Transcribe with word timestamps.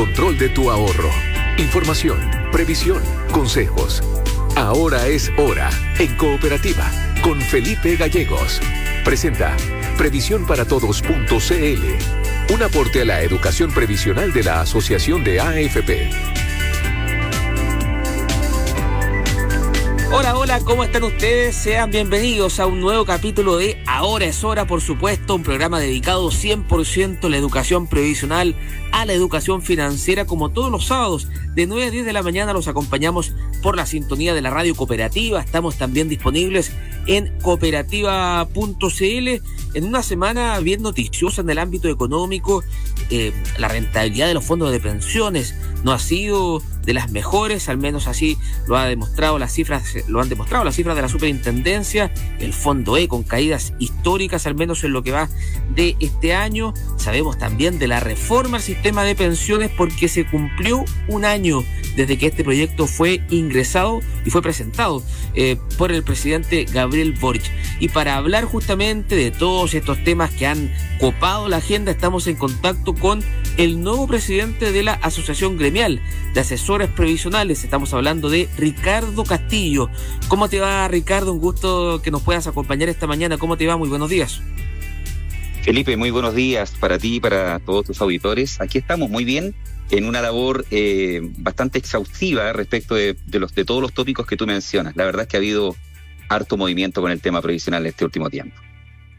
control 0.00 0.38
de 0.38 0.48
tu 0.48 0.70
ahorro. 0.70 1.10
Información, 1.58 2.18
previsión, 2.50 3.02
consejos. 3.32 4.02
Ahora 4.56 5.06
es 5.08 5.30
hora 5.36 5.68
en 5.98 6.16
Cooperativa 6.16 6.90
con 7.22 7.38
Felipe 7.38 7.96
Gallegos. 7.96 8.62
Presenta 9.04 9.54
previsiónparatodos.cl. 9.98 12.54
Un 12.54 12.62
aporte 12.62 13.02
a 13.02 13.04
la 13.04 13.20
educación 13.20 13.72
previsional 13.72 14.32
de 14.32 14.42
la 14.42 14.62
Asociación 14.62 15.22
de 15.22 15.38
AFP. 15.38 16.39
Hola, 20.20 20.36
hola, 20.36 20.60
¿cómo 20.60 20.84
están 20.84 21.04
ustedes? 21.04 21.56
Sean 21.56 21.90
bienvenidos 21.90 22.60
a 22.60 22.66
un 22.66 22.78
nuevo 22.78 23.06
capítulo 23.06 23.56
de 23.56 23.82
Ahora 23.86 24.26
es 24.26 24.44
hora, 24.44 24.66
por 24.66 24.82
supuesto, 24.82 25.34
un 25.34 25.42
programa 25.42 25.80
dedicado 25.80 26.30
100% 26.30 27.24
a 27.24 27.28
la 27.30 27.38
educación 27.38 27.86
previsional, 27.86 28.54
a 28.92 29.06
la 29.06 29.14
educación 29.14 29.62
financiera, 29.62 30.26
como 30.26 30.50
todos 30.50 30.70
los 30.70 30.88
sábados, 30.88 31.26
de 31.54 31.66
9 31.66 31.86
a 31.86 31.90
10 31.90 32.04
de 32.04 32.12
la 32.12 32.22
mañana 32.22 32.52
los 32.52 32.68
acompañamos 32.68 33.32
por 33.62 33.78
la 33.78 33.86
sintonía 33.86 34.34
de 34.34 34.42
la 34.42 34.50
radio 34.50 34.76
cooperativa. 34.76 35.40
Estamos 35.40 35.78
también 35.78 36.10
disponibles 36.10 36.70
en 37.06 37.34
cooperativa.cl 37.38 39.42
en 39.74 39.84
una 39.84 40.02
semana 40.02 40.58
bien 40.60 40.82
noticiosa 40.82 41.42
en 41.42 41.50
el 41.50 41.58
ámbito 41.58 41.88
económico. 41.88 42.62
Eh, 43.10 43.32
la 43.58 43.68
rentabilidad 43.68 44.28
de 44.28 44.34
los 44.34 44.44
fondos 44.44 44.70
de 44.70 44.80
pensiones 44.80 45.54
no 45.82 45.92
ha 45.92 45.98
sido 45.98 46.62
de 46.84 46.94
las 46.94 47.10
mejores, 47.10 47.68
al 47.68 47.78
menos 47.78 48.06
así 48.06 48.38
lo 48.66 48.76
ha 48.76 48.86
demostrado 48.86 49.38
las 49.38 49.52
cifras, 49.52 49.84
lo 50.08 50.20
han 50.20 50.28
demostrado 50.28 50.64
las 50.64 50.74
cifras 50.74 50.96
de 50.96 51.02
la 51.02 51.08
superintendencia, 51.08 52.12
el 52.38 52.52
fondo 52.52 52.96
E 52.96 53.08
con 53.08 53.22
caídas 53.22 53.74
históricas, 53.78 54.46
al 54.46 54.54
menos 54.54 54.82
en 54.84 54.92
lo 54.92 55.02
que 55.02 55.12
va 55.12 55.28
de 55.74 55.96
este 56.00 56.34
año. 56.34 56.74
Sabemos 56.96 57.38
también 57.38 57.78
de 57.78 57.88
la 57.88 58.00
reforma 58.00 58.58
al 58.58 58.62
sistema 58.62 59.04
de 59.04 59.14
pensiones 59.14 59.70
porque 59.76 60.08
se 60.08 60.26
cumplió 60.26 60.84
un 61.08 61.24
año 61.24 61.64
desde 61.96 62.18
que 62.18 62.26
este 62.26 62.44
proyecto 62.44 62.86
fue 62.86 63.22
ingresado 63.30 64.00
y 64.24 64.30
fue 64.30 64.42
presentado 64.42 65.02
eh, 65.34 65.56
por 65.76 65.92
el 65.92 66.02
presidente 66.02 66.64
Gabriel 66.64 67.12
Boric. 67.12 67.42
Y 67.78 67.88
para 67.88 68.16
hablar 68.16 68.44
justamente 68.44 69.16
de 69.16 69.30
todos 69.60 69.74
estos 69.74 70.02
temas 70.04 70.30
que 70.30 70.46
han 70.46 70.72
copado 70.98 71.46
la 71.46 71.58
agenda, 71.58 71.92
estamos 71.92 72.26
en 72.28 72.36
contacto 72.36 72.94
con 72.94 73.22
el 73.58 73.82
nuevo 73.82 74.06
presidente 74.06 74.72
de 74.72 74.82
la 74.82 74.94
Asociación 74.94 75.58
Gremial 75.58 76.00
de 76.32 76.40
Asesores 76.40 76.88
Previsionales. 76.88 77.62
Estamos 77.62 77.92
hablando 77.92 78.30
de 78.30 78.48
Ricardo 78.56 79.22
Castillo. 79.22 79.90
¿Cómo 80.28 80.48
te 80.48 80.60
va, 80.60 80.88
Ricardo? 80.88 81.34
Un 81.34 81.40
gusto 81.40 82.00
que 82.02 82.10
nos 82.10 82.22
puedas 82.22 82.46
acompañar 82.46 82.88
esta 82.88 83.06
mañana. 83.06 83.36
¿Cómo 83.36 83.58
te 83.58 83.66
va? 83.66 83.76
Muy 83.76 83.90
buenos 83.90 84.08
días. 84.08 84.40
Felipe, 85.60 85.94
muy 85.98 86.10
buenos 86.10 86.34
días 86.34 86.72
para 86.80 86.98
ti 86.98 87.16
y 87.16 87.20
para 87.20 87.58
todos 87.58 87.84
tus 87.84 88.00
auditores. 88.00 88.62
Aquí 88.62 88.78
estamos 88.78 89.10
muy 89.10 89.26
bien 89.26 89.54
en 89.90 90.06
una 90.06 90.22
labor 90.22 90.64
eh, 90.70 91.20
bastante 91.36 91.78
exhaustiva 91.78 92.54
respecto 92.54 92.94
de, 92.94 93.14
de 93.26 93.64
todos 93.66 93.82
los 93.82 93.92
tópicos 93.92 94.26
que 94.26 94.38
tú 94.38 94.46
mencionas. 94.46 94.96
La 94.96 95.04
verdad 95.04 95.24
es 95.24 95.28
que 95.28 95.36
ha 95.36 95.40
habido 95.40 95.76
harto 96.30 96.56
movimiento 96.56 97.02
con 97.02 97.10
el 97.10 97.20
tema 97.20 97.42
previsional 97.42 97.84
este 97.84 98.06
último 98.06 98.30
tiempo. 98.30 98.56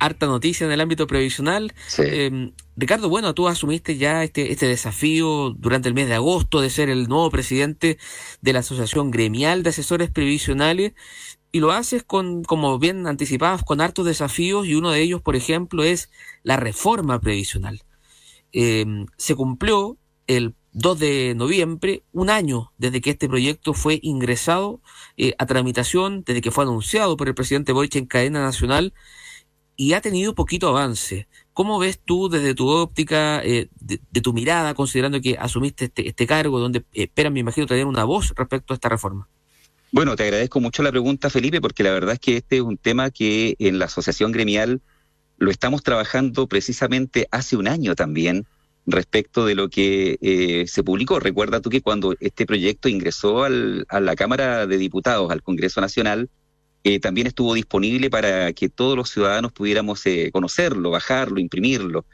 Harta 0.01 0.25
noticia 0.25 0.65
en 0.65 0.71
el 0.71 0.81
ámbito 0.81 1.05
previsional. 1.05 1.75
Em, 1.99 2.53
Ricardo, 2.75 3.07
bueno, 3.07 3.35
tú 3.35 3.47
asumiste 3.47 3.97
ya 3.97 4.23
este, 4.23 4.51
este 4.51 4.65
desafío 4.65 5.51
durante 5.51 5.89
el 5.89 5.93
mes 5.93 6.07
de 6.07 6.15
agosto 6.15 6.59
de 6.59 6.71
ser 6.71 6.89
el 6.89 7.07
nuevo 7.07 7.29
presidente 7.29 7.99
de 8.41 8.53
la 8.53 8.59
Asociación 8.61 9.11
Gremial 9.11 9.61
de 9.61 9.69
Asesores 9.69 10.09
Previsionales 10.09 10.93
y 11.51 11.59
lo 11.59 11.71
haces 11.71 12.01
con, 12.01 12.43
como 12.43 12.79
bien 12.79 13.05
anticipadas, 13.05 13.61
con 13.61 13.79
hartos 13.79 14.07
desafíos 14.07 14.65
y 14.65 14.73
uno 14.73 14.89
de 14.89 15.03
ellos, 15.03 15.21
por 15.21 15.35
ejemplo, 15.35 15.83
es 15.83 16.09
la 16.41 16.57
reforma 16.57 17.21
previsional. 17.21 17.83
Em, 18.53 19.05
se 19.17 19.35
cumplió 19.35 19.99
el 20.25 20.55
2 20.73 20.97
de 20.97 21.35
noviembre, 21.35 22.03
un 22.11 22.31
año 22.31 22.73
desde 22.79 23.01
que 23.01 23.11
este 23.11 23.29
proyecto 23.29 23.75
fue 23.75 23.99
ingresado 24.01 24.81
eh, 25.15 25.35
a 25.37 25.45
tramitación, 25.45 26.23
desde 26.25 26.41
que 26.41 26.49
fue 26.49 26.63
anunciado 26.63 27.17
por 27.17 27.27
el 27.27 27.35
presidente 27.35 27.71
Boric 27.71 27.97
en 27.97 28.07
cadena 28.07 28.41
nacional 28.41 28.95
y 29.81 29.93
ha 29.93 30.01
tenido 30.01 30.35
poquito 30.35 30.67
avance. 30.67 31.27
¿Cómo 31.53 31.79
ves 31.79 31.99
tú 32.05 32.29
desde 32.29 32.53
tu 32.53 32.69
óptica, 32.69 33.41
eh, 33.43 33.67
de, 33.79 34.21
tu 34.21 34.31
mirada, 34.31 34.75
considerando 34.75 35.19
que 35.21 35.37
asumiste 35.39 35.85
este, 35.85 36.07
este 36.07 36.27
cargo, 36.27 36.59
donde 36.59 36.83
esperan, 36.93 37.33
me 37.33 37.39
imagino, 37.39 37.65
tener 37.65 37.87
una 37.87 38.03
voz 38.03 38.31
respecto 38.37 38.73
a 38.73 38.75
esta 38.75 38.89
reforma? 38.89 39.27
Bueno, 39.91 40.15
te 40.15 40.21
agradezco 40.21 40.59
mucho 40.59 40.83
la 40.83 40.91
pregunta, 40.91 41.31
Felipe, 41.31 41.61
porque 41.61 41.81
la 41.81 41.89
verdad 41.89 42.13
es 42.13 42.19
que 42.19 42.37
este 42.37 42.57
es 42.57 42.61
un 42.61 42.77
tema 42.77 43.09
que 43.09 43.55
en 43.57 43.79
la 43.79 43.85
asociación 43.85 44.31
gremial 44.31 44.81
lo 45.39 45.49
estamos 45.49 45.81
trabajando 45.81 46.45
precisamente 46.45 47.27
hace 47.31 47.57
un 47.57 47.67
año 47.67 47.95
también 47.95 48.45
respecto 48.85 49.47
de 49.47 49.55
lo 49.55 49.69
que 49.69 50.19
eh, 50.21 50.67
se 50.67 50.83
publicó. 50.83 51.19
Recuerda 51.19 51.59
tú 51.59 51.71
que 51.71 51.81
cuando 51.81 52.13
este 52.19 52.45
proyecto 52.45 52.87
ingresó 52.87 53.45
al, 53.45 53.87
a 53.89 53.99
la 53.99 54.15
Cámara 54.15 54.67
de 54.67 54.77
Diputados, 54.77 55.31
al 55.31 55.41
Congreso 55.41 55.81
Nacional, 55.81 56.29
eh, 56.83 56.99
también 56.99 57.27
estuvo 57.27 57.53
disponible 57.53 58.09
para 58.09 58.53
que 58.53 58.69
todos 58.69 58.95
los 58.97 59.09
ciudadanos 59.09 59.51
pudiéramos 59.51 60.05
eh, 60.07 60.31
conocerlo, 60.31 60.89
bajarlo, 60.89 61.39
imprimirlo. 61.39 62.05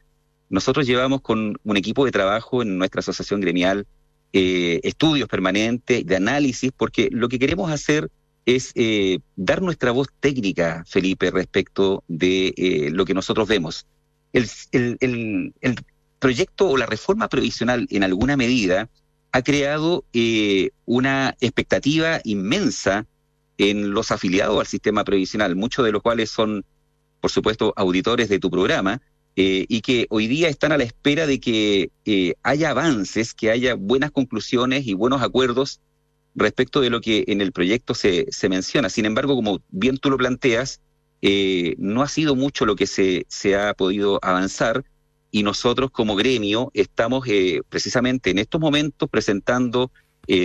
Nosotros 0.50 0.86
llevamos 0.86 1.22
con 1.22 1.58
un 1.64 1.78
equipo 1.78 2.06
de 2.06 2.12
trabajo 2.12 2.62
en 2.62 2.78
nuestra 2.78 3.00
asociación 3.00 3.40
gremial 3.42 3.88
eh, 4.34 4.82
estudios 4.84 5.30
permanentes, 5.30 6.06
de 6.06 6.16
análisis, 6.16 6.72
porque 6.76 7.08
lo 7.12 7.30
que 7.30 7.40
queremos 7.40 7.72
hacer 7.72 8.12
es 8.46 8.72
eh, 8.76 9.20
dar 9.38 9.62
nuestra 9.62 9.92
voz 9.92 10.08
técnica, 10.20 10.84
Felipe, 10.86 11.32
respecto 11.32 12.04
de 12.08 12.90
lo 12.92 13.06
que 13.06 13.14
nosotros 13.14 13.48
vemos. 13.48 13.88
El, 14.34 15.54
proyecto 16.20 16.70
o 16.70 16.78
la 16.78 16.88
reforma 16.88 17.30
previsional, 17.30 17.88
en 17.90 18.04
alguna 18.04 18.36
medida, 18.36 18.90
ha 19.32 19.42
creado 19.44 20.04
una 20.86 21.36
expectativa 21.40 22.20
inmensa 22.24 23.06
en 23.58 23.92
los 23.92 24.12
afiliados 24.12 24.60
al 24.60 24.68
sistema 24.68 25.04
previsional, 25.04 25.56
muchos 25.56 25.86
de 25.86 25.92
los 25.92 26.02
cuales 26.02 26.30
son, 26.30 26.66
por 27.20 27.32
supuesto, 27.32 27.74
auditores 27.76 28.30
de 28.30 28.40
tu 28.40 28.50
programa, 28.52 29.02
eh, 29.40 29.68
y 29.70 29.82
que 29.82 30.08
hoy 30.10 30.26
día 30.26 30.50
están 30.50 30.72
a 30.72 30.78
la 30.78 30.84
espera 30.84 31.28
de 31.28 31.40
que 31.40 31.92
eh, 32.06 32.34
haya 32.42 32.72
avances, 32.72 33.36
que 33.36 33.52
haya 33.52 33.76
buenas 33.76 34.10
conclusiones 34.10 34.88
y 34.88 34.96
buenos 34.96 35.22
acuerdos 35.22 35.80
respecto 36.34 36.82
de 36.82 36.90
lo 36.90 37.02
que 37.02 37.24
en 37.28 37.42
el 37.42 37.52
proyecto 37.52 37.94
se, 37.94 38.26
se 38.32 38.50
menciona. 38.50 38.90
Sin 38.90 39.06
embargo, 39.06 39.36
como 39.36 39.62
bien 39.70 40.00
tú 40.00 40.10
lo 40.10 40.18
planteas, 40.18 40.82
eh, 41.22 41.76
no 41.78 42.02
ha 42.02 42.08
sido 42.08 42.36
mucho 42.36 42.66
lo 42.66 42.76
que 42.76 42.88
se, 42.88 43.28
se 43.28 43.56
ha 43.56 43.76
podido 43.76 44.20
avanzar 44.24 44.84
y 45.30 45.44
nosotros 45.44 45.92
como 45.92 46.16
gremio 46.16 46.72
estamos 46.74 47.28
precisamente 47.70 48.32
en 48.32 48.40
estos 48.40 48.60
momentos 48.60 49.08
presentando 49.08 49.92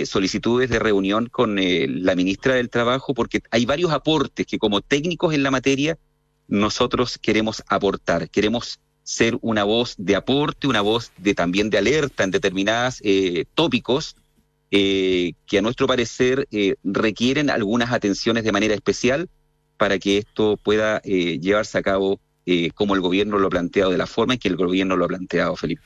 solicitudes 0.05 0.69
de 0.69 0.79
reunión 0.79 1.27
con 1.27 1.57
la 1.57 2.15
ministra 2.15 2.55
del 2.55 2.69
Trabajo 2.69 3.13
porque 3.13 3.41
hay 3.51 3.65
varios 3.65 3.91
aportes 3.91 4.45
que 4.45 4.57
como 4.57 4.81
técnicos 4.81 5.33
en 5.33 5.43
la 5.43 5.51
materia 5.51 5.97
nosotros 6.47 7.17
queremos 7.17 7.63
aportar, 7.67 8.29
queremos 8.29 8.79
ser 9.03 9.37
una 9.41 9.63
voz 9.63 9.95
de 9.97 10.15
aporte, 10.15 10.67
una 10.67 10.81
voz 10.81 11.11
de 11.17 11.35
también 11.35 11.69
de 11.69 11.77
alerta 11.77 12.23
en 12.23 12.31
determinados 12.31 12.99
eh, 13.03 13.45
tópicos 13.53 14.15
eh, 14.71 15.33
que 15.45 15.59
a 15.59 15.61
nuestro 15.61 15.87
parecer 15.87 16.47
eh, 16.51 16.75
requieren 16.83 17.49
algunas 17.49 17.91
atenciones 17.91 18.43
de 18.43 18.51
manera 18.51 18.73
especial 18.73 19.29
para 19.77 19.99
que 19.99 20.17
esto 20.17 20.57
pueda 20.57 21.01
llevarse 21.01 21.77
a 21.77 21.81
cabo 21.81 22.19
como 22.75 22.93
el 22.95 23.01
gobierno 23.01 23.37
lo 23.37 23.47
ha 23.47 23.49
planteado, 23.49 23.91
de 23.91 23.97
la 23.97 24.05
forma 24.05 24.33
en 24.33 24.39
que 24.39 24.47
el 24.47 24.55
gobierno 24.55 24.95
lo 24.95 25.05
ha 25.05 25.07
planteado, 25.07 25.55
Felipe. 25.55 25.81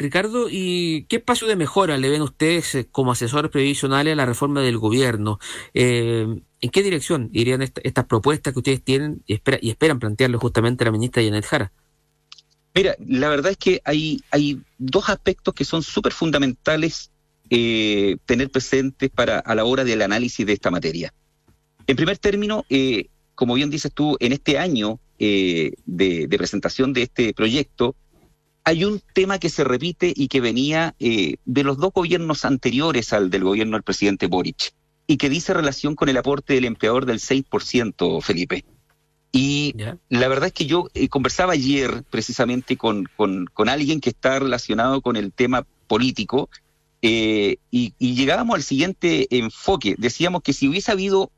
Ricardo, 0.00 0.48
¿y 0.50 1.04
qué 1.04 1.16
espacio 1.16 1.46
de 1.46 1.56
mejora 1.56 1.98
le 1.98 2.08
ven 2.08 2.22
ustedes 2.22 2.86
como 2.90 3.12
asesores 3.12 3.50
previsionales 3.50 4.14
a 4.14 4.16
la 4.16 4.26
reforma 4.26 4.62
del 4.62 4.78
gobierno? 4.78 5.38
¿En 5.74 6.70
qué 6.70 6.82
dirección 6.82 7.30
irían 7.32 7.62
estas 7.62 8.04
propuestas 8.06 8.52
que 8.52 8.58
ustedes 8.58 8.82
tienen 8.82 9.22
y, 9.26 9.40
esperan 9.68 9.98
plantearle 9.98 10.36
justamente 10.36 10.84
a 10.84 10.86
la 10.86 10.92
ministra 10.92 11.22
Janet 11.22 11.44
Jara? 11.44 11.72
Mira, 12.74 12.94
la 13.06 13.28
verdad 13.28 13.52
es 13.52 13.56
que 13.56 13.80
hay, 13.84 14.20
hay 14.30 14.60
dos 14.78 15.08
aspectos 15.08 15.54
que 15.54 15.64
son 15.64 15.82
súper 15.82 16.12
fundamentales 16.12 17.10
eh, 17.48 18.16
tener 18.26 18.50
presentes 18.50 19.10
para 19.10 19.40
a 19.40 19.54
la 19.54 19.64
hora 19.64 19.82
del 19.82 20.02
análisis 20.02 20.46
de 20.46 20.52
esta 20.52 20.70
materia. 20.70 21.12
En 21.86 21.96
primer 21.96 22.18
término, 22.18 22.64
eh, 22.70 23.08
como 23.34 23.54
bien 23.54 23.70
dices 23.70 23.92
tú, 23.92 24.16
en 24.20 24.32
este 24.32 24.56
año 24.58 25.00
eh, 25.18 25.72
de, 25.84 26.28
presentación 26.28 26.92
de 26.92 27.02
este 27.02 27.34
proyecto, 27.34 27.96
hay 28.64 28.84
un 28.84 29.00
tema 29.14 29.38
que 29.38 29.48
se 29.48 29.64
repite 29.64 30.12
y 30.14 30.28
que 30.28 30.40
venía 30.40 30.94
de 30.98 31.64
los 31.64 31.78
dos 31.78 31.92
gobiernos 31.92 32.44
anteriores 32.44 33.12
al 33.12 33.30
del 33.30 33.44
gobierno 33.44 33.76
del 33.76 33.82
presidente 33.82 34.26
Boric 34.26 34.72
y 35.10 35.16
que 35.16 35.28
dice 35.28 35.52
relación 35.52 35.96
con 35.96 36.08
el 36.08 36.16
aporte 36.16 36.54
del 36.54 36.66
empleador 36.66 37.04
del 37.04 37.18
6%, 37.18 38.22
Felipe. 38.22 38.64
Y 39.32 39.74
la 40.08 40.28
verdad 40.28 40.46
es 40.46 40.52
que 40.52 40.66
yo 40.66 40.88
eh, 40.94 41.08
conversaba 41.08 41.52
ayer 41.52 42.04
precisamente 42.10 42.76
con, 42.76 43.08
con, 43.16 43.68
alguien 43.68 44.00
que 44.00 44.10
está 44.10 44.38
relacionado 44.38 45.00
con 45.00 45.16
el 45.16 45.32
tema 45.32 45.66
político 45.88 46.48
eh, 47.02 47.56
y, 47.72 47.92
llegábamos 47.98 48.54
al 48.54 48.62
siguiente 48.62 49.26
enfoque. 49.36 49.96
Decíamos 49.98 50.42
que 50.42 50.52
si 50.52 50.68
hubiese 50.68 50.92
habido 50.92 51.32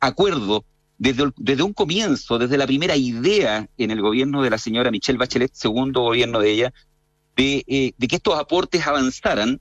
acuerdo 0.00 0.64
desde, 0.98 1.30
desde 1.36 1.62
un 1.62 1.72
comienzo, 1.72 2.38
desde 2.38 2.58
la 2.58 2.66
primera 2.66 2.96
idea 2.96 3.68
en 3.78 3.90
el 3.90 4.02
gobierno 4.02 4.42
de 4.42 4.50
la 4.50 4.58
señora 4.58 4.90
Michelle 4.90 5.18
Bachelet, 5.18 5.54
segundo 5.54 6.02
gobierno 6.02 6.40
de 6.40 6.50
ella, 6.50 6.74
de, 7.36 7.64
eh, 7.68 7.92
de 7.96 8.08
que 8.08 8.16
estos 8.16 8.38
aportes 8.38 8.86
avanzaran, 8.86 9.60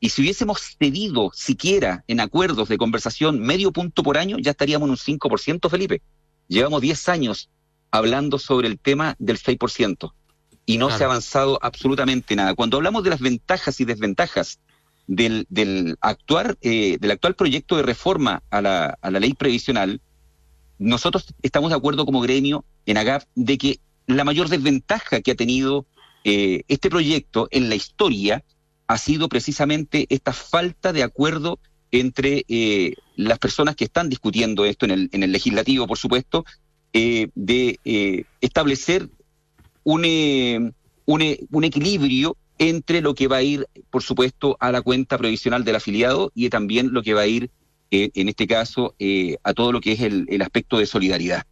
Y 0.00 0.10
si 0.10 0.22
hubiésemos 0.22 0.76
cedido 0.78 1.30
siquiera 1.34 2.04
en 2.06 2.20
acuerdos 2.20 2.68
de 2.68 2.78
conversación 2.78 3.40
medio 3.40 3.72
punto 3.72 4.02
por 4.02 4.16
año, 4.16 4.38
ya 4.38 4.52
estaríamos 4.52 4.86
en 4.86 4.90
un 4.92 4.96
5%, 4.96 5.68
Felipe. 5.68 6.02
Llevamos 6.46 6.80
10 6.80 7.08
años 7.08 7.50
hablando 7.90 8.38
sobre 8.38 8.68
el 8.68 8.78
tema 8.78 9.16
del 9.18 9.38
6% 9.38 10.12
y 10.66 10.78
no 10.78 10.90
se 10.90 11.02
ha 11.02 11.06
avanzado 11.06 11.58
absolutamente 11.62 12.36
nada. 12.36 12.54
Cuando 12.54 12.76
hablamos 12.76 13.02
de 13.02 13.10
las 13.10 13.20
ventajas 13.20 13.80
y 13.80 13.84
desventajas 13.84 14.60
del, 15.06 15.46
del 15.48 15.96
actuar, 16.00 16.56
eh, 16.60 16.98
del 17.00 17.10
actual 17.10 17.34
proyecto 17.34 17.76
de 17.76 17.82
reforma 17.82 18.42
a 18.50 18.60
la, 18.60 18.98
a 19.00 19.10
la 19.10 19.18
ley 19.18 19.34
previsional, 19.34 20.00
nosotros 20.78 21.34
estamos 21.42 21.70
de 21.70 21.76
acuerdo 21.76 22.04
como 22.06 22.20
gremio 22.20 22.64
en 22.86 22.98
AGAP 22.98 23.24
de 23.34 23.58
que 23.58 23.80
la 24.06 24.24
mayor 24.24 24.48
desventaja 24.48 25.20
que 25.20 25.32
ha 25.32 25.36
tenido 25.36 25.86
eh, 26.24 26.62
este 26.68 26.90
proyecto 26.90 27.48
en 27.50 27.68
la 27.68 27.74
historia 27.74 28.44
ha 28.86 28.98
sido 28.98 29.28
precisamente 29.28 30.06
esta 30.08 30.32
falta 30.32 30.92
de 30.92 31.02
acuerdo 31.02 31.58
entre 31.90 32.44
eh, 32.48 32.94
las 33.16 33.38
personas 33.38 33.76
que 33.76 33.84
están 33.84 34.08
discutiendo 34.08 34.64
esto 34.64 34.84
en 34.86 34.92
el, 34.92 35.08
en 35.12 35.22
el 35.22 35.32
legislativo, 35.32 35.86
por 35.86 35.98
supuesto, 35.98 36.44
eh, 36.92 37.28
de 37.34 37.78
eh, 37.84 38.24
establecer 38.40 39.08
un, 39.84 40.04
eh, 40.04 40.72
un, 41.04 41.36
un, 41.50 41.64
equilibrio 41.64 42.36
entre 42.58 43.02
lo 43.02 43.14
que 43.14 43.28
va 43.28 43.36
a 43.36 43.42
ir, 43.42 43.66
por 43.90 44.02
supuesto, 44.02 44.56
a 44.58 44.72
la 44.72 44.82
cuenta 44.82 45.18
previsional 45.18 45.64
del 45.64 45.76
afiliado 45.76 46.32
y 46.34 46.48
también 46.48 46.92
lo 46.92 47.02
que 47.02 47.14
va 47.14 47.22
a 47.22 47.26
ir, 47.26 47.50
en 47.90 48.28
este 48.28 48.46
caso, 48.46 48.94
a 49.42 49.54
todo 49.54 49.72
lo 49.72 49.80
que 49.80 49.92
es 49.92 50.00
el, 50.00 50.26
el 50.28 50.42
aspecto 50.42 50.78
de 50.78 50.86
solidaridad. 50.86 51.46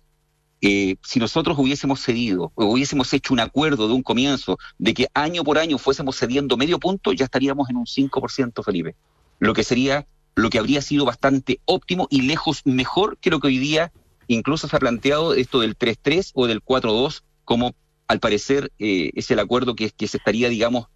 si 0.61 1.19
nosotros 1.19 1.59
hubiésemos 1.59 2.01
cedido 2.01 2.53
o 2.55 2.67
hubiésemos 2.67 3.13
hecho 3.13 3.33
un 3.33 3.41
acuerdo 3.41 3.89
de 3.89 3.95
un 3.95 4.03
comienzo 4.03 4.59
de 4.79 4.95
que 4.95 5.09
año 5.15 5.45
por 5.45 5.59
año 5.59 5.79
fuésemos 5.79 6.19
cediendo 6.19 6.57
medio 6.57 6.79
punto, 6.79 7.13
ya 7.13 7.25
estaríamos 7.25 7.71
en 7.71 7.77
un 7.77 7.87
5%, 7.87 8.65
Felipe. 8.65 8.97
Lo 9.39 9.55
que 9.55 9.65
sería, 9.65 10.07
lo 10.35 10.51
que 10.51 10.59
habría 10.59 10.83
sido 10.83 11.05
bastante 11.05 11.61
óptimo 11.65 12.07
y 12.11 12.23
lejos 12.23 12.63
mejor 12.65 13.17
que 13.19 13.31
lo 13.31 13.41
que 13.41 13.49
hoy 13.49 13.59
día 13.59 13.93
Incluso 14.29 14.69
se 14.69 14.77
ha 14.77 14.81
planteado 14.81 15.35
esto 15.35 15.61
del 15.61 15.77
3-3 15.77 16.33
o 16.35 16.47
del 16.47 16.63
4-2 16.63 17.23
como 17.45 17.75
al 18.09 18.21
parecer 18.21 18.73
eh, 18.79 19.11
es 19.15 19.31
el 19.31 19.39
acuerdo 19.39 19.75
que, 19.75 19.91
que 19.91 20.09
se 20.09 20.17
estaría, 20.17 20.49
digamos, 20.49 20.87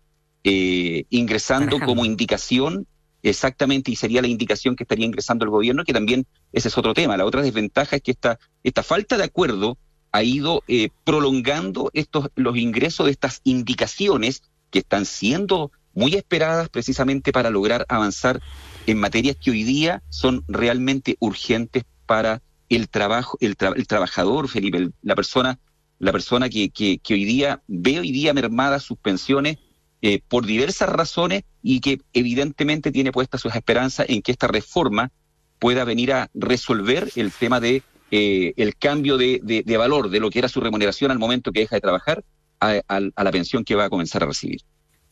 eh, 0.45 1.05
ingresando 1.11 1.79
como 1.81 2.05
indicación 2.05 2.87
exactamente 3.23 3.91
y 3.91 3.97
sería 3.97 4.23
la 4.23 4.29
indicación 4.29 4.77
que 4.77 4.85
estaría 4.85 5.07
ingresando 5.07 5.45
el 5.45 5.51
gobierno, 5.51 5.85
que 5.85 5.93
también 5.93 6.27
ese 6.53 6.69
es 6.69 6.79
otro 6.79 6.95
tema. 6.95 7.17
La 7.17 7.25
otra 7.25 7.43
desventaja 7.43 7.97
es 7.97 8.03
que 8.03 8.13
esta, 8.13 8.39
esta 8.63 8.83
falta 8.83 9.17
de 9.17 9.25
acuerdo 9.25 9.79
ha 10.13 10.23
ido 10.23 10.63
eh, 10.69 10.91
prolongando 11.05 11.91
estos, 11.95 12.29
los 12.35 12.57
ingresos 12.57 13.07
de 13.07 13.13
estas 13.13 13.41
indicaciones 13.45 14.43
que 14.71 14.81
están 14.81 15.07
siendo 15.07 15.71
muy 15.95 16.15
esperadas 16.15 16.69
precisamente 16.69 17.33
para 17.33 17.51
lograr 17.51 17.85
avanzar 17.89 18.41
en 18.87 18.99
materias 18.99 19.37
que 19.37 19.51
hoy 19.51 19.65
día 19.65 20.03
son 20.09 20.45
realmente 20.49 21.17
urgentes 21.21 21.85
para 22.07 22.43
el 22.69 22.89
trabajo, 22.89 23.37
el, 23.41 23.57
el 23.77 23.87
trabajador, 23.87 24.49
Felipe, 24.49 24.91
la 25.03 25.15
persona, 25.15 25.59
la 25.99 26.13
persona 26.13 26.49
que, 26.49 26.71
que, 26.71 27.01
hoy 27.15 27.25
día 27.25 27.63
ve 27.67 27.99
hoy 27.99 28.13
día 28.13 28.33
mermadas 28.33 28.85
sus 28.85 28.99
pensiones 28.99 29.59
eh, 30.02 30.20
por 30.29 30.47
diversas 30.47 30.88
razones 30.88 31.44
y 31.62 31.81
que 31.81 32.00
evidentemente 32.12 32.91
tiene 32.91 33.12
puesta 33.12 33.38
sus 33.38 33.55
esperanzas 33.55 34.06
en 34.08 34.23
que 34.23 34.32
esta 34.32 34.47
reforma 34.47 35.11
pueda 35.58 35.85
venir 35.85 36.12
a 36.12 36.31
resolver 36.35 37.11
el 37.17 37.32
tema 37.32 37.61
de 37.61 37.82
eh, 38.11 38.55
el 38.56 38.76
cambio 38.76 39.19
de, 39.19 39.41
de, 39.43 39.76
valor 39.76 40.11
de 40.11 40.19
lo 40.19 40.31
que 40.31 40.41
era 40.41 40.49
su 40.49 40.61
remuneración 40.61 41.11
al 41.11 41.19
momento 41.19 41.52
que 41.52 41.61
deja 41.61 41.76
de 41.76 41.81
trabajar 41.81 42.25
a, 42.61 42.81
a 42.88 43.25
la 43.25 43.31
pensión 43.31 43.64
que 43.64 43.75
va 43.75 43.85
a 43.85 43.91
comenzar 43.91 44.23
a 44.23 44.26
recibir. 44.26 44.62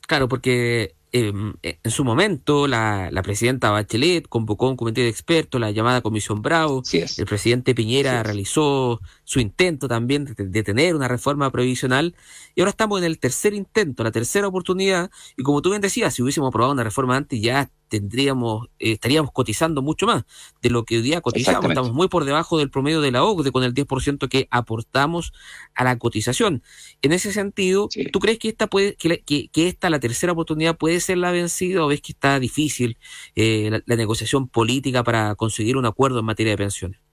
Claro, 0.01 0.27
porque 0.29 0.97
Em, 1.11 1.55
eh, 1.63 1.79
en 1.83 1.91
su 1.91 2.05
momento, 2.05 2.67
la, 2.67 3.09
la, 3.11 3.23
presidenta 3.23 3.71
Bachelet 3.71 4.29
convocó 4.29 4.69
un 4.69 4.77
comité 4.77 5.01
de 5.01 5.09
expertos, 5.09 5.59
la 5.59 5.71
llamada 5.71 6.03
Comisión 6.03 6.43
Bravo. 6.43 6.83
el 6.93 7.27
presidente 7.27 7.75
Piñera 7.75 8.23
realizó 8.23 9.01
su 9.29 9.41
intento 9.41 9.89
también 9.89 10.25
de, 10.25 10.35
de, 10.35 10.63
tener 10.63 10.95
una 10.95 11.07
reforma 11.07 11.51
previsional. 11.53 12.17
Y 12.55 12.63
ahora 12.63 12.71
estamos 12.71 12.99
en 12.99 13.05
el 13.05 13.19
tercer 13.19 13.53
intento, 13.53 14.03
la 14.03 14.11
tercera 14.11 14.49
oportunidad. 14.49 15.11
Y 15.37 15.43
como 15.43 15.61
tú 15.61 15.69
bien 15.69 15.83
decías, 15.83 16.15
si 16.15 16.23
hubiésemos 16.23 16.49
aprobado 16.49 16.73
una 16.73 16.83
reforma 16.83 17.15
antes, 17.15 17.39
ya 17.39 17.71
tendríamos, 17.89 18.69
eh, 18.79 18.93
estaríamos 18.93 19.31
cotizando 19.31 19.83
mucho 19.83 20.07
más 20.07 20.25
de 20.63 20.71
lo 20.71 20.85
que 20.85 20.97
hoy 20.97 21.03
día 21.03 21.21
cotizamos. 21.21 21.63
Estamos 21.69 21.93
muy 21.93 22.09
por 22.09 22.25
debajo 22.25 22.57
del 22.57 22.71
promedio 22.71 23.03
de 23.03 23.11
la 23.13 23.23
OCDE 23.23 23.53
con 23.53 23.65
el 23.65 23.75
10% 23.75 24.31
que 24.31 24.49
aportamos 24.51 25.35
a 25.75 25.85
la 25.85 25.99
cotización. 25.99 26.63
En 27.03 27.13
ese 27.13 27.31
sentido, 27.31 27.91
¿tú 28.11 28.21
crees 28.21 28.39
que 28.39 28.49
esta 28.49 28.67
puede, 28.67 28.95
que, 28.95 29.21
que, 29.21 29.49
que, 29.49 29.69
esta, 29.69 29.91
la 29.91 30.01
tercera 30.01 30.33
oportunidad, 30.33 30.79
puede 30.79 31.01
ser 31.01 31.19
la 31.19 31.33
vencida 31.33 31.85
o 31.85 31.89
ves 31.89 32.01
que 32.01 32.13
está 32.13 32.41
difícil 32.41 32.97
eh, 33.35 33.69
la, 33.71 33.83
la, 33.85 33.97
negociación 33.97 34.49
política 34.49 35.05
para 35.05 35.35
conseguir 35.35 35.77
un 35.77 35.85
acuerdo 35.85 36.21
en 36.21 36.25
materia 36.25 36.53
de 36.53 36.57
pensiones? 36.57 37.08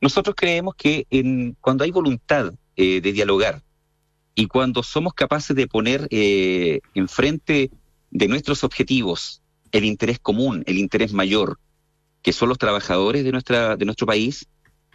Nosotros 0.00 0.34
creemos 0.36 0.74
que 0.74 1.06
en, 1.10 1.56
cuando 1.60 1.84
hay 1.84 1.90
voluntad 1.90 2.52
eh, 2.76 3.00
de 3.00 3.12
dialogar 3.12 3.62
y 4.34 4.46
cuando 4.46 4.82
somos 4.82 5.14
capaces 5.14 5.54
de 5.56 5.66
poner 5.66 6.06
eh, 6.10 6.80
enfrente 6.94 7.70
de 8.10 8.28
nuestros 8.28 8.64
objetivos 8.64 9.42
el 9.72 9.84
interés 9.84 10.18
común, 10.18 10.64
el 10.66 10.78
interés 10.78 11.12
mayor, 11.12 11.58
que 12.22 12.32
son 12.32 12.48
los 12.48 12.58
trabajadores 12.58 13.24
de, 13.24 13.32
nuestra, 13.32 13.76
de 13.76 13.84
nuestro 13.84 14.06
país, 14.06 14.46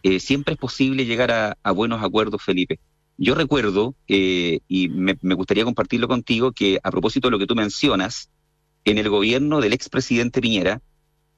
eh, 0.04 0.20
siempre 0.20 0.54
es 0.54 0.60
posible 0.60 1.06
llegar 1.06 1.58
a, 1.64 1.72
buenos 1.72 2.04
acuerdos, 2.04 2.44
Felipe. 2.44 2.80
Yo 3.18 3.34
recuerdo, 3.34 3.96
eh, 4.08 4.60
y 4.68 4.90
me, 4.90 5.18
me, 5.22 5.34
gustaría 5.34 5.64
compartirlo 5.64 6.08
contigo, 6.08 6.52
que 6.52 6.80
a 6.84 6.92
propósito 6.92 7.28
de 7.28 7.32
lo 7.32 7.40
que 7.40 7.48
tú 7.48 7.56
mencionas, 7.56 8.30
en 8.84 8.98
el 8.98 9.10
gobierno 9.10 9.62
del 9.62 9.74
expresidente 9.74 10.42
Piñera, 10.42 10.82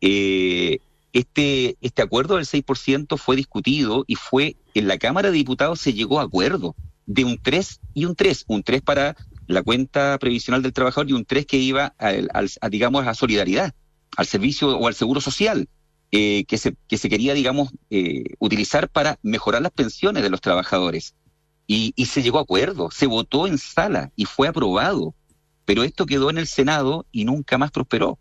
eh, 0.01 0.80
este, 1.13 1.77
este 1.81 2.01
acuerdo 2.01 2.36
del 2.36 2.45
6% 2.45 3.18
fue 3.18 3.36
discutido 3.36 4.04
y 4.07 4.15
fue 4.15 4.57
en 4.74 4.88
la 4.88 4.98
Cámara 4.98 5.31
de 5.31 5.38
Diputados 5.38 5.80
se 5.80 5.94
llegó 5.94 6.19
a 6.19 6.24
acuerdo 6.24 6.75
de 7.06 7.24
un 7.24 7.39
3 7.42 7.80
y 7.94 8.06
un 8.06 8.15
3, 8.15 8.45
un 8.48 8.63
3 8.63 8.81
para 8.81 9.15
la 9.48 9.63
cuenta 9.63 10.18
previsional 10.19 10.62
del 10.62 10.74
trabajador 10.74 11.09
y 11.09 11.13
un 11.13 11.25
3 11.25 11.45
que 11.45 11.57
iba 11.57 11.95
a, 11.98 12.69
digamos, 12.69 13.07
a 13.07 13.13
solidaridad, 13.13 13.74
al 14.18 14.27
servicio 14.27 14.77
o 14.77 14.88
al 14.88 14.94
seguro 14.94 15.21
social, 15.21 15.69
eh, 16.12 16.44
que, 16.45 16.57
se, 16.57 16.75
que 16.88 16.98
se 16.98 17.09
quería, 17.09 17.33
digamos, 17.33 17.69
eh, 17.89 18.24
utilizar 18.39 18.89
para 18.89 19.18
mejorar 19.24 19.62
las 19.62 19.71
pensiones 19.71 20.21
de 20.21 20.30
los 20.30 20.42
trabajadores. 20.42 21.15
Y, 21.65 21.94
y 21.95 22.06
se 22.06 22.21
llegó 22.21 22.39
a 22.39 22.44
acuerdo, 22.44 22.92
se 22.92 23.07
votó 23.07 23.48
en 23.48 23.57
sala 23.57 24.12
y 24.15 24.25
fue 24.25 24.48
aprobado, 24.48 25.15
pero 25.65 25.83
esto 25.83 26.06
quedó 26.06 26.30
en 26.30 26.38
el 26.38 26.48
Senado 26.48 27.06
y 27.12 27.25
nunca 27.25 27.57
más 27.57 27.71
prosperó. 27.71 28.19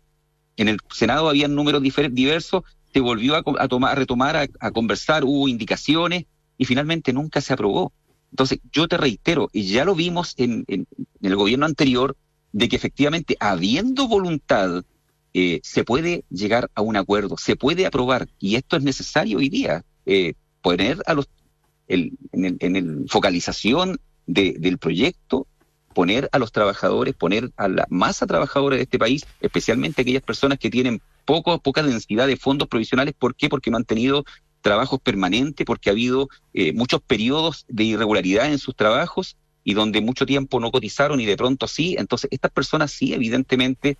En 0.57 0.67
el 0.67 0.79
Senado 0.91 1.29
había 1.29 1.47
números 1.47 1.81
diversos, 2.11 2.63
se 2.91 2.99
volvió 2.99 3.35
a, 3.35 3.43
a, 3.59 3.67
tomar, 3.67 3.91
a 3.91 3.95
retomar, 3.95 4.49
a, 4.59 4.71
conversar, 4.71 5.23
hubo 5.23 5.47
indicaciones 5.47 6.25
y 6.57 6.65
finalmente 6.65 7.13
nunca 7.13 7.41
se 7.41 7.53
aprobó. 7.53 7.93
Entonces, 8.31 8.59
yo 8.71 8.87
te 8.87 8.97
reitero, 8.97 9.49
y 9.53 9.67
ya 9.67 9.85
lo 9.85 9.95
vimos 9.95 10.33
en, 10.37 10.65
en, 10.67 10.87
en 10.97 11.07
el 11.21 11.35
gobierno 11.35 11.65
anterior, 11.65 12.17
de 12.51 12.67
que 12.67 12.75
efectivamente, 12.75 13.37
habiendo 13.39 14.07
voluntad, 14.07 14.83
eh, 15.33 15.59
se 15.63 15.83
puede 15.83 16.23
llegar 16.29 16.71
a 16.73 16.81
un 16.81 16.97
acuerdo, 16.97 17.37
se 17.37 17.55
puede 17.55 17.85
aprobar, 17.85 18.27
y 18.39 18.55
esto 18.55 18.75
es 18.75 18.83
necesario 18.83 19.37
hoy 19.37 19.49
día, 19.49 19.83
eh, 20.05 20.33
poner 20.61 20.97
a 21.05 21.13
los, 21.13 21.29
el, 21.87 22.17
en, 22.31 22.45
el, 22.45 22.57
en 22.59 22.75
el 22.75 23.05
focalización 23.07 23.99
de, 24.25 24.55
del 24.57 24.79
proyecto, 24.79 25.45
poner 25.97 26.29
a 26.31 26.37
los 26.37 26.51
trabajadores, 26.51 27.15
poner 27.15 27.49
a 27.57 27.67
la 27.67 27.87
masa 27.89 28.27
trabajadora 28.27 28.75
de 28.75 28.83
este 28.83 28.99
país, 28.99 29.25
especialmente 29.41 30.03
aquellas 30.03 30.21
personas 30.21 30.59
que 30.59 30.69
tienen 30.69 31.01
poco, 31.25 31.57
poca 31.57 31.81
densidad 31.81 32.27
de 32.27 32.37
fondos 32.37 32.67
provisionales, 32.67 33.15
¿por 33.17 33.33
qué? 33.33 33.49
Porque 33.49 33.71
no 33.71 33.77
han 33.77 33.83
tenido 33.83 34.23
trabajos 34.61 34.99
permanentes 35.01 35.65
porque 35.65 35.89
ha 35.89 35.93
habido 35.93 36.29
eh, 36.53 36.71
muchos 36.71 37.01
periodos 37.01 37.65
de 37.67 37.85
irregularidad 37.85 38.45
en 38.45 38.59
sus 38.59 38.75
trabajos 38.75 39.37
y 39.63 39.73
donde 39.73 40.01
mucho 40.01 40.27
tiempo 40.27 40.59
no 40.59 40.69
cotizaron 40.69 41.19
y 41.19 41.25
de 41.25 41.35
pronto 41.35 41.67
sí. 41.67 41.95
Entonces, 41.97 42.29
estas 42.31 42.51
personas 42.51 42.91
sí, 42.91 43.15
evidentemente, 43.15 43.97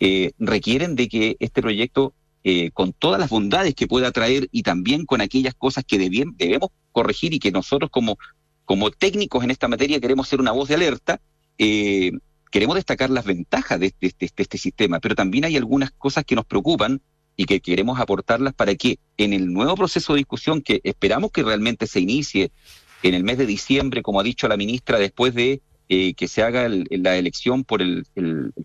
eh, 0.00 0.32
requieren 0.40 0.96
de 0.96 1.06
que 1.08 1.36
este 1.38 1.62
proyecto, 1.62 2.12
eh, 2.42 2.72
con 2.72 2.92
todas 2.92 3.20
las 3.20 3.30
bondades 3.30 3.76
que 3.76 3.86
pueda 3.86 4.10
traer 4.10 4.48
y 4.50 4.64
también 4.64 5.06
con 5.06 5.20
aquellas 5.20 5.54
cosas 5.54 5.84
que 5.86 5.96
debien, 5.96 6.34
debemos 6.36 6.70
corregir 6.90 7.34
y 7.34 7.38
que 7.38 7.52
nosotros 7.52 7.88
como, 7.88 8.18
como 8.64 8.90
técnicos 8.90 9.44
en 9.44 9.52
esta 9.52 9.68
materia 9.68 10.00
queremos 10.00 10.26
ser 10.26 10.40
una 10.40 10.50
voz 10.50 10.68
de 10.68 10.74
alerta, 10.74 11.20
eh, 11.58 12.12
queremos 12.50 12.76
destacar 12.76 13.10
las 13.10 13.24
ventajas 13.24 13.78
de 13.80 13.86
este, 13.86 14.14
de, 14.18 14.32
este 14.36 14.58
sistema, 14.58 15.00
pero 15.00 15.14
también 15.14 15.44
hay 15.44 15.56
algunas 15.56 15.90
cosas 15.90 16.24
que 16.24 16.34
nos 16.34 16.46
preocupan 16.46 17.00
y 17.36 17.44
que 17.44 17.60
queremos 17.60 18.00
aportarlas 18.00 18.54
para 18.54 18.74
que 18.74 18.98
en 19.16 19.32
el 19.32 19.52
nuevo 19.52 19.74
proceso 19.74 20.14
de 20.14 20.18
discusión 20.18 20.62
que 20.62 20.80
esperamos 20.84 21.30
que 21.30 21.42
realmente 21.42 21.86
se 21.86 22.00
inicie 22.00 22.50
en 23.02 23.14
el 23.14 23.24
mes 23.24 23.38
de 23.38 23.46
diciembre, 23.46 24.02
como 24.02 24.20
ha 24.20 24.22
dicho 24.22 24.48
la 24.48 24.56
ministra, 24.56 24.98
después 24.98 25.34
de 25.34 25.60
eh, 25.88 26.14
que 26.14 26.28
se 26.28 26.42
haga 26.42 26.64
el, 26.64 26.86
la 26.90 27.16
elección 27.16 27.62
por 27.62 27.82
el, 27.82 28.06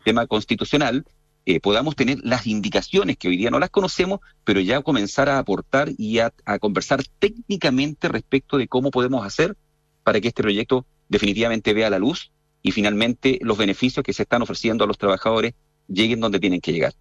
tema 0.05 0.25
constitucional, 0.25 1.05
eh, 1.45 1.59
podamos 1.59 1.95
tener 1.95 2.19
las 2.23 2.47
indicaciones 2.47 3.17
que 3.17 3.27
hoy 3.27 3.35
día 3.35 3.51
no 3.51 3.59
las 3.59 3.71
conocemos, 3.71 4.21
pero 4.43 4.59
ya 4.61 4.81
comenzar 4.81 5.27
a 5.27 5.37
aportar 5.37 5.89
y 5.97 6.19
a 6.19 6.31
conversar 6.59 7.03
técnicamente 7.19 8.07
respecto 8.07 8.57
de 8.57 8.67
cómo 8.67 8.89
podemos 8.89 9.25
hacer 9.25 9.57
para 10.03 10.21
que 10.21 10.29
este 10.29 10.43
proyecto 10.43 10.85
definitivamente 11.09 11.73
vea 11.73 11.89
la 11.89 11.99
luz 11.99 12.31
y 12.63 12.71
finalmente 12.71 13.39
los 13.41 13.57
beneficios 13.57 14.03
que 14.03 14.13
se 14.13 14.23
están 14.23 14.41
ofreciendo 14.41 14.83
a 14.83 14.87
los 14.87 14.97
trabajadores 14.97 15.53
lleguen 15.87 16.19
donde 16.19 16.39
tienen 16.39 16.61
que 16.61 16.73
llegar. 16.73 16.93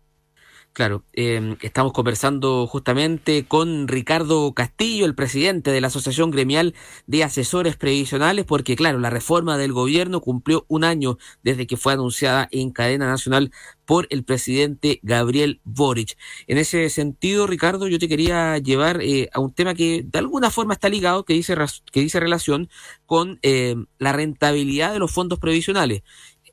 Claro, 0.72 1.04
eh, 1.12 1.56
estamos 1.62 1.92
conversando 1.92 2.64
justamente 2.68 3.44
con 3.44 3.88
Ricardo 3.88 4.54
Castillo, 4.54 5.04
el 5.04 5.16
presidente 5.16 5.72
de 5.72 5.80
la 5.80 5.88
Asociación 5.88 6.30
Gremial 6.30 6.74
de 7.08 7.24
Asesores 7.24 7.76
Previsionales, 7.76 8.44
porque 8.44 8.76
claro, 8.76 9.00
la 9.00 9.10
reforma 9.10 9.58
del 9.58 9.72
gobierno 9.72 10.20
cumplió 10.20 10.64
un 10.68 10.84
año 10.84 11.18
desde 11.42 11.66
que 11.66 11.76
fue 11.76 11.92
anunciada 11.92 12.48
en 12.52 12.70
cadena 12.70 13.08
nacional 13.08 13.50
por 13.84 14.06
el 14.10 14.22
presidente 14.22 15.00
Gabriel 15.02 15.60
Boric. 15.64 16.16
En 16.46 16.56
ese 16.56 16.88
sentido, 16.88 17.48
Ricardo, 17.48 17.88
yo 17.88 17.98
te 17.98 18.08
quería 18.08 18.56
llevar 18.58 19.02
eh, 19.02 19.28
a 19.32 19.40
un 19.40 19.52
tema 19.52 19.74
que 19.74 20.04
de 20.06 20.18
alguna 20.20 20.50
forma 20.50 20.74
está 20.74 20.88
ligado, 20.88 21.24
que 21.24 21.34
dice, 21.34 21.56
que 21.90 22.00
dice 22.00 22.20
relación 22.20 22.70
con 23.06 23.40
eh, 23.42 23.74
la 23.98 24.12
rentabilidad 24.12 24.92
de 24.92 25.00
los 25.00 25.10
fondos 25.10 25.40
previsionales. 25.40 26.02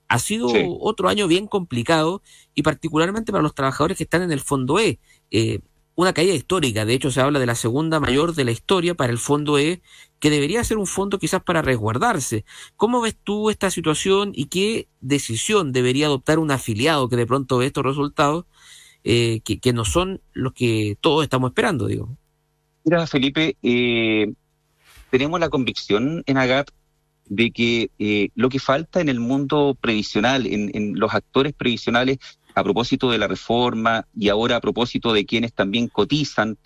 Ha 0.07 0.19
sido 0.19 0.49
otro 0.79 1.09
año 1.09 1.27
bien 1.27 1.47
complicado 1.47 2.21
y 2.55 2.63
particularmente 2.63 3.31
para 3.31 3.43
los 3.43 3.53
trabajadores 3.53 3.97
que 3.97 4.03
están 4.03 4.21
en 4.21 4.31
el 4.31 4.39
Fondo 4.39 4.79
E. 4.79 4.99
Eh, 5.31 5.59
una 5.95 6.13
caída 6.13 6.33
histórica, 6.33 6.85
de 6.85 6.93
hecho 6.93 7.09
se 7.09 7.21
habla 7.21 7.39
de 7.39 7.47
la 7.47 7.55
segunda 7.55 7.99
mayor 7.99 8.35
de 8.35 8.45
la 8.45 8.51
historia 8.51 8.93
para 8.93 9.11
el 9.11 9.17
Fondo 9.17 9.57
E, 9.57 9.81
que 10.19 10.29
debería 10.29 10.63
ser 10.63 10.77
un 10.77 10.85
fondo 10.85 11.17
quizás 11.17 11.41
para 11.41 11.63
resguardarse. 11.63 12.45
¿Cómo 12.75 13.01
ves 13.01 13.17
tú 13.21 13.49
esta 13.49 13.71
situación 13.71 14.31
y 14.35 14.45
qué 14.45 14.87
decisión 15.01 15.73
debería 15.73 16.05
adoptar 16.05 16.37
un 16.37 16.51
afiliado 16.51 17.09
que 17.09 17.15
de 17.15 17.25
pronto 17.25 17.57
ve 17.57 17.65
estos 17.65 17.83
resultados 17.83 18.45
eh, 19.03 19.41
que, 19.41 19.73
no 19.73 19.85
son 19.85 20.21
los 20.33 20.53
que 20.53 20.97
todos 21.01 21.23
estamos 21.23 21.49
esperando, 21.49 21.87
digo? 21.87 22.09
Mira, 22.83 23.07
Felipe, 23.07 23.57
eh, 23.63 24.33
tenemos 25.09 25.39
la 25.39 25.49
convicción 25.49 26.23
en 26.25 26.37
AGAP 26.37 26.69
de 27.29 27.51
que 27.51 27.91
eh, 27.99 28.29
lo 28.35 28.49
que 28.49 28.59
falta 28.59 29.01
en 29.01 29.09
el 29.09 29.19
mundo 29.19 29.77
previsional, 29.79 30.45
en, 30.47 30.99
los 30.99 31.13
actores 31.13 31.53
previsionales, 31.53 32.17
a 32.55 32.63
propósito 32.63 33.11
de 33.11 33.19
la 33.19 33.27
reforma 33.27 34.07
y 34.17 34.29
ahora 34.29 34.55
a 34.55 34.61
propósito 34.61 35.13
de 35.13 35.25
quienes 35.25 35.53
también 35.53 35.87
cotizan, 35.89 36.57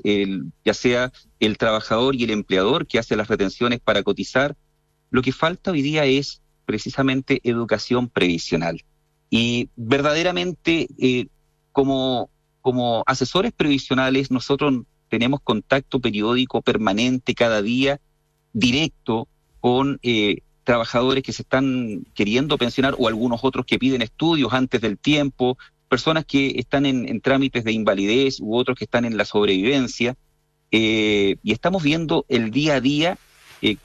ya 0.63 0.73
sea 0.73 1.11
el 1.41 1.57
trabajador 1.57 2.15
y 2.15 2.23
el 2.23 2.29
empleador 2.29 2.87
que 2.87 2.97
hace 2.97 3.17
las 3.17 3.27
retenciones 3.27 3.81
para 3.81 4.01
cotizar, 4.01 4.55
lo 5.09 5.21
que 5.21 5.33
falta 5.33 5.71
hoy 5.71 5.81
día 5.81 6.05
es 6.05 6.41
precisamente 6.65 7.41
educación 7.43 8.07
previsional. 8.07 8.81
Y 9.29 9.69
verdaderamente, 9.75 10.87
eh, 10.97 11.27
como, 11.71 12.29
como 12.61 13.03
asesores 13.05 13.51
previsionales, 13.51 14.31
nosotros 14.31 14.83
tenemos 15.09 15.41
contacto 15.41 15.99
periódico, 15.99 16.61
permanente, 16.61 17.35
cada 17.35 17.61
día, 17.61 17.99
directo 18.53 19.27
con 19.59 19.99
eh, 20.01 20.37
trabajadores 20.71 21.21
que 21.21 21.33
se 21.33 21.41
están 21.41 22.05
queriendo 22.13 22.57
pensionar 22.57 22.95
o 22.97 23.09
algunos 23.09 23.41
otros 23.43 23.65
que 23.65 23.77
piden 23.77 24.01
estudios 24.01 24.53
antes 24.53 24.79
del 24.79 24.97
tiempo, 24.97 25.57
personas 25.89 26.23
que 26.23 26.53
están 26.55 26.85
en, 26.85 27.19
trámites 27.19 27.65
de 27.65 27.73
invalidez 27.73 28.39
u 28.39 28.55
otros 28.55 28.77
que 28.77 28.85
están 28.85 29.03
en 29.03 29.17
la 29.17 29.25
sobrevivencia. 29.25 30.15
Eh, 30.71 31.35
y 31.43 31.51
estamos 31.51 31.83
viendo 31.83 32.25
el 32.29 32.51
día 32.51 32.75
a 32.75 32.79
día, 32.79 33.17
eh, 33.61 33.75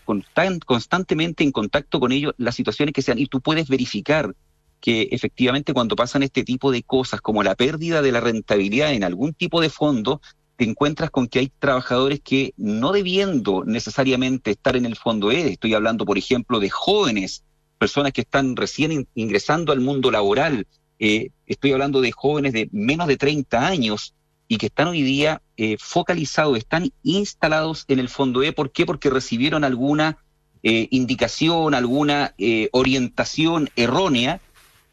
constantemente 0.64 1.42
en 1.42 1.50
contacto 1.50 1.98
con 1.98 2.12
ellos, 2.12 2.34
las 2.38 2.54
situaciones 2.54 2.92
que 2.92 3.02
sean. 3.02 3.18
Y 3.18 3.26
tú 3.26 3.40
puedes 3.40 3.66
verificar 3.66 4.36
que 4.80 5.08
efectivamente 5.10 5.72
cuando 5.72 5.96
pasan 5.96 6.22
este 6.22 6.44
tipo 6.44 6.70
de 6.70 6.84
cosas, 6.84 7.20
como 7.20 7.42
la 7.42 7.56
pérdida 7.56 8.00
de 8.00 8.12
la 8.12 8.20
rentabilidad 8.20 8.92
en 8.92 9.02
algún 9.02 9.34
tipo 9.34 9.60
de 9.60 9.70
fondo, 9.70 10.20
te 10.56 10.64
encuentras 10.64 11.10
con 11.10 11.28
que 11.28 11.38
hay 11.38 11.52
trabajadores 11.58 12.20
que 12.20 12.54
no 12.56 12.92
debiendo 12.92 13.64
necesariamente 13.64 14.52
estar 14.52 14.76
en 14.76 14.86
el 14.86 14.96
fondo 14.96 15.30
E, 15.30 15.48
estoy 15.48 15.75
hablando, 15.75 16.04
por 16.06 16.18
ejemplo, 16.18 16.60
de 16.60 16.70
jóvenes, 16.70 17.44
personas 17.78 18.12
que 18.12 18.22
están 18.22 18.56
recién 18.56 19.06
ingresando 19.14 19.72
al 19.72 19.80
mundo 19.80 20.10
laboral, 20.10 20.66
eh, 20.98 21.28
estoy 21.46 21.72
hablando 21.72 22.00
de 22.00 22.10
jóvenes 22.12 22.54
de 22.54 22.70
menos 22.72 23.06
de 23.06 23.18
30 23.18 23.66
años 23.66 24.14
y 24.48 24.56
que 24.56 24.66
están 24.66 24.88
hoy 24.88 25.02
día 25.02 25.42
eh, 25.58 25.76
focalizados, 25.78 26.56
están 26.56 26.90
instalados 27.02 27.84
en 27.88 27.98
el 27.98 28.08
fondo 28.08 28.42
E. 28.42 28.52
¿Por 28.52 28.72
qué? 28.72 28.86
Porque 28.86 29.10
recibieron 29.10 29.62
alguna 29.62 30.16
eh, 30.62 30.88
indicación, 30.90 31.75
alguna 31.75 32.34
orientación 32.72 33.68
errónea 33.76 34.40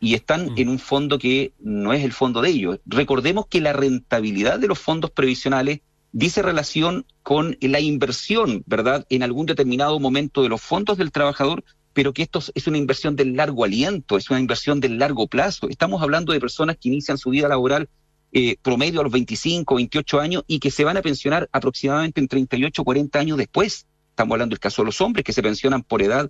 y 0.04 0.16
están 0.16 0.48
mm. 0.48 0.58
en 0.58 0.68
un 0.68 0.80
fondo 0.80 1.18
que 1.18 1.54
no 1.60 1.94
es 1.94 2.04
el 2.04 2.12
fondo 2.12 2.42
de 2.42 2.50
ellos. 2.50 2.80
Recordemos 2.86 3.48
que 3.48 3.62
la 3.62 3.72
rentabilidad 3.72 4.60
de 4.60 4.68
los 4.68 4.78
fondos 4.78 5.12
previsionales 5.12 5.80
dice 6.12 6.42
relación 6.42 7.06
con 7.24 7.58
la 7.62 7.80
inversión, 7.80 8.64
¿verdad?, 8.66 9.06
en 9.10 9.24
algún 9.24 9.46
determinado 9.46 10.00
momento 10.02 10.44
de 10.44 10.50
los 10.50 10.62
fondos 10.62 10.98
del 10.98 11.14
trabajador, 11.14 11.64
pero 11.94 12.14
que 12.14 12.24
esto 12.24 12.44
es 12.54 12.68
una 12.68 12.78
inversión 12.78 13.16
del 13.16 13.38
largo 13.38 13.64
aliento, 13.64 14.18
es 14.18 14.30
una 14.30 14.42
inversión 14.42 14.82
del 14.82 15.00
largo 15.00 15.28
plazo. 15.28 15.70
Estamos 15.70 16.02
hablando 16.02 16.34
de 16.34 16.42
personas 16.42 16.76
que 16.76 16.90
inician 16.90 17.18
su 17.18 17.30
vida 17.30 17.48
laboral 17.48 17.88
eh, 18.34 18.58
promedio 18.62 19.00
a 19.00 19.04
los 19.04 19.12
25, 19.12 19.76
28 19.76 20.20
años 20.20 20.44
y 20.48 20.60
que 20.60 20.70
se 20.70 20.84
van 20.84 20.98
a 20.98 21.02
pensionar 21.02 21.48
aproximadamente 21.54 22.20
en 22.20 22.28
38, 22.28 22.84
40 22.84 23.20
años 23.20 23.38
después. 23.38 23.88
Estamos 24.10 24.36
hablando 24.36 24.54
del 24.54 24.60
caso 24.60 24.82
de 24.82 24.88
los 24.88 25.00
hombres 25.00 25.24
que 25.24 25.34
se 25.34 25.42
pensionan 25.42 25.82
por 25.82 26.02
edad 26.02 26.30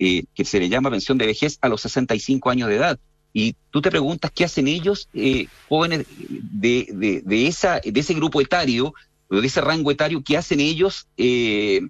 eh, 0.00 0.26
que 0.32 0.44
se 0.44 0.60
le 0.60 0.68
llama 0.68 0.92
pensión 0.92 1.18
de 1.18 1.26
vejez 1.26 1.58
a 1.60 1.68
los 1.68 1.80
65 1.80 2.50
años 2.50 2.68
de 2.68 2.76
edad. 2.76 3.00
Y 3.32 3.56
tú 3.70 3.82
te 3.82 3.90
preguntas 3.90 4.30
qué 4.34 4.44
hacen 4.44 4.68
ellos, 4.68 5.08
eh, 5.12 5.46
jóvenes 5.68 6.06
de, 6.18 7.22
de, 7.24 7.46
esa, 7.46 7.80
de 7.80 8.00
ese 8.00 8.14
grupo 8.14 8.40
etario, 8.40 8.94
de 9.28 9.46
ese 9.46 9.60
rango 9.60 9.90
etario, 9.90 10.22
qué 10.24 10.36
hacen 10.36 10.60
ellos 10.60 11.06
eh, 11.16 11.80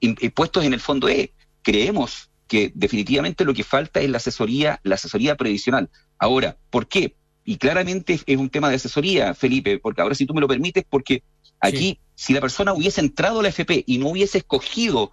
eh, 0.00 0.30
puestos 0.30 0.64
en 0.64 0.74
el 0.74 0.80
fondo 0.80 1.08
E. 1.08 1.32
Creemos 1.62 2.30
que 2.46 2.70
definitivamente 2.74 3.44
lo 3.44 3.54
que 3.54 3.64
falta 3.64 4.00
es 4.00 4.10
la 4.10 4.18
asesoría, 4.18 4.80
la 4.84 4.94
asesoría 4.96 5.36
previsional. 5.36 5.88
Ahora, 6.18 6.56
¿por 6.70 6.86
qué? 6.86 7.16
Y 7.44 7.56
claramente 7.56 8.20
es 8.24 8.36
un 8.36 8.50
tema 8.50 8.68
de 8.68 8.76
asesoría, 8.76 9.34
Felipe, 9.34 9.78
porque 9.78 10.02
ahora 10.02 10.14
si 10.14 10.26
tú 10.26 10.34
me 10.34 10.40
lo 10.40 10.48
permites, 10.48 10.84
porque 10.88 11.22
aquí, 11.60 11.98
si 12.14 12.34
la 12.34 12.40
persona 12.40 12.72
hubiese 12.72 13.00
entrado 13.00 13.40
a 13.40 13.42
la 13.42 13.48
FP 13.48 13.84
y 13.86 13.98
no 13.98 14.08
hubiese 14.08 14.38
escogido 14.38 15.12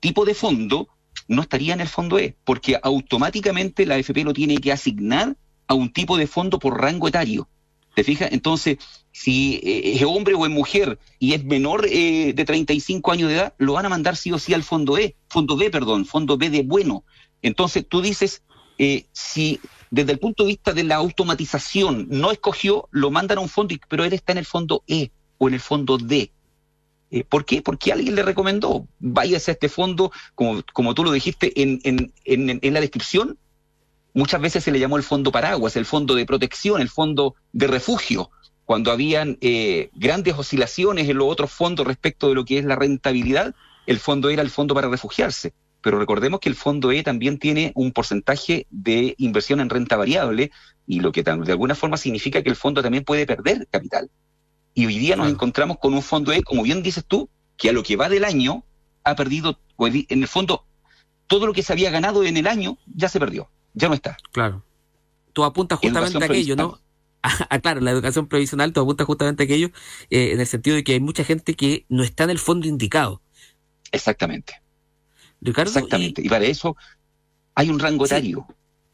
tipo 0.00 0.24
de 0.24 0.34
fondo, 0.34 0.88
no 1.30 1.42
estaría 1.42 1.74
en 1.74 1.80
el 1.80 1.88
fondo 1.88 2.18
E, 2.18 2.36
porque 2.44 2.78
automáticamente 2.82 3.86
la 3.86 3.94
AFP 3.94 4.24
lo 4.24 4.32
tiene 4.32 4.58
que 4.58 4.72
asignar 4.72 5.36
a 5.68 5.74
un 5.74 5.92
tipo 5.92 6.16
de 6.16 6.26
fondo 6.26 6.58
por 6.58 6.80
rango 6.80 7.06
etario. 7.06 7.48
¿Te 7.94 8.02
fijas? 8.02 8.32
Entonces, 8.32 8.78
si 9.12 9.60
eh, 9.62 9.94
es 9.94 10.02
hombre 10.02 10.34
o 10.34 10.44
es 10.44 10.50
mujer 10.50 10.98
y 11.20 11.34
es 11.34 11.44
menor 11.44 11.86
eh, 11.88 12.32
de 12.34 12.44
35 12.44 13.12
años 13.12 13.28
de 13.28 13.36
edad, 13.36 13.54
lo 13.58 13.74
van 13.74 13.86
a 13.86 13.88
mandar 13.88 14.16
sí 14.16 14.32
o 14.32 14.40
sí 14.40 14.54
al 14.54 14.64
fondo 14.64 14.98
E, 14.98 15.14
fondo 15.28 15.56
B, 15.56 15.70
perdón, 15.70 16.04
fondo 16.04 16.36
B 16.36 16.50
de 16.50 16.64
bueno. 16.64 17.04
Entonces, 17.42 17.86
tú 17.88 18.02
dices, 18.02 18.42
eh, 18.78 19.06
si 19.12 19.60
desde 19.90 20.12
el 20.12 20.18
punto 20.18 20.42
de 20.42 20.48
vista 20.48 20.72
de 20.72 20.82
la 20.82 20.96
automatización 20.96 22.08
no 22.10 22.32
escogió, 22.32 22.88
lo 22.90 23.12
mandan 23.12 23.38
a 23.38 23.40
un 23.40 23.48
fondo, 23.48 23.76
pero 23.88 24.04
él 24.04 24.12
está 24.12 24.32
en 24.32 24.38
el 24.38 24.46
fondo 24.46 24.82
E 24.88 25.12
o 25.38 25.46
en 25.46 25.54
el 25.54 25.60
fondo 25.60 25.96
D. 25.96 26.32
Eh, 27.10 27.24
¿Por 27.24 27.44
qué? 27.44 27.60
Porque 27.60 27.92
alguien 27.92 28.14
le 28.14 28.22
recomendó, 28.22 28.86
váyase 28.98 29.50
a 29.50 29.54
este 29.54 29.68
fondo, 29.68 30.12
como, 30.34 30.62
como 30.72 30.94
tú 30.94 31.04
lo 31.04 31.12
dijiste 31.12 31.52
en, 31.60 31.80
en, 31.82 32.12
en, 32.24 32.74
la 32.74 32.80
descripción, 32.80 33.36
muchas 34.14 34.40
veces 34.40 34.62
se 34.62 34.70
le 34.70 34.78
llamó 34.78 34.96
el 34.96 35.02
fondo 35.02 35.32
paraguas, 35.32 35.76
el 35.76 35.86
fondo 35.86 36.14
de 36.14 36.26
protección, 36.26 36.80
el 36.80 36.88
fondo 36.88 37.34
de 37.52 37.66
refugio, 37.66 38.30
cuando 38.64 38.92
habían 38.92 39.36
eh, 39.40 39.90
grandes 39.94 40.38
oscilaciones 40.38 41.08
en 41.08 41.18
los 41.18 41.28
otros 41.28 41.50
fondos 41.50 41.84
respecto 41.84 42.28
de 42.28 42.36
lo 42.36 42.44
que 42.44 42.58
es 42.58 42.64
la 42.64 42.76
rentabilidad, 42.76 43.56
el 43.86 43.98
fondo 43.98 44.30
era 44.30 44.42
el 44.42 44.50
fondo 44.50 44.76
para 44.76 44.88
refugiarse. 44.88 45.52
Pero 45.80 45.98
recordemos 45.98 46.38
que 46.38 46.48
el 46.48 46.54
fondo 46.54 46.92
E 46.92 47.02
también 47.02 47.38
tiene 47.38 47.72
un 47.74 47.90
porcentaje 47.90 48.68
de 48.70 49.16
inversión 49.18 49.58
en 49.58 49.70
renta 49.70 49.96
variable 49.96 50.52
y 50.86 51.00
lo 51.00 51.10
que 51.10 51.24
de 51.24 51.32
alguna 51.32 51.74
forma 51.74 51.96
significa 51.96 52.42
que 52.42 52.50
el 52.50 52.54
fondo 52.54 52.80
también 52.80 53.02
puede 53.02 53.26
perder 53.26 53.66
capital. 53.72 54.08
Y 54.74 54.86
hoy 54.86 54.98
día 54.98 55.16
nos 55.16 55.28
encontramos 55.28 55.78
con 55.78 55.94
un 55.94 56.02
fondo 56.02 56.32
E, 56.32 56.42
como 56.42 56.62
bien 56.62 56.82
dices 56.82 57.04
tú, 57.06 57.28
que 57.56 57.70
a 57.70 57.72
lo 57.72 57.82
que 57.82 57.96
va 57.96 58.08
del 58.08 58.24
año 58.24 58.64
ha 59.04 59.14
perdido, 59.14 59.58
en 59.78 60.22
el 60.22 60.28
fondo, 60.28 60.64
todo 61.26 61.46
lo 61.46 61.52
que 61.52 61.62
se 61.62 61.72
había 61.72 61.90
ganado 61.90 62.24
en 62.24 62.36
el 62.36 62.46
año 62.46 62.78
ya 62.94 63.08
se 63.08 63.20
perdió, 63.20 63.50
ya 63.74 63.88
no 63.88 63.94
está. 63.94 64.16
Claro. 64.32 64.64
Tú 65.32 65.44
apuntas 65.44 65.78
justamente 65.78 66.18
a 66.18 66.26
aquello, 66.26 66.56
¿no? 66.56 66.80
Ah, 67.22 67.58
claro, 67.58 67.82
la 67.82 67.90
educación 67.90 68.28
previsional, 68.28 68.72
tú 68.72 68.80
apuntas 68.80 69.06
justamente 69.06 69.42
a 69.42 69.44
aquello, 69.44 69.68
eh, 70.08 70.32
en 70.32 70.40
el 70.40 70.46
sentido 70.46 70.76
de 70.76 70.82
que 70.82 70.94
hay 70.94 71.00
mucha 71.00 71.22
gente 71.22 71.52
que 71.52 71.84
no 71.90 72.02
está 72.02 72.24
en 72.24 72.30
el 72.30 72.38
fondo 72.38 72.66
indicado. 72.66 73.20
Exactamente. 73.92 74.54
Ricardo. 75.42 75.70
Exactamente. 75.70 76.22
Y, 76.22 76.30
para 76.30 76.46
eso 76.46 76.78
hay 77.54 77.68
un 77.68 77.78
rango 77.78 78.06
etario. 78.06 78.46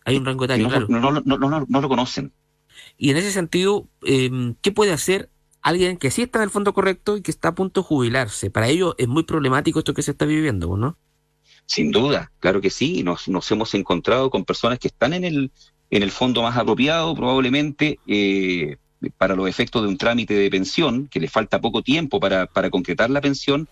Hay 0.04 0.16
un 0.16 0.24
rango 0.24 0.44
etario, 0.44 0.64
no, 0.64 0.70
claro. 0.70 0.86
No, 0.88 1.66
no, 1.68 1.80
lo 1.80 1.88
conocen. 1.88 2.32
Y 2.98 3.10
en 3.10 3.16
ese 3.16 3.30
sentido, 3.30 3.88
eh, 4.04 4.54
¿qué 4.60 4.72
puede 4.72 4.92
hacer 4.92 5.30
alguien 5.66 5.96
que 5.96 6.12
sí 6.12 6.22
está 6.22 6.38
en 6.38 6.44
el 6.44 6.50
fondo 6.50 6.72
correcto 6.72 7.16
y 7.16 7.22
que 7.22 7.32
está 7.32 7.48
a 7.48 7.54
punto 7.56 7.80
de 7.80 7.88
jubilarse. 7.88 8.50
Para 8.50 8.68
ellos 8.68 8.94
es 8.98 9.08
muy 9.08 9.24
problemático 9.24 9.80
esto 9.80 9.94
que 9.94 10.02
se 10.02 10.12
está 10.12 10.24
viviendo, 10.24 10.76
¿no? 10.76 10.96
Sin 11.66 11.90
duda, 11.90 12.30
claro 12.38 12.60
que 12.60 12.70
sí. 12.70 13.02
Nos, 13.02 13.26
nos 13.26 13.50
hemos 13.50 13.74
encontrado 13.74 14.30
con 14.30 14.44
personas 14.44 14.78
que 14.78 14.86
están 14.86 15.12
en 15.12 15.24
el, 15.24 15.50
en 15.90 16.04
el 16.04 16.12
fondo 16.12 16.40
más 16.40 16.56
apropiado, 16.56 17.12
probablemente, 17.16 17.98
eh, 18.06 18.76
para 19.18 19.34
los 19.34 19.48
efectos 19.48 19.82
de 19.82 19.88
un 19.88 19.98
trámite 19.98 20.34
de 20.34 20.48
pensión, 20.50 21.08
que 21.08 21.18
le 21.18 21.26
falta 21.26 21.60
poco 21.60 21.82
tiempo 21.82 22.20
para, 22.20 22.46
para 22.46 22.70
concretar 22.70 23.10
la 23.10 23.20
pensión. 23.20 23.68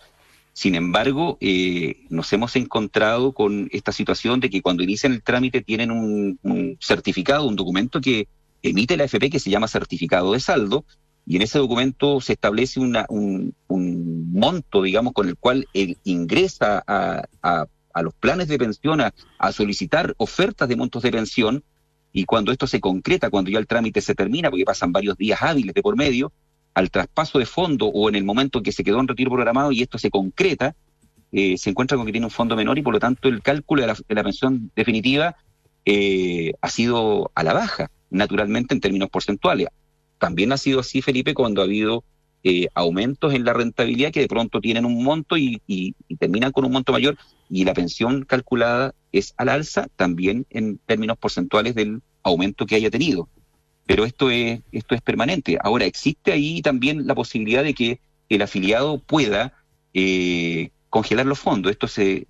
Sin 0.53 0.75
embargo, 0.75 1.39
eh, 1.41 2.07
nos 2.09 2.33
hemos 2.33 2.57
encontrado 2.57 3.33
con 3.35 3.69
esta 3.71 3.93
situación 3.93 4.41
de 4.41 4.51
que 4.51 4.63
cuando 4.63 4.83
inician 4.83 5.13
el 5.13 5.23
trámite 5.23 5.61
tienen 5.61 5.93
un 5.93 6.77
certificado, 6.81 7.47
un 7.47 7.55
documento 7.55 8.01
que 8.01 8.27
emite 8.63 8.97
la 8.97 9.05
AFP 9.05 9.31
que 9.31 9.39
se 9.39 9.51
llama 9.51 9.69
certificado 9.69 10.33
de 10.33 10.41
saldo, 10.41 10.85
y 11.27 11.37
en 11.37 11.43
ese 11.43 11.59
documento 11.59 12.21
se 12.21 12.35
establece 12.35 12.81
una, 12.81 13.07
un, 13.09 13.55
monto, 13.69 14.83
digamos, 14.83 15.13
con 15.13 15.29
el 15.29 15.37
cual 15.37 15.67
él 15.73 15.97
ingresa 16.05 16.83
a, 16.87 17.67
los 18.03 18.15
planes 18.15 18.49
de 18.49 18.59
pensión 18.59 19.01
a, 19.01 19.15
a, 19.39 19.53
solicitar 19.53 20.15
ofertas 20.19 20.69
de 20.69 20.77
montos 20.77 21.03
de 21.03 21.13
pensión, 21.13 21.65
y 22.13 22.25
cuando 22.25 22.53
esto 22.53 22.67
se 22.67 22.81
concreta, 22.81 23.31
cuando 23.31 23.51
ya 23.51 23.59
el 23.59 23.67
trámite 23.67 24.01
se 24.01 24.15
termina, 24.15 24.51
porque 24.51 24.65
pasan 24.65 24.93
varios 24.93 25.17
días 25.17 25.41
hábiles 25.43 25.75
de 25.75 25.83
por 25.83 25.97
medio, 25.97 26.33
al 26.75 26.91
traspaso 26.91 27.39
de 27.39 27.47
fondo 27.47 27.87
o 27.87 28.09
en 28.09 28.17
el 28.17 28.25
momento 28.25 28.59
en 28.59 28.65
que 28.65 28.73
se 28.73 28.85
quedó 28.85 29.01
en 29.01 29.09
retiro 29.09 29.31
programado 29.31 29.73
y 29.73 29.83
esto 29.83 29.97
se 29.99 30.11
concreta, 30.11 30.75
eh, 31.33 31.57
se 31.57 31.71
encuentra 31.71 31.97
con 31.97 32.07
que 32.07 32.13
tiene 32.13 32.27
un 32.27 32.31
fondo 32.31 32.57
menor 32.57 32.79
y 32.79 32.83
por 32.83 32.95
lo 32.95 33.01
tanto 33.01 33.29
el 33.29 33.43
cálculo 33.43 33.83
de 33.83 33.89
la, 33.89 33.97
de 34.09 34.15
la 34.15 34.23
pensión 34.23 34.71
definitiva 34.75 35.37
eh, 35.85 36.53
ha 36.61 36.69
sido 36.69 37.31
a 37.35 37.43
la 37.43 37.53
baja, 37.53 37.91
naturalmente 38.11 38.75
en 38.75 38.81
términos 38.81 39.09
porcentuales. 39.11 39.69
También 40.25 40.53
ha 40.53 40.57
sido 40.57 40.81
así, 40.81 41.03
Felipe, 41.03 41.35
cuando 41.35 41.61
ha 41.61 41.65
habido 41.65 42.03
eh, 42.45 42.69
aumentos 42.73 43.35
en 43.35 43.45
la 43.45 43.53
rentabilidad 43.53 44.11
que 44.11 44.21
de 44.21 44.27
pronto 44.27 44.59
tienen 44.59 44.87
un 44.87 45.05
monto 45.05 45.37
y, 45.37 45.61
terminan 46.19 46.51
con 46.51 46.65
un 46.65 46.73
monto 46.73 46.93
mayor 46.93 47.19
y 47.51 47.67
la 47.67 47.75
pensión 47.75 48.25
calculada 48.25 48.95
es 49.13 49.35
al 49.37 49.51
alza 49.51 49.87
también 49.97 50.47
en 50.49 50.79
términos 50.79 51.19
porcentuales 51.19 51.75
del 51.75 52.01
aumento 52.23 52.65
que 52.65 52.77
haya 52.77 52.91
tenido. 52.91 53.29
Pero 53.85 54.07
esto 54.07 54.31
es, 54.31 54.63
esto 54.73 54.95
es 54.95 55.03
permanente. 55.03 55.59
Ahora, 55.63 55.85
existe 55.85 56.33
ahí 56.33 56.63
también 56.63 57.07
la 57.07 57.15
posibilidad 57.15 57.63
de 57.63 57.75
que 57.75 58.01
el 58.31 58.41
afiliado 58.41 59.01
pueda 59.01 59.53
eh, 59.93 60.71
congelar 60.89 61.27
los 61.27 61.39
fondos. 61.39 61.71
Esto 61.71 61.87
se 61.87 62.27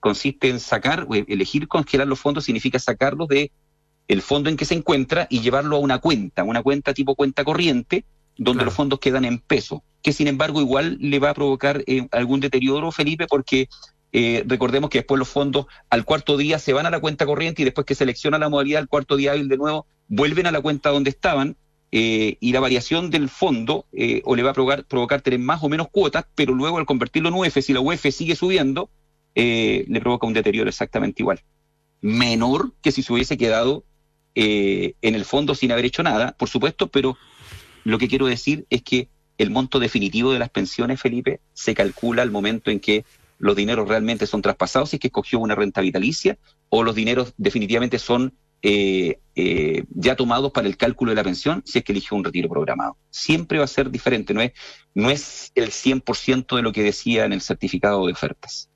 consiste 0.00 0.50
en 0.50 0.60
sacar, 0.60 1.08
elegir 1.28 1.66
congelar 1.66 2.06
los 2.08 2.20
fondos 2.20 2.44
significa 2.44 2.78
sacarlos 2.78 3.26
de 3.28 3.50
el 4.08 4.22
fondo 4.22 4.48
en 4.48 4.56
que 4.56 4.64
se 4.64 4.74
encuentra 4.74 5.26
y 5.30 5.40
llevarlo 5.40 5.76
a 5.76 5.80
una 5.80 5.98
cuenta, 5.98 6.42
una 6.42 6.62
cuenta 6.62 6.94
tipo 6.94 7.14
cuenta 7.14 7.44
corriente, 7.44 8.04
donde 8.36 8.60
claro. 8.60 8.66
los 8.66 8.74
fondos 8.74 8.98
quedan 8.98 9.24
en 9.24 9.38
peso, 9.38 9.84
que 10.02 10.12
sin 10.12 10.26
embargo 10.28 10.60
igual 10.60 10.96
le 11.00 11.18
va 11.18 11.30
a 11.30 11.34
provocar 11.34 11.84
eh, 11.86 12.08
algún 12.12 12.40
deterioro, 12.40 12.90
Felipe, 12.90 13.26
porque 13.28 13.68
eh, 14.12 14.42
recordemos 14.46 14.88
que 14.88 14.98
después 14.98 15.18
los 15.18 15.28
fondos 15.28 15.66
al 15.90 16.04
cuarto 16.04 16.36
día 16.36 16.58
se 16.58 16.72
van 16.72 16.86
a 16.86 16.90
la 16.90 17.00
cuenta 17.00 17.26
corriente 17.26 17.62
y 17.62 17.64
después 17.66 17.86
que 17.86 17.94
selecciona 17.94 18.38
la 18.38 18.48
modalidad 18.48 18.80
al 18.80 18.88
cuarto 18.88 19.16
día 19.16 19.32
hábil 19.32 19.48
de 19.48 19.58
nuevo, 19.58 19.86
vuelven 20.08 20.46
a 20.46 20.50
la 20.50 20.60
cuenta 20.60 20.90
donde 20.90 21.10
estaban 21.10 21.56
eh, 21.92 22.36
y 22.40 22.52
la 22.52 22.60
variación 22.60 23.10
del 23.10 23.28
fondo 23.28 23.86
eh, 23.92 24.22
o 24.24 24.36
le 24.36 24.42
va 24.42 24.50
a 24.50 24.54
provocar, 24.54 24.84
provocar 24.84 25.20
tener 25.20 25.40
más 25.40 25.62
o 25.62 25.68
menos 25.68 25.88
cuotas, 25.88 26.24
pero 26.34 26.54
luego 26.54 26.78
al 26.78 26.86
convertirlo 26.86 27.28
en 27.28 27.34
UF, 27.34 27.58
si 27.60 27.72
la 27.72 27.80
UF 27.80 28.06
sigue 28.10 28.36
subiendo, 28.36 28.90
le 29.34 30.00
provoca 30.00 30.26
un 30.26 30.32
deterioro 30.32 30.68
exactamente 30.68 31.22
igual. 31.22 31.40
Menor 32.00 32.72
que 32.82 32.90
si 32.90 33.04
se 33.04 33.12
hubiese 33.12 33.38
quedado 33.38 33.84
eh, 34.40 34.94
en 35.02 35.16
el 35.16 35.24
fondo 35.24 35.56
sin 35.56 35.72
haber 35.72 35.84
hecho 35.84 36.04
nada, 36.04 36.30
por 36.38 36.48
supuesto, 36.48 36.86
pero 36.86 37.18
lo 37.82 37.98
que 37.98 38.06
quiero 38.06 38.26
decir 38.26 38.66
es 38.70 38.84
que 38.84 39.08
el 39.36 39.50
monto 39.50 39.80
definitivo 39.80 40.32
de 40.32 40.38
las 40.38 40.48
pensiones, 40.48 41.00
Felipe, 41.00 41.40
se 41.54 41.74
calcula 41.74 42.22
al 42.22 42.30
momento 42.30 42.70
en 42.70 42.78
que 42.78 43.04
los 43.40 43.56
dineros 43.56 43.88
realmente 43.88 44.28
son 44.28 44.40
traspasados, 44.40 44.90
si 44.90 44.96
es 44.96 45.00
que 45.00 45.08
escogió 45.08 45.40
una 45.40 45.56
renta 45.56 45.80
vitalicia, 45.80 46.38
o 46.68 46.84
los 46.84 46.94
dineros 46.94 47.34
definitivamente 47.36 47.98
son 47.98 48.32
eh, 48.62 49.18
eh, 49.34 49.82
ya 49.90 50.14
tomados 50.14 50.52
para 50.52 50.68
el 50.68 50.76
cálculo 50.76 51.10
de 51.10 51.16
la 51.16 51.24
pensión 51.24 51.64
si 51.66 51.78
es 51.78 51.84
que 51.84 51.90
eligió 51.90 52.16
un 52.16 52.22
retiro 52.22 52.48
programado. 52.48 52.96
Siempre 53.10 53.58
va 53.58 53.64
a 53.64 53.66
ser 53.66 53.90
diferente, 53.90 54.34
no 54.34 54.40
es, 54.40 54.52
no 54.94 55.10
es 55.10 55.50
el 55.56 55.70
100% 55.70 56.54
de 56.54 56.62
lo 56.62 56.70
que 56.70 56.84
decía 56.84 57.24
en 57.24 57.32
el 57.32 57.40
certificado 57.40 58.06
de 58.06 58.12
ofertas. 58.12 58.70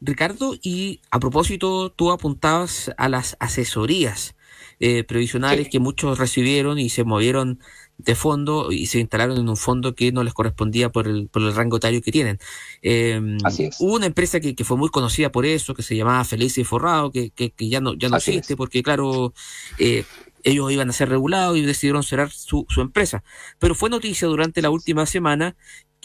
Ricardo, 0.00 0.56
y 0.60 1.02
a 1.12 1.20
propósito, 1.20 1.92
tú 1.92 2.10
apuntabas 2.10 2.90
a 2.96 3.08
las 3.08 3.36
asesorías 3.38 4.34
eh, 4.80 5.04
previsionales 5.04 5.66
sí. 5.66 5.70
que 5.70 5.78
muchos 5.78 6.18
recibieron 6.18 6.78
y 6.78 6.88
se 6.88 7.04
movieron 7.04 7.60
de 7.96 8.14
fondo 8.14 8.72
y 8.72 8.86
se 8.86 8.98
instalaron 8.98 9.38
en 9.38 9.48
un 9.48 9.56
fondo 9.56 9.94
que 9.94 10.10
no 10.10 10.24
les 10.24 10.34
correspondía 10.34 10.90
por 10.90 11.06
el, 11.06 11.28
por 11.28 11.42
el 11.42 11.54
rango 11.54 11.76
etario 11.76 12.02
que 12.02 12.10
tienen. 12.10 12.38
Eh, 12.82 13.20
Así 13.44 13.64
es. 13.64 13.76
Hubo 13.78 13.94
una 13.94 14.06
empresa 14.06 14.40
que, 14.40 14.54
que, 14.54 14.64
fue 14.64 14.76
muy 14.76 14.88
conocida 14.88 15.30
por 15.30 15.46
eso, 15.46 15.74
que 15.74 15.82
se 15.82 15.96
llamaba 15.96 16.24
Feliz 16.24 16.58
y 16.58 16.64
Forrado, 16.64 17.12
que, 17.12 17.30
que, 17.30 17.50
que 17.50 17.68
ya 17.68 17.80
no, 17.80 17.94
ya 17.94 18.08
no 18.08 18.16
existe, 18.16 18.54
es. 18.54 18.56
porque 18.56 18.82
claro, 18.82 19.32
eh, 19.78 20.04
ellos 20.42 20.72
iban 20.72 20.90
a 20.90 20.92
ser 20.92 21.08
regulados 21.08 21.56
y 21.56 21.62
decidieron 21.62 22.02
cerrar 22.02 22.30
su, 22.30 22.66
su 22.68 22.80
empresa. 22.80 23.22
Pero 23.58 23.74
fue 23.74 23.90
noticia 23.90 24.26
durante 24.26 24.60
la 24.60 24.70
última 24.70 25.06
semana 25.06 25.56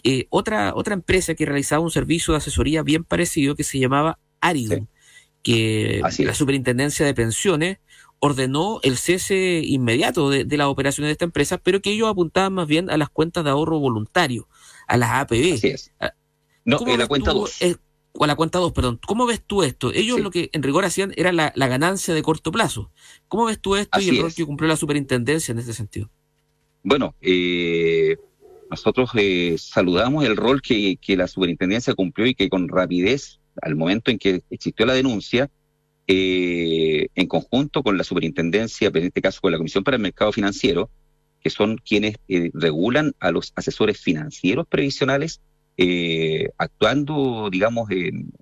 eh, 0.04 0.28
otra, 0.30 0.74
otra 0.76 0.94
empresa 0.94 1.36
que 1.36 1.46
realizaba 1.46 1.84
un 1.84 1.92
servicio 1.92 2.34
de 2.34 2.38
asesoría 2.38 2.84
bien 2.84 3.04
parecido 3.04 3.56
que 3.56 3.64
se 3.64 3.80
llamaba 3.80 4.20
Aridum, 4.40 4.82
sí. 4.82 4.88
que 5.44 6.02
Así 6.04 6.24
la 6.24 6.32
es. 6.32 6.38
superintendencia 6.38 7.06
de 7.06 7.14
pensiones 7.14 7.80
ordenó 8.20 8.80
el 8.84 8.98
cese 8.98 9.62
inmediato 9.64 10.30
de, 10.30 10.46
de, 10.46 10.58
las 10.58 10.68
operaciones 10.68 11.10
de 11.10 11.14
esta 11.14 11.26
empresa, 11.26 11.58
pero 11.58 11.82
que 11.82 11.92
ellos 11.92 12.10
apuntaban 12.10 12.54
más 12.54 12.68
bien 12.68 12.90
a 12.90 12.98
las 12.98 13.10
cuentas 13.10 13.44
de 13.44 13.50
ahorro 13.50 13.80
voluntario, 13.80 14.48
a 14.88 14.98
las 14.98 15.12
APB. 15.12 15.54
Así 15.54 15.68
es. 15.68 15.92
No, 16.66 16.80
en 16.86 17.00
la 17.00 17.08
cuenta 17.08 17.32
2. 17.32 17.62
Eh, 17.62 17.76
o 18.14 18.24
a 18.24 18.28
la 18.28 18.36
cuenta 18.36 18.60
2, 18.60 18.74
perdón. 18.74 19.00
¿Cómo 19.06 19.26
ves 19.26 19.42
tú 19.46 19.64
esto? 19.64 19.94
Ellos 19.94 20.18
sí. 20.18 20.24
lo 20.24 20.32
que 20.32 20.50
en 20.52 20.64
rigor 20.64 20.84
hacían 20.84 21.14
era 21.16 21.32
la, 21.32 21.54
la, 21.56 21.68
ganancia 21.68 22.14
de 22.14 22.22
corto 22.22 22.52
plazo. 22.52 22.92
¿Cómo 23.28 23.46
ves 23.46 23.60
tú 23.60 23.76
esto 23.76 23.98
Así 23.98 24.08
y 24.08 24.10
el 24.10 24.16
es. 24.18 24.22
rol 24.22 24.34
que 24.34 24.46
cumplió 24.46 24.68
la 24.68 24.76
superintendencia 24.76 25.52
en 25.52 25.60
este 25.60 25.74
sentido? 25.74 26.10
Bueno, 26.84 27.16
eh, 27.22 28.18
nosotros 28.70 29.12
eh, 29.16 29.56
saludamos 29.58 30.26
el 30.26 30.36
rol 30.36 30.62
que, 30.62 30.98
que 30.98 31.16
la 31.16 31.28
superintendencia 31.28 31.94
cumplió 31.94 32.28
y 32.28 32.36
que 32.36 32.50
con 32.50 32.68
rapidez, 32.68 33.40
al 33.62 33.76
momento 33.76 34.12
en 34.12 34.18
que 34.18 34.44
existió 34.50 34.86
la 34.86 34.94
denuncia, 34.94 35.50
eh, 36.12 37.10
en 37.14 37.28
conjunto 37.28 37.84
con 37.84 37.96
la 37.96 38.04
superintendencia, 38.04 38.90
en 38.92 39.04
este 39.04 39.22
caso 39.22 39.42
con 39.42 39.52
la 39.52 39.60
Comisión 39.60 39.84
para 39.84 39.96
el 39.96 40.02
Mercado 40.02 40.32
Financiero, 40.32 40.90
que 41.40 41.52
son 41.52 41.78
quienes 41.78 42.16
eh, 42.28 42.50
regulan 42.56 43.14
a 43.20 43.30
los 43.30 43.54
asesores 43.56 44.00
financieros 44.00 44.66
previsionales, 44.68 45.40
eh, 45.78 46.50
actuando, 46.58 47.50
digamos, 47.52 47.92
en, 47.92 48.34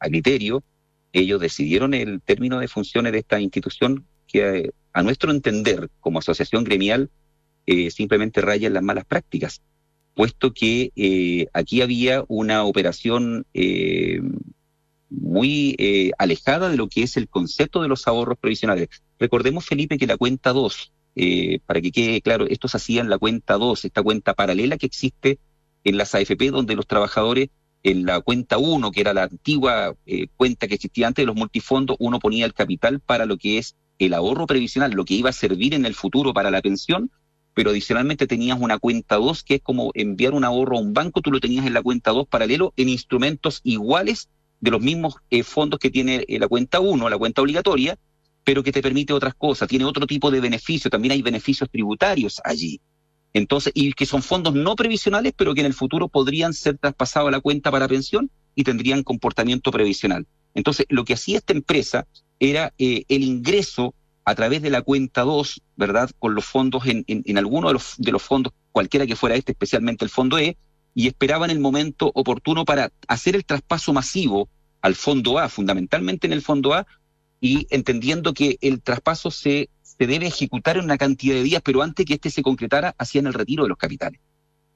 a 0.00 0.08
criterio, 0.08 0.64
ellos 1.12 1.40
decidieron 1.40 1.94
el 1.94 2.20
término 2.20 2.58
de 2.58 2.66
funciones 2.66 3.12
de 3.12 3.20
esta 3.20 3.38
institución 3.38 4.04
que 4.26 4.72
a 4.92 5.02
nuestro 5.04 5.30
entender, 5.30 5.90
como 6.00 6.18
asociación 6.18 6.64
gremial, 6.64 7.10
simplemente 7.90 8.40
raya 8.40 8.66
en 8.66 8.74
las 8.74 8.82
malas 8.82 9.04
prácticas, 9.04 9.62
puesto 10.14 10.52
que 10.52 11.48
aquí 11.52 11.80
había 11.80 12.24
una 12.26 12.64
operación 12.64 13.46
eh, 13.54 14.20
muy 15.20 15.74
eh, 15.78 16.10
alejada 16.18 16.68
de 16.68 16.76
lo 16.76 16.88
que 16.88 17.02
es 17.02 17.16
el 17.16 17.28
concepto 17.28 17.82
de 17.82 17.88
los 17.88 18.06
ahorros 18.06 18.38
previsionales. 18.38 18.88
Recordemos, 19.18 19.64
Felipe, 19.64 19.98
que 19.98 20.06
la 20.06 20.16
cuenta 20.16 20.52
2, 20.52 20.92
eh, 21.16 21.60
para 21.66 21.80
que 21.80 21.92
quede 21.92 22.20
claro, 22.20 22.46
esto 22.48 22.68
se 22.68 22.76
hacía 22.76 23.00
en 23.00 23.10
la 23.10 23.18
cuenta 23.18 23.54
2, 23.54 23.84
esta 23.84 24.02
cuenta 24.02 24.34
paralela 24.34 24.76
que 24.76 24.86
existe 24.86 25.38
en 25.84 25.96
las 25.96 26.14
AFP, 26.14 26.50
donde 26.50 26.76
los 26.76 26.86
trabajadores 26.86 27.50
en 27.82 28.06
la 28.06 28.20
cuenta 28.20 28.58
1, 28.58 28.90
que 28.90 29.00
era 29.00 29.12
la 29.12 29.24
antigua 29.24 29.94
eh, 30.06 30.26
cuenta 30.36 30.66
que 30.66 30.74
existía 30.74 31.06
antes 31.06 31.22
de 31.22 31.26
los 31.26 31.36
multifondos, 31.36 31.96
uno 32.00 32.18
ponía 32.18 32.46
el 32.46 32.54
capital 32.54 33.00
para 33.00 33.26
lo 33.26 33.36
que 33.36 33.58
es 33.58 33.76
el 33.98 34.14
ahorro 34.14 34.46
previsional, 34.46 34.92
lo 34.92 35.04
que 35.04 35.14
iba 35.14 35.30
a 35.30 35.34
servir 35.34 35.74
en 35.74 35.84
el 35.86 35.94
futuro 35.94 36.32
para 36.32 36.50
la 36.50 36.62
pensión, 36.62 37.10
pero 37.52 37.70
adicionalmente 37.70 38.26
tenías 38.26 38.58
una 38.60 38.78
cuenta 38.78 39.16
2, 39.16 39.44
que 39.44 39.56
es 39.56 39.62
como 39.62 39.90
enviar 39.94 40.32
un 40.32 40.44
ahorro 40.44 40.78
a 40.78 40.80
un 40.80 40.94
banco, 40.94 41.20
tú 41.20 41.30
lo 41.30 41.40
tenías 41.40 41.66
en 41.66 41.74
la 41.74 41.82
cuenta 41.82 42.10
2 42.10 42.26
paralelo 42.26 42.72
en 42.76 42.88
instrumentos 42.88 43.60
iguales 43.62 44.28
de 44.64 44.70
los 44.70 44.80
mismos 44.80 45.16
eh, 45.28 45.42
fondos 45.42 45.78
que 45.78 45.90
tiene 45.90 46.24
eh, 46.26 46.38
la 46.38 46.48
cuenta 46.48 46.80
1, 46.80 47.10
la 47.10 47.18
cuenta 47.18 47.42
obligatoria, 47.42 47.98
pero 48.44 48.62
que 48.62 48.72
te 48.72 48.80
permite 48.80 49.12
otras 49.12 49.34
cosas, 49.34 49.68
tiene 49.68 49.84
otro 49.84 50.06
tipo 50.06 50.30
de 50.30 50.40
beneficio, 50.40 50.90
también 50.90 51.12
hay 51.12 51.20
beneficios 51.20 51.68
tributarios 51.70 52.40
allí. 52.42 52.80
Entonces, 53.34 53.74
y 53.74 53.92
que 53.92 54.06
son 54.06 54.22
fondos 54.22 54.54
no 54.54 54.74
previsionales, 54.74 55.34
pero 55.36 55.52
que 55.52 55.60
en 55.60 55.66
el 55.66 55.74
futuro 55.74 56.08
podrían 56.08 56.54
ser 56.54 56.78
traspasados 56.78 57.28
a 57.28 57.32
la 57.32 57.40
cuenta 57.40 57.70
para 57.70 57.88
pensión 57.88 58.30
y 58.54 58.64
tendrían 58.64 59.02
comportamiento 59.02 59.70
previsional. 59.70 60.26
Entonces, 60.54 60.86
lo 60.88 61.04
que 61.04 61.12
hacía 61.12 61.38
esta 61.38 61.52
empresa 61.52 62.06
era 62.38 62.72
eh, 62.78 63.04
el 63.08 63.22
ingreso 63.22 63.94
a 64.24 64.34
través 64.34 64.62
de 64.62 64.70
la 64.70 64.80
cuenta 64.80 65.24
2, 65.24 65.60
¿verdad? 65.76 66.10
Con 66.18 66.34
los 66.34 66.46
fondos 66.46 66.86
en, 66.86 67.04
en, 67.06 67.22
en 67.26 67.36
alguno 67.36 67.68
de 67.68 67.74
los, 67.74 67.96
de 67.98 68.12
los 68.12 68.22
fondos, 68.22 68.54
cualquiera 68.72 69.06
que 69.06 69.16
fuera 69.16 69.36
este, 69.36 69.52
especialmente 69.52 70.06
el 70.06 70.10
fondo 70.10 70.38
E, 70.38 70.56
y 70.94 71.08
esperaban 71.08 71.50
el 71.50 71.60
momento 71.60 72.10
oportuno 72.14 72.64
para 72.64 72.90
hacer 73.08 73.36
el 73.36 73.44
traspaso 73.44 73.92
masivo 73.92 74.48
al 74.84 74.96
fondo 74.96 75.38
A, 75.38 75.48
fundamentalmente 75.48 76.26
en 76.26 76.34
el 76.34 76.42
fondo 76.42 76.74
A, 76.74 76.86
y 77.40 77.66
entendiendo 77.70 78.34
que 78.34 78.58
el 78.60 78.82
traspaso 78.82 79.30
se, 79.30 79.70
se 79.82 80.06
debe 80.06 80.26
ejecutar 80.26 80.76
en 80.76 80.84
una 80.84 80.98
cantidad 80.98 81.36
de 81.36 81.42
días, 81.42 81.62
pero 81.64 81.82
antes 81.82 82.04
que 82.04 82.12
éste 82.12 82.28
se 82.28 82.42
concretara, 82.42 82.94
hacían 82.98 83.26
el 83.26 83.32
retiro 83.32 83.62
de 83.62 83.70
los 83.70 83.78
capitales. 83.78 84.20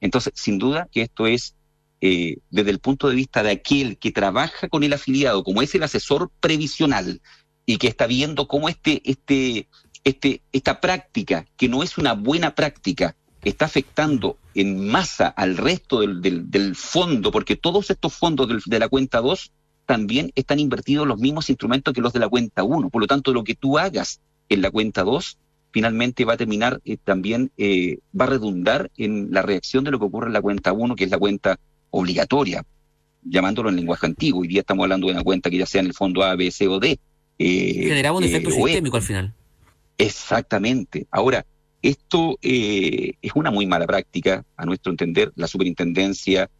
Entonces, 0.00 0.32
sin 0.34 0.56
duda 0.58 0.88
que 0.90 1.02
esto 1.02 1.26
es, 1.26 1.56
eh, 2.00 2.38
desde 2.48 2.70
el 2.70 2.78
punto 2.78 3.10
de 3.10 3.16
vista 3.16 3.42
de 3.42 3.50
aquel 3.50 3.98
que 3.98 4.10
trabaja 4.10 4.70
con 4.70 4.82
el 4.82 4.94
afiliado, 4.94 5.44
como 5.44 5.60
es 5.60 5.74
el 5.74 5.82
asesor 5.82 6.30
previsional, 6.40 7.20
y 7.66 7.76
que 7.76 7.88
está 7.88 8.06
viendo 8.06 8.48
cómo 8.48 8.70
este, 8.70 9.02
este, 9.04 9.68
este, 10.04 10.40
esta 10.52 10.80
práctica, 10.80 11.44
que 11.58 11.68
no 11.68 11.82
es 11.82 11.98
una 11.98 12.14
buena 12.14 12.54
práctica, 12.54 13.14
está 13.42 13.66
afectando 13.66 14.38
en 14.54 14.88
masa 14.88 15.28
al 15.28 15.58
resto 15.58 16.00
del, 16.00 16.22
del, 16.22 16.50
del 16.50 16.74
fondo, 16.76 17.30
porque 17.30 17.56
todos 17.56 17.90
estos 17.90 18.14
fondos 18.14 18.48
del, 18.48 18.62
de 18.64 18.78
la 18.78 18.88
cuenta 18.88 19.20
2 19.20 19.52
también 19.88 20.32
están 20.34 20.58
invertidos 20.58 21.06
los 21.06 21.18
mismos 21.18 21.48
instrumentos 21.48 21.94
que 21.94 22.02
los 22.02 22.12
de 22.12 22.18
la 22.18 22.28
cuenta 22.28 22.62
1. 22.62 22.90
Por 22.90 23.00
lo 23.00 23.06
tanto, 23.06 23.32
lo 23.32 23.42
que 23.42 23.54
tú 23.54 23.78
hagas 23.78 24.20
en 24.50 24.60
la 24.60 24.70
cuenta 24.70 25.02
2 25.02 25.38
finalmente 25.70 26.26
va 26.26 26.34
a 26.34 26.36
terminar 26.36 26.78
eh, 26.84 26.98
también, 27.02 27.50
eh, 27.56 28.00
va 28.18 28.26
a 28.26 28.28
redundar 28.28 28.90
en 28.98 29.28
la 29.30 29.40
reacción 29.40 29.84
de 29.84 29.90
lo 29.90 29.98
que 29.98 30.04
ocurre 30.04 30.26
en 30.26 30.34
la 30.34 30.42
cuenta 30.42 30.74
1, 30.74 30.94
que 30.94 31.04
es 31.04 31.10
la 31.10 31.16
cuenta 31.16 31.58
obligatoria, 31.88 32.64
llamándolo 33.22 33.70
en 33.70 33.76
lenguaje 33.76 34.04
antiguo. 34.04 34.42
Hoy 34.42 34.48
día 34.48 34.60
estamos 34.60 34.84
hablando 34.84 35.06
de 35.06 35.14
una 35.14 35.22
cuenta 35.22 35.48
que 35.48 35.56
ya 35.56 35.64
sea 35.64 35.80
en 35.80 35.86
el 35.86 35.94
fondo 35.94 36.22
A, 36.22 36.36
B, 36.36 36.50
C 36.50 36.68
o 36.68 36.78
D. 36.78 36.98
Eh, 37.38 37.84
Generaba 37.84 38.18
un 38.18 38.24
efecto 38.24 38.50
sistémico 38.50 38.98
al 38.98 39.02
final. 39.02 39.34
Exactamente. 39.96 41.06
Ahora, 41.10 41.46
esto 41.80 42.36
es 42.42 43.32
una 43.34 43.50
muy 43.50 43.64
mala 43.64 43.86
práctica, 43.86 44.44
a 44.54 44.66
nuestro 44.66 44.92
entender. 44.92 45.32
La 45.34 45.46
superintendencia 45.46 46.50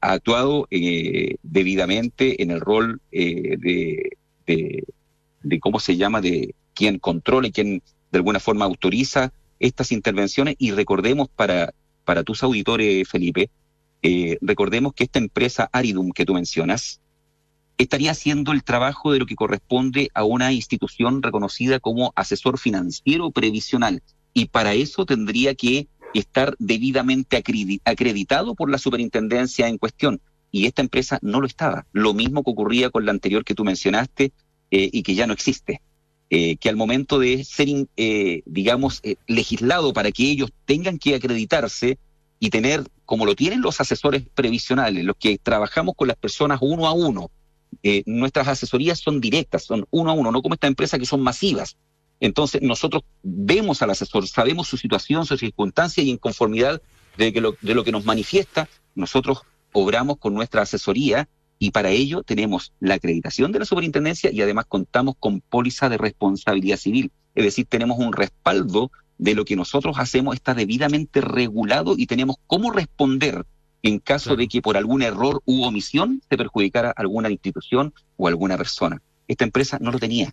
ha 0.00 0.12
actuado 0.12 0.66
debidamente 0.70 2.42
en 2.42 2.50
el 2.50 2.60
rol 2.60 3.00
de, 3.10 4.16
de, 4.46 5.60
¿cómo 5.60 5.78
se 5.78 5.96
llama?, 5.96 6.20
de 6.20 6.54
quien 6.74 6.98
controla 6.98 7.48
y 7.48 7.52
quien 7.52 7.82
de 8.10 8.18
alguna 8.18 8.40
forma 8.40 8.64
autoriza 8.64 9.32
estas 9.58 9.92
intervenciones 9.92 10.56
y 10.58 10.72
recordemos 10.72 11.28
para, 11.28 11.72
para 12.04 12.24
tus 12.24 12.42
auditores, 12.42 13.08
Felipe, 13.08 13.50
eh, 14.02 14.36
recordemos 14.40 14.92
que 14.94 15.04
esta 15.04 15.20
empresa 15.20 15.68
Aridum 15.72 16.10
que 16.10 16.24
tú 16.24 16.34
mencionas 16.34 17.00
estaría 17.78 18.10
haciendo 18.10 18.52
el 18.52 18.64
trabajo 18.64 19.12
de 19.12 19.20
lo 19.20 19.26
que 19.26 19.36
corresponde 19.36 20.10
a 20.14 20.24
una 20.24 20.52
institución 20.52 21.22
reconocida 21.22 21.78
como 21.78 22.12
asesor 22.16 22.58
financiero 22.58 23.30
previsional 23.30 24.02
y 24.34 24.46
para 24.46 24.74
eso 24.74 25.06
tendría 25.06 25.54
que 25.54 25.86
estar 26.20 26.54
debidamente 26.58 27.42
acreditado 27.84 28.54
por 28.54 28.70
la 28.70 28.78
superintendencia 28.78 29.68
en 29.68 29.78
cuestión 29.78 30.20
y 30.50 30.66
esta 30.66 30.82
empresa 30.82 31.18
no 31.22 31.40
lo 31.40 31.46
estaba. 31.46 31.86
Lo 31.92 32.12
mismo 32.12 32.42
que 32.44 32.50
ocurría 32.50 32.90
con 32.90 33.06
la 33.06 33.12
anterior 33.12 33.44
que 33.44 33.54
tú 33.54 33.64
mencionaste 33.64 34.32
eh, 34.70 34.90
y 34.92 35.02
que 35.02 35.14
ya 35.14 35.26
no 35.26 35.32
existe. 35.32 35.80
Eh, 36.34 36.56
que 36.56 36.70
al 36.70 36.76
momento 36.76 37.18
de 37.18 37.44
ser, 37.44 37.68
eh, 37.98 38.40
digamos, 38.46 39.00
eh, 39.02 39.16
legislado 39.26 39.92
para 39.92 40.10
que 40.12 40.30
ellos 40.30 40.50
tengan 40.64 40.98
que 40.98 41.14
acreditarse 41.14 41.98
y 42.40 42.48
tener, 42.48 42.84
como 43.04 43.26
lo 43.26 43.36
tienen 43.36 43.60
los 43.60 43.82
asesores 43.82 44.24
previsionales, 44.34 45.04
los 45.04 45.16
que 45.16 45.36
trabajamos 45.36 45.94
con 45.94 46.08
las 46.08 46.16
personas 46.16 46.60
uno 46.62 46.86
a 46.86 46.92
uno, 46.94 47.30
nuestras 48.06 48.48
asesorías 48.48 48.98
son 48.98 49.20
directas, 49.20 49.64
son 49.64 49.84
uno 49.90 50.10
a 50.10 50.14
uno, 50.14 50.32
no 50.32 50.40
como 50.40 50.54
esta 50.54 50.68
empresa 50.68 50.98
que 50.98 51.04
son 51.04 51.20
masivas. 51.20 51.76
Entonces 52.22 52.62
nosotros 52.62 53.02
vemos 53.24 53.82
al 53.82 53.90
asesor, 53.90 54.28
sabemos 54.28 54.68
su 54.68 54.76
situación, 54.76 55.26
su 55.26 55.36
circunstancia 55.36 56.04
y 56.04 56.10
en 56.10 56.18
conformidad 56.18 56.80
de, 57.16 57.32
de 57.32 57.74
lo 57.74 57.84
que 57.84 57.90
nos 57.90 58.04
manifiesta, 58.04 58.68
nosotros 58.94 59.40
obramos 59.72 60.18
con 60.18 60.32
nuestra 60.32 60.62
asesoría 60.62 61.28
y 61.58 61.72
para 61.72 61.90
ello 61.90 62.22
tenemos 62.22 62.72
la 62.78 62.94
acreditación 62.94 63.50
de 63.50 63.58
la 63.58 63.64
superintendencia 63.64 64.30
y 64.30 64.40
además 64.40 64.66
contamos 64.68 65.16
con 65.18 65.40
póliza 65.40 65.88
de 65.88 65.98
responsabilidad 65.98 66.76
civil. 66.76 67.10
Es 67.34 67.42
decir, 67.42 67.66
tenemos 67.68 67.98
un 67.98 68.12
respaldo 68.12 68.92
de 69.18 69.34
lo 69.34 69.44
que 69.44 69.56
nosotros 69.56 69.96
hacemos 69.98 70.36
está 70.36 70.54
debidamente 70.54 71.22
regulado 71.22 71.96
y 71.98 72.06
tenemos 72.06 72.36
cómo 72.46 72.70
responder 72.70 73.44
en 73.82 73.98
caso 73.98 74.36
de 74.36 74.46
que 74.46 74.62
por 74.62 74.76
algún 74.76 75.02
error 75.02 75.42
u 75.44 75.64
omisión 75.64 76.22
se 76.30 76.36
perjudicara 76.36 76.92
alguna 76.94 77.30
institución 77.30 77.92
o 78.16 78.28
alguna 78.28 78.56
persona. 78.56 79.02
Esta 79.26 79.42
empresa 79.42 79.78
no 79.80 79.90
lo 79.90 79.98
tenía, 79.98 80.32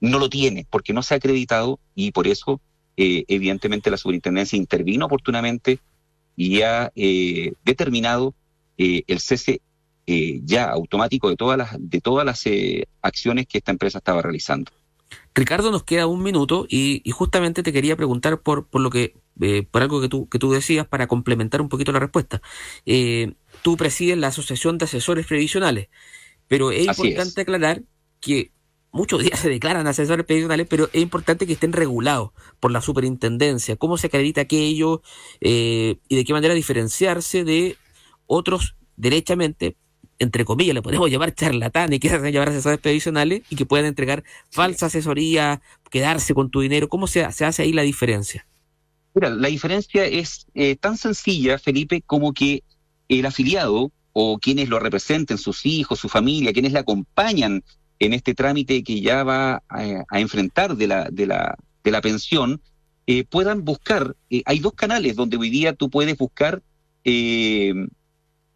no 0.00 0.18
lo 0.18 0.28
tiene 0.28 0.66
porque 0.70 0.92
no 0.92 1.02
se 1.02 1.14
ha 1.14 1.16
acreditado 1.16 1.78
y 1.94 2.12
por 2.12 2.26
eso 2.26 2.60
eh, 2.96 3.24
evidentemente 3.28 3.90
la 3.90 3.96
superintendencia 3.96 4.56
intervino 4.56 5.06
oportunamente 5.06 5.78
y 6.36 6.62
ha 6.62 6.92
eh, 6.94 7.52
determinado 7.64 8.34
eh, 8.76 9.02
el 9.06 9.20
cese 9.20 9.60
eh, 10.06 10.40
ya 10.44 10.66
automático 10.66 11.30
de 11.30 11.36
todas 11.36 11.56
las, 11.56 11.70
de 11.78 11.98
todas 12.02 12.26
las 12.26 12.44
eh, 12.44 12.86
acciones 13.00 13.46
que 13.46 13.56
esta 13.56 13.72
empresa 13.72 13.98
estaba 13.98 14.20
realizando. 14.20 14.70
Ricardo, 15.34 15.70
nos 15.70 15.84
queda 15.84 16.06
un 16.06 16.22
minuto 16.22 16.66
y, 16.68 17.02
justamente 17.10 17.62
te 17.62 17.72
quería 17.72 17.96
preguntar 17.96 18.42
por, 18.42 18.66
por 18.66 18.82
lo 18.82 18.90
que, 18.90 19.14
eh, 19.40 19.66
por 19.70 19.80
algo 19.80 20.02
que 20.02 20.10
tú, 20.10 20.28
que 20.28 20.38
tú 20.38 20.52
decías 20.52 20.86
para 20.86 21.06
complementar 21.06 21.62
un 21.62 21.70
poquito 21.70 21.90
la 21.90 22.00
respuesta. 22.00 22.42
tú 23.62 23.76
presides 23.78 24.18
la 24.18 24.26
Asociación 24.26 24.76
de 24.76 24.84
Asesores 24.84 25.26
Previsionales, 25.26 25.88
pero 26.48 26.70
es 26.70 26.86
importante 26.86 27.40
aclarar 27.40 27.82
que 28.20 28.50
muchos 28.94 29.22
días 29.22 29.38
se 29.40 29.50
declaran 29.50 29.86
asesores 29.86 30.24
previsionales, 30.24 30.66
pero 30.70 30.88
es 30.92 31.02
importante 31.02 31.46
que 31.46 31.52
estén 31.52 31.72
regulados 31.72 32.30
por 32.60 32.70
la 32.70 32.80
superintendencia, 32.80 33.76
cómo 33.76 33.98
se 33.98 34.06
acredita 34.06 34.42
aquello 34.42 35.02
y 35.40 35.98
de 36.08 36.24
qué 36.24 36.32
manera 36.32 36.54
diferenciarse 36.54 37.44
de 37.44 37.76
otros 38.26 38.76
derechamente 38.96 39.76
entre 40.20 40.44
comillas, 40.44 40.74
le 40.74 40.82
podemos 40.82 41.10
llamar 41.10 41.34
charlatanes, 41.34 42.00
que 42.00 42.08
hacen 42.08 42.32
llevar 42.32 42.48
asesores 42.48 42.78
previsionales 42.78 43.42
y 43.50 43.56
que 43.56 43.66
puedan 43.66 43.86
entregar 43.86 44.24
falsa 44.50 44.86
asesoría, 44.86 45.60
quedarse 45.90 46.34
con 46.34 46.50
tu 46.50 46.60
dinero. 46.60 46.88
¿Cómo 46.88 47.06
se, 47.06 47.30
se 47.32 47.44
hace 47.44 47.62
ahí 47.62 47.72
la 47.72 47.82
diferencia? 47.82 48.46
Mira, 49.14 49.30
la 49.30 49.48
diferencia 49.48 50.04
es 50.06 50.46
eh, 50.54 50.76
tan 50.76 50.96
sencilla, 50.96 51.58
Felipe, 51.58 52.02
como 52.02 52.32
que 52.32 52.62
el 53.08 53.26
afiliado 53.26 53.92
o 54.12 54.38
quienes 54.38 54.68
lo 54.68 54.78
representen, 54.78 55.38
sus 55.38 55.66
hijos, 55.66 55.98
su 55.98 56.08
familia, 56.08 56.52
quienes 56.52 56.72
le 56.72 56.78
acompañan 56.78 57.62
en 57.98 58.12
este 58.12 58.34
trámite 58.34 58.82
que 58.82 59.00
ya 59.00 59.24
va 59.24 59.62
a, 59.68 60.20
enfrentar 60.20 60.76
de 60.76 60.86
la, 60.86 61.08
de 61.10 61.26
la, 61.26 61.56
de 61.82 61.90
la 61.90 62.00
pensión, 62.00 62.60
eh, 63.06 63.24
puedan 63.24 63.64
buscar, 63.64 64.16
eh, 64.30 64.42
hay 64.46 64.58
dos 64.58 64.72
canales 64.74 65.16
donde 65.16 65.36
hoy 65.36 65.50
día 65.50 65.74
tú 65.74 65.90
puedes 65.90 66.16
buscar 66.16 66.62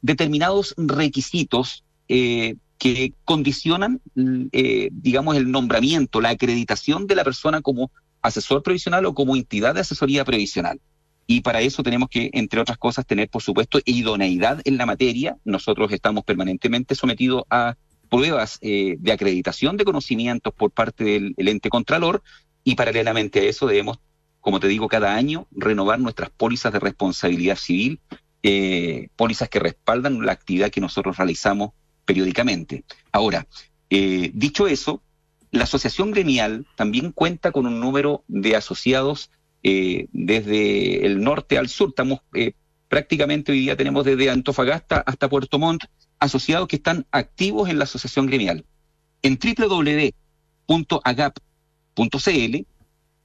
determinados 0.01 0.73
requisitos 0.77 1.83
eh, 2.07 2.55
que 2.81 3.13
condicionan, 3.25 4.01
digamos, 4.15 5.37
el 5.37 5.51
nombramiento, 5.51 6.19
la 6.19 6.29
acreditación 6.29 7.05
de 7.05 7.13
la 7.13 7.23
persona 7.23 7.61
como 7.61 7.91
asesor 8.23 8.63
previsional 8.63 9.05
o 9.05 9.13
como 9.13 9.35
entidad 9.35 9.75
de 9.75 9.81
asesoría 9.81 10.25
previsional. 10.25 10.81
Y 11.27 11.41
para 11.41 11.61
eso 11.61 11.83
tenemos 11.83 12.09
que, 12.09 12.31
entre 12.33 12.59
otras 12.59 12.79
cosas, 12.79 13.05
tener, 13.05 13.29
por 13.29 13.43
supuesto, 13.43 13.79
idoneidad 13.85 14.61
en 14.65 14.77
la 14.77 14.87
materia. 14.87 15.37
Nosotros 15.45 15.91
estamos 15.91 16.23
permanentemente 16.23 16.95
sometidos 16.95 17.43
a 17.51 17.75
pruebas 18.09 18.57
eh, 18.61 18.95
de 18.97 19.11
acreditación 19.11 19.77
de 19.77 19.85
conocimientos 19.85 20.51
por 20.51 20.71
parte 20.71 21.03
del 21.03 21.47
ente 21.47 21.69
contralor 21.69 22.23
y 22.63 22.73
paralelamente 22.73 23.41
a 23.41 23.43
eso 23.43 23.67
debemos, 23.67 23.99
como 24.39 24.59
te 24.59 24.67
digo, 24.67 24.87
cada 24.87 25.13
año 25.13 25.45
renovar 25.51 25.99
nuestras 25.99 26.31
pólizas 26.31 26.73
de 26.73 26.79
responsabilidad 26.79 27.57
civil, 27.57 27.99
eh, 28.41 29.09
pólizas 29.15 29.49
que 29.49 29.59
respaldan 29.59 30.25
la 30.25 30.31
actividad 30.31 30.71
que 30.71 30.81
nosotros 30.81 31.17
realizamos 31.17 31.73
periódicamente. 32.05 32.83
Ahora, 33.11 33.47
eh, 33.89 34.31
dicho 34.33 34.67
eso, 34.67 35.01
la 35.51 35.65
asociación 35.65 36.11
gremial 36.11 36.65
también 36.75 37.11
cuenta 37.11 37.51
con 37.51 37.65
un 37.65 37.79
número 37.79 38.23
de 38.27 38.55
asociados 38.55 39.29
desde 39.63 41.05
el 41.05 41.21
norte 41.21 41.59
al 41.59 41.69
sur. 41.69 41.89
Estamos 41.89 42.21
prácticamente 42.87 43.51
hoy 43.51 43.59
día 43.59 43.77
tenemos 43.77 44.03
desde 44.03 44.29
Antofagasta 44.29 45.03
hasta 45.05 45.29
Puerto 45.29 45.59
Montt 45.59 45.83
asociados 46.19 46.67
que 46.67 46.75
están 46.75 47.05
activos 47.11 47.69
en 47.69 47.77
la 47.77 47.83
asociación 47.85 48.27
gremial. 48.27 48.65
En 49.21 49.37
www.agap.cl, 49.39 50.25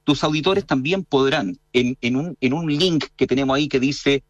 tus 0.03 0.23
auditores 0.23 0.65
también 0.65 1.03
podrán, 1.03 1.59
en, 1.73 2.15
un, 2.15 2.37
en 2.41 2.53
un 2.53 2.67
link 2.67 3.05
que 3.15 3.27
tenemos 3.27 3.55
ahí 3.55 3.67
que 3.67 3.79
dice 3.79 4.23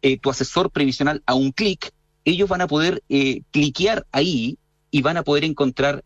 eh, 0.00 0.18
tu 0.18 0.30
asesor 0.30 0.70
previsional 0.70 1.22
a 1.26 1.34
un 1.34 1.52
clic, 1.52 1.92
ellos 2.24 2.48
van 2.48 2.60
a 2.60 2.66
poder 2.66 3.02
eh, 3.08 3.42
cliquear 3.50 4.06
ahí 4.12 4.58
y 4.90 5.02
van 5.02 5.16
a 5.16 5.22
poder 5.22 5.44
encontrar 5.44 6.04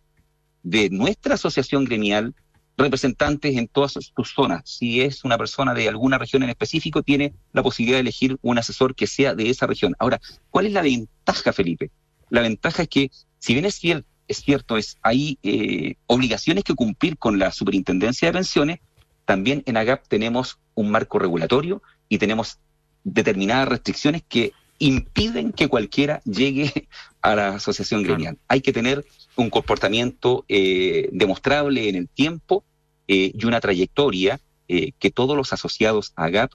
de 0.62 0.90
nuestra 0.90 1.34
asociación 1.34 1.84
gremial 1.84 2.34
representantes 2.76 3.56
en 3.56 3.68
todas 3.68 3.94
tus 4.14 4.32
zonas. 4.32 4.62
Si 4.64 5.00
es 5.00 5.24
una 5.24 5.36
persona 5.36 5.74
de 5.74 5.88
alguna 5.88 6.16
región 6.16 6.42
en 6.42 6.50
específico, 6.50 7.02
tiene 7.02 7.34
la 7.52 7.62
posibilidad 7.62 7.96
de 7.96 8.02
elegir 8.02 8.38
un 8.40 8.58
asesor 8.58 8.94
que 8.94 9.06
sea 9.06 9.34
de 9.34 9.50
esa 9.50 9.66
región. 9.66 9.96
Ahora, 9.98 10.20
¿cuál 10.50 10.66
es 10.66 10.72
la 10.72 10.82
ventaja, 10.82 11.52
Felipe? 11.52 11.90
La 12.30 12.40
ventaja 12.40 12.82
es 12.82 12.88
que, 12.88 13.10
si 13.38 13.54
bien 13.54 13.64
es, 13.64 13.74
cierto, 13.74 14.06
es 14.28 14.42
cierto, 14.42 14.76
es, 14.76 14.96
hay 15.02 15.38
eh, 15.42 15.96
obligaciones 16.06 16.62
que 16.62 16.74
cumplir 16.74 17.18
con 17.18 17.38
la 17.38 17.50
superintendencia 17.50 18.28
de 18.28 18.32
pensiones, 18.32 18.78
también 19.24 19.62
en 19.66 19.76
AGAP 19.76 20.06
tenemos 20.06 20.58
un 20.74 20.90
marco 20.90 21.18
regulatorio 21.18 21.82
y 22.08 22.18
tenemos 22.18 22.58
determinadas 23.04 23.68
restricciones 23.68 24.22
que 24.26 24.52
impiden 24.78 25.52
que 25.52 25.68
cualquiera 25.68 26.22
llegue 26.24 26.88
a 27.22 27.34
la 27.34 27.48
asociación 27.56 28.02
gremial. 28.02 28.38
Hay 28.48 28.60
que 28.60 28.72
tener 28.72 29.04
un 29.36 29.50
comportamiento 29.50 30.44
eh, 30.48 31.08
demostrable 31.12 31.88
en 31.88 31.96
el 31.96 32.08
tiempo 32.08 32.64
eh, 33.06 33.32
y 33.34 33.44
una 33.46 33.60
trayectoria 33.60 34.40
eh, 34.68 34.92
que 34.98 35.10
todos 35.10 35.36
los 35.36 35.52
asociados 35.52 36.12
a 36.16 36.28
GAP 36.28 36.52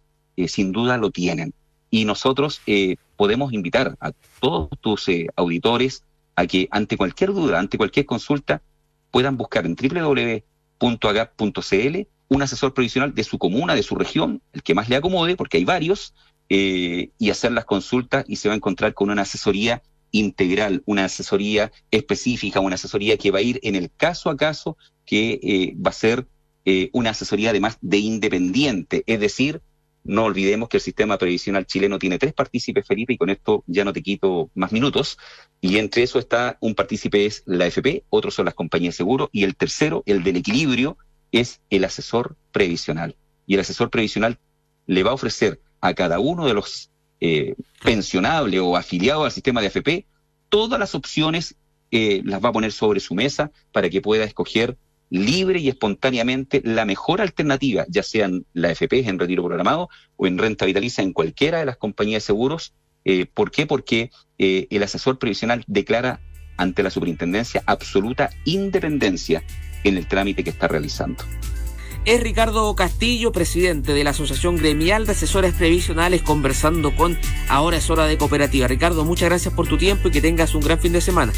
sin 0.47 0.71
duda 0.71 0.97
lo 0.97 1.12
tienen. 1.12 1.53
Y 1.91 2.05
nosotros 2.05 2.59
podemos 3.15 3.53
invitar 3.53 3.95
a 3.99 4.13
todos 4.39 4.69
tus 4.81 5.05
auditores 5.36 6.03
a 6.36 6.47
que 6.47 6.67
ante 6.71 6.97
cualquier 6.97 7.33
duda, 7.33 7.59
ante 7.59 7.77
cualquier 7.77 8.07
consulta, 8.07 8.63
puedan 9.12 9.38
buscar 9.38 9.67
en 9.67 9.75
www.agap.cl 9.75 10.43
un 12.29 12.41
asesor 12.41 12.73
provisional 12.73 13.13
de 13.13 13.23
su 13.23 13.38
comuna, 13.38 13.75
de 13.75 13.83
su 13.83 13.93
región, 13.95 14.41
el 14.53 14.63
que 14.63 14.73
más 14.73 14.89
le 14.89 14.95
acomode, 14.95 15.36
porque 15.36 15.57
hay 15.57 15.65
varios, 15.65 16.15
eh, 16.49 17.10
y 17.17 17.29
hacer 17.29 17.51
las 17.51 17.65
consultas 17.65 18.25
y 18.27 18.36
se 18.36 18.47
va 18.47 18.53
a 18.53 18.58
encontrar 18.58 18.93
con 18.93 19.10
una 19.10 19.23
asesoría 19.23 19.82
integral, 20.12 20.84
una 20.86 21.06
asesoría 21.06 21.71
específica, 21.89 22.60
una 22.60 22.75
asesoría 22.75 23.17
que 23.17 23.32
va 23.32 23.39
a 23.39 23.41
ir 23.41 23.60
en 23.63 23.75
el 23.75 23.91
caso 23.95 24.29
a 24.29 24.38
caso, 24.38 24.77
que 25.06 25.39
eh, 25.41 25.75
va 25.75 25.89
a 25.89 25.93
ser 25.93 26.27
eh, 26.65 26.89
una 26.93 27.10
asesoría 27.10 27.49
además 27.49 27.77
de 27.82 27.97
independiente, 27.97 29.03
es 29.08 29.19
decir, 29.19 29.62
no 30.03 30.25
olvidemos 30.25 30.69
que 30.69 30.77
el 30.77 30.82
sistema 30.82 31.17
previsional 31.17 31.65
chileno 31.65 31.97
tiene 31.97 32.19
tres 32.19 32.34
partícipes, 32.34 32.86
Felipe, 32.86 33.13
y 33.13 33.17
con 33.17 33.29
esto 33.29 33.63
ya 33.67 33.86
no 33.86 33.93
te 33.93 34.01
quito 34.01 34.49
más 34.53 34.71
minutos. 34.73 35.17
Y 35.62 35.77
entre 35.77 36.03
eso 36.03 36.19
está 36.19 36.58
un 36.60 36.75
partícipe 36.75 37.25
es 37.25 37.43
la 37.45 37.67
FP, 37.67 38.03
otros 38.10 38.34
son 38.34 38.45
las 38.45 38.53
compañías 38.53 38.95
de 38.95 38.97
seguro, 38.97 39.29
y 39.32 39.45
el 39.45 39.56
tercero, 39.56 40.03
el 40.06 40.23
del 40.23 40.38
equilibrio, 40.38 40.97
es 41.32 41.62
el 41.69 41.86
asesor 41.86 42.36
previsional. 42.51 43.15
Y 43.47 43.53
el 43.56 43.62
asesor 43.62 43.89
previsional 43.89 44.39
le 44.88 45.03
va 45.03 45.12
a 45.12 45.15
ofrecer 45.15 45.62
a 45.84 45.93
cada 45.93 46.19
uno 46.19 46.48
de 46.48 46.54
los 46.54 46.89
eh, 47.19 47.56
pensionables 47.84 48.62
o 48.62 48.78
afiliados 48.78 49.26
al 49.26 49.32
sistema 49.32 49.60
de 49.60 49.67
AFP 49.67 50.06
todas 50.54 50.80
las 50.80 50.93
opciones, 50.93 51.56
eh, 51.89 52.22
las 52.26 52.39
va 52.39 52.50
a 52.50 52.54
poner 52.54 52.72
sobre 52.72 53.00
su 53.00 53.15
mesa 53.15 53.52
para 53.72 53.89
que 53.89 54.02
pueda 54.02 54.24
escoger 54.24 54.78
libre 55.10 55.60
y 55.60 55.67
espontáneamente 55.67 56.62
la 56.63 56.86
mejor 56.86 57.22
alternativa, 57.22 57.86
ya 57.89 58.04
sean 58.04 58.46
la 58.54 58.69
AFP 58.69 59.08
en 59.10 59.17
retiro 59.17 59.43
programado 59.43 59.89
o 60.15 60.28
en 60.28 60.38
renta 60.38 60.65
vitaliza 60.65 61.02
en 61.02 61.12
cualquiera 61.12 61.58
de 61.58 61.65
las 61.65 61.78
compañías 61.78 62.22
de 62.22 62.28
seguros. 62.28 62.76
Eh, 63.04 63.26
¿Por 63.26 63.50
qué? 63.50 63.65
Porque 63.65 64.12
eh, 64.38 64.67
el 64.69 64.84
asesor 64.84 65.17
previsional 65.17 65.63
declara 65.65 66.22
ante 66.56 66.84
la 66.84 66.91
superintendencia 66.91 67.63
absoluta 67.65 68.30
independencia 68.46 69.43
en 69.84 69.98
el 69.98 70.08
trámite 70.08 70.43
que 70.43 70.52
está 70.52 70.67
realizando. 70.67 71.24
Es 72.06 72.22
Ricardo 72.22 72.76
Castillo, 72.76 73.32
presidente 73.32 73.94
de 73.94 74.04
la 74.04 74.10
Asociación 74.10 74.58
Gremial 74.58 75.06
de 75.06 75.13
Asesores 75.13 75.54
Previsionales, 75.54 76.22
conversando 76.22 76.94
con 76.94 77.18
Ahora 77.48 77.78
es 77.78 77.89
hora 77.89 78.08
de 78.08 78.18
cooperativa. 78.18 78.68
Ricardo, 78.68 79.06
muchas 79.06 79.30
gracias 79.30 79.54
por 79.54 79.68
tu 79.68 79.78
tiempo 79.78 80.10
y 80.10 80.12
que 80.12 80.20
tengas 80.20 80.54
un 80.54 80.62
gran 80.62 80.80
fin 80.80 80.92
de 80.92 81.00
semana. 81.00 81.32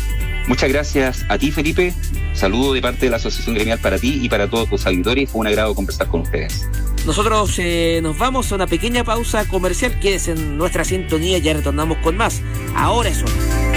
Muchas 0.48 0.70
gracias 0.70 1.24
a 1.30 1.38
ti, 1.38 1.52
Felipe. 1.52 1.94
Saludo 2.34 2.74
de 2.74 2.82
parte 2.82 3.06
de 3.06 3.12
la 3.12 3.18
Asociación 3.18 3.54
Gremial 3.54 3.78
para 3.78 4.00
ti 4.00 4.20
y 4.24 4.28
para 4.28 4.50
todos 4.50 4.68
tus 4.68 4.88
auditores. 4.88 5.30
Fue 5.30 5.42
un 5.42 5.48
agrado 5.48 5.76
conversar 5.76 6.08
con 6.08 6.22
ustedes. 6.22 6.68
Nosotros 7.06 7.54
eh, 7.60 8.00
nos 8.02 8.18
vamos 8.18 8.52
a 8.52 8.56
una 8.56 8.66
pequeña 8.66 9.04
pausa 9.04 9.48
comercial. 9.48 10.00
Quédese 10.00 10.32
en 10.32 10.58
nuestra 10.58 10.84
sintonía 10.84 11.38
y 11.38 11.42
ya 11.42 11.54
retornamos 11.54 12.00
con 12.00 12.18
más. 12.18 12.42
Ahora 12.76 13.10
es 13.10 13.22
hora. 13.22 13.75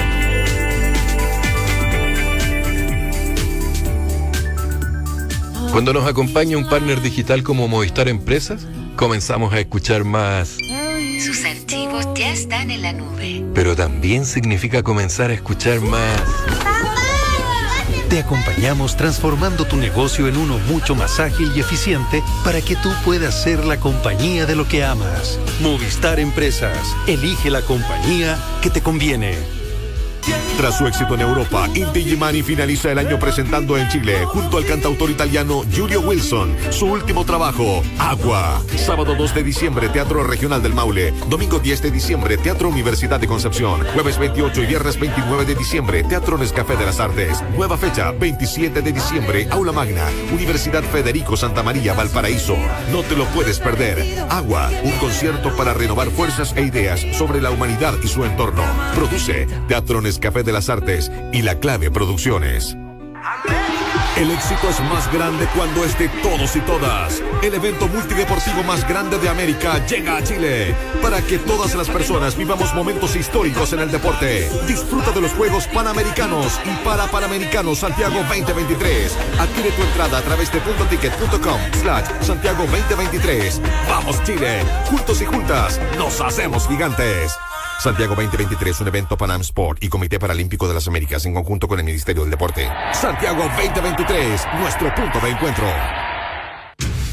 Cuando 5.78 5.92
nos 5.92 6.08
acompaña 6.08 6.58
un 6.58 6.68
partner 6.68 7.00
digital 7.00 7.44
como 7.44 7.68
Movistar 7.68 8.08
Empresas, 8.08 8.66
comenzamos 8.96 9.52
a 9.52 9.60
escuchar 9.60 10.02
más. 10.02 10.56
Sus 11.24 11.44
archivos 11.44 12.04
ya 12.16 12.32
están 12.32 12.72
en 12.72 12.82
la 12.82 12.92
nube. 12.92 13.44
Pero 13.54 13.76
también 13.76 14.26
significa 14.26 14.82
comenzar 14.82 15.30
a 15.30 15.34
escuchar 15.34 15.80
más. 15.80 16.20
Te 18.10 18.18
acompañamos 18.18 18.96
transformando 18.96 19.66
tu 19.66 19.76
negocio 19.76 20.26
en 20.26 20.36
uno 20.36 20.58
mucho 20.68 20.96
más 20.96 21.20
ágil 21.20 21.52
y 21.54 21.60
eficiente 21.60 22.24
para 22.42 22.60
que 22.60 22.74
tú 22.74 22.90
puedas 23.04 23.40
ser 23.40 23.64
la 23.64 23.78
compañía 23.78 24.46
de 24.46 24.56
lo 24.56 24.66
que 24.66 24.82
amas. 24.82 25.38
Movistar 25.62 26.18
Empresas. 26.18 26.76
Elige 27.06 27.50
la 27.50 27.62
compañía 27.62 28.36
que 28.62 28.70
te 28.70 28.82
conviene. 28.82 29.36
Tras 30.58 30.76
su 30.76 30.88
éxito 30.88 31.14
en 31.14 31.20
Europa, 31.20 31.68
Inti 31.72 32.02
Gimani 32.02 32.42
finaliza 32.42 32.90
el 32.90 32.98
año 32.98 33.16
presentando 33.20 33.78
en 33.78 33.88
Chile, 33.88 34.24
junto 34.26 34.56
al 34.56 34.66
cantautor 34.66 35.08
italiano 35.08 35.64
Giulio 35.70 36.00
Wilson, 36.00 36.56
su 36.70 36.86
último 36.86 37.24
trabajo, 37.24 37.84
Agua. 37.96 38.60
Sábado 38.76 39.14
2 39.14 39.34
de 39.36 39.44
diciembre, 39.44 39.88
Teatro 39.88 40.24
Regional 40.24 40.60
del 40.60 40.74
Maule. 40.74 41.14
Domingo 41.28 41.60
10 41.60 41.82
de 41.82 41.90
diciembre, 41.92 42.38
Teatro 42.38 42.70
Universidad 42.70 43.20
de 43.20 43.28
Concepción. 43.28 43.86
Jueves 43.94 44.18
28 44.18 44.62
y 44.62 44.66
viernes 44.66 44.98
29 44.98 45.44
de 45.44 45.54
diciembre, 45.54 46.02
Teatro 46.02 46.36
Nescafé 46.36 46.76
de 46.76 46.86
las 46.86 46.98
Artes. 46.98 47.40
Nueva 47.56 47.78
fecha, 47.78 48.10
27 48.10 48.82
de 48.82 48.92
diciembre, 48.92 49.46
Aula 49.52 49.70
Magna, 49.70 50.06
Universidad 50.32 50.82
Federico 50.82 51.36
Santa 51.36 51.62
María, 51.62 51.94
Valparaíso. 51.94 52.56
No 52.90 53.02
te 53.02 53.14
lo 53.14 53.26
puedes 53.26 53.60
perder. 53.60 54.04
Agua, 54.28 54.70
un 54.82 54.98
concierto 54.98 55.56
para 55.56 55.72
renovar 55.72 56.10
fuerzas 56.10 56.52
e 56.56 56.62
ideas 56.62 57.00
sobre 57.16 57.40
la 57.40 57.52
humanidad 57.52 57.94
y 58.02 58.08
su 58.08 58.24
entorno. 58.24 58.64
Produce 58.96 59.46
Teatro 59.68 60.00
Nescafé 60.00 60.18
Café 60.18 60.47
de 60.48 60.54
las 60.54 60.70
Artes 60.70 61.12
y 61.34 61.42
La 61.42 61.61
Clave 61.61 61.90
Producciones. 61.90 62.74
El 64.16 64.30
éxito 64.30 64.70
es 64.70 64.80
más 64.80 65.12
grande 65.12 65.46
cuando 65.54 65.84
es 65.84 65.96
de 65.98 66.08
todos 66.08 66.56
y 66.56 66.61
todas. 66.61 67.22
El 67.42 67.52
evento 67.52 67.87
multideportivo 67.87 68.62
más 68.62 68.88
grande 68.88 69.18
de 69.18 69.28
América 69.28 69.84
llega 69.87 70.16
a 70.16 70.24
Chile 70.24 70.74
para 71.02 71.20
que 71.20 71.38
todas 71.38 71.74
las 71.74 71.90
personas 71.90 72.34
vivamos 72.34 72.74
momentos 72.74 73.14
históricos 73.14 73.74
en 73.74 73.80
el 73.80 73.90
deporte. 73.90 74.48
Disfruta 74.66 75.11
de 75.11 75.20
los 75.20 75.32
Juegos 75.32 75.66
Panamericanos 75.66 76.58
y 76.64 76.74
para 76.82 77.06
Panamericanos 77.08 77.80
Santiago 77.80 78.16
2023. 78.30 79.16
Adquiere 79.38 79.70
tu 79.72 79.82
entrada 79.82 80.18
a 80.18 80.22
través 80.22 80.50
de 80.50 80.61
puntoticket.com 80.61 81.61
slash 81.82 82.06
Santiago 82.22 82.64
2023. 82.64 83.61
Vamos 83.87 84.22
Chile, 84.24 84.64
juntos 84.87 85.20
y 85.20 85.26
juntas, 85.26 85.78
nos 85.98 86.18
hacemos 86.22 86.66
gigantes. 86.66 87.37
Santiago 87.78 88.16
2023, 88.16 88.80
un 88.80 88.88
evento 88.88 89.16
Panam 89.16 89.40
Sport 89.40 89.84
y 89.84 89.88
Comité 89.88 90.18
Paralímpico 90.18 90.66
de 90.66 90.74
las 90.74 90.88
Américas 90.88 91.24
en 91.26 91.34
conjunto 91.34 91.68
con 91.68 91.78
el 91.78 91.84
Ministerio 91.84 92.22
del 92.22 92.30
Deporte. 92.32 92.68
Santiago 92.92 93.44
2023, 93.56 94.42
nuestro 94.58 94.92
punto 94.96 95.20
de 95.20 95.30
encuentro. 95.30 95.64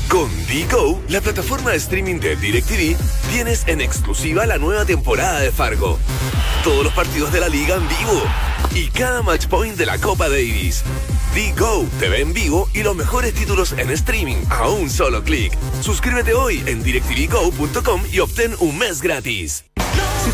Con 0.10 0.28
Digo, 0.48 1.04
la 1.08 1.22
plataforma 1.22 1.70
de 1.70 1.78
streaming 1.78 2.20
de 2.20 2.36
DirecTV, 2.36 2.98
tienes 3.32 3.68
en 3.68 3.80
exclusiva 3.80 4.48
la 4.48 4.58
nueva 4.58 4.86
temporada 4.86 5.40
de 5.40 5.52
Fargo. 5.52 6.00
Todos 6.64 6.84
los 6.84 6.94
partidos 6.94 7.32
de 7.32 7.42
la 7.42 7.50
liga 7.50 7.76
en 7.76 7.88
vivo 7.88 8.24
y 8.74 8.88
cada 8.88 9.22
match 9.22 9.46
point 9.46 9.78
de 9.78 9.86
la 9.86 10.00
Copa 10.00 10.30
Davis. 10.30 10.84
Digo, 11.36 11.86
TV 12.00 12.22
en 12.22 12.34
vivo 12.34 12.70
y 12.74 12.82
los 12.82 12.96
mejores 12.96 13.36
títulos 13.36 13.74
en 13.74 13.92
streaming 13.92 14.38
a 14.50 14.70
un 14.70 14.90
solo 14.90 15.24
clic. 15.24 15.56
Suscríbete 15.82 16.34
hoy 16.34 16.64
en 16.66 16.82
directvgo.com 16.82 18.02
y 18.12 18.20
obtén 18.20 18.56
un 18.60 18.78
mes 18.80 19.02
gratis. 19.02 19.64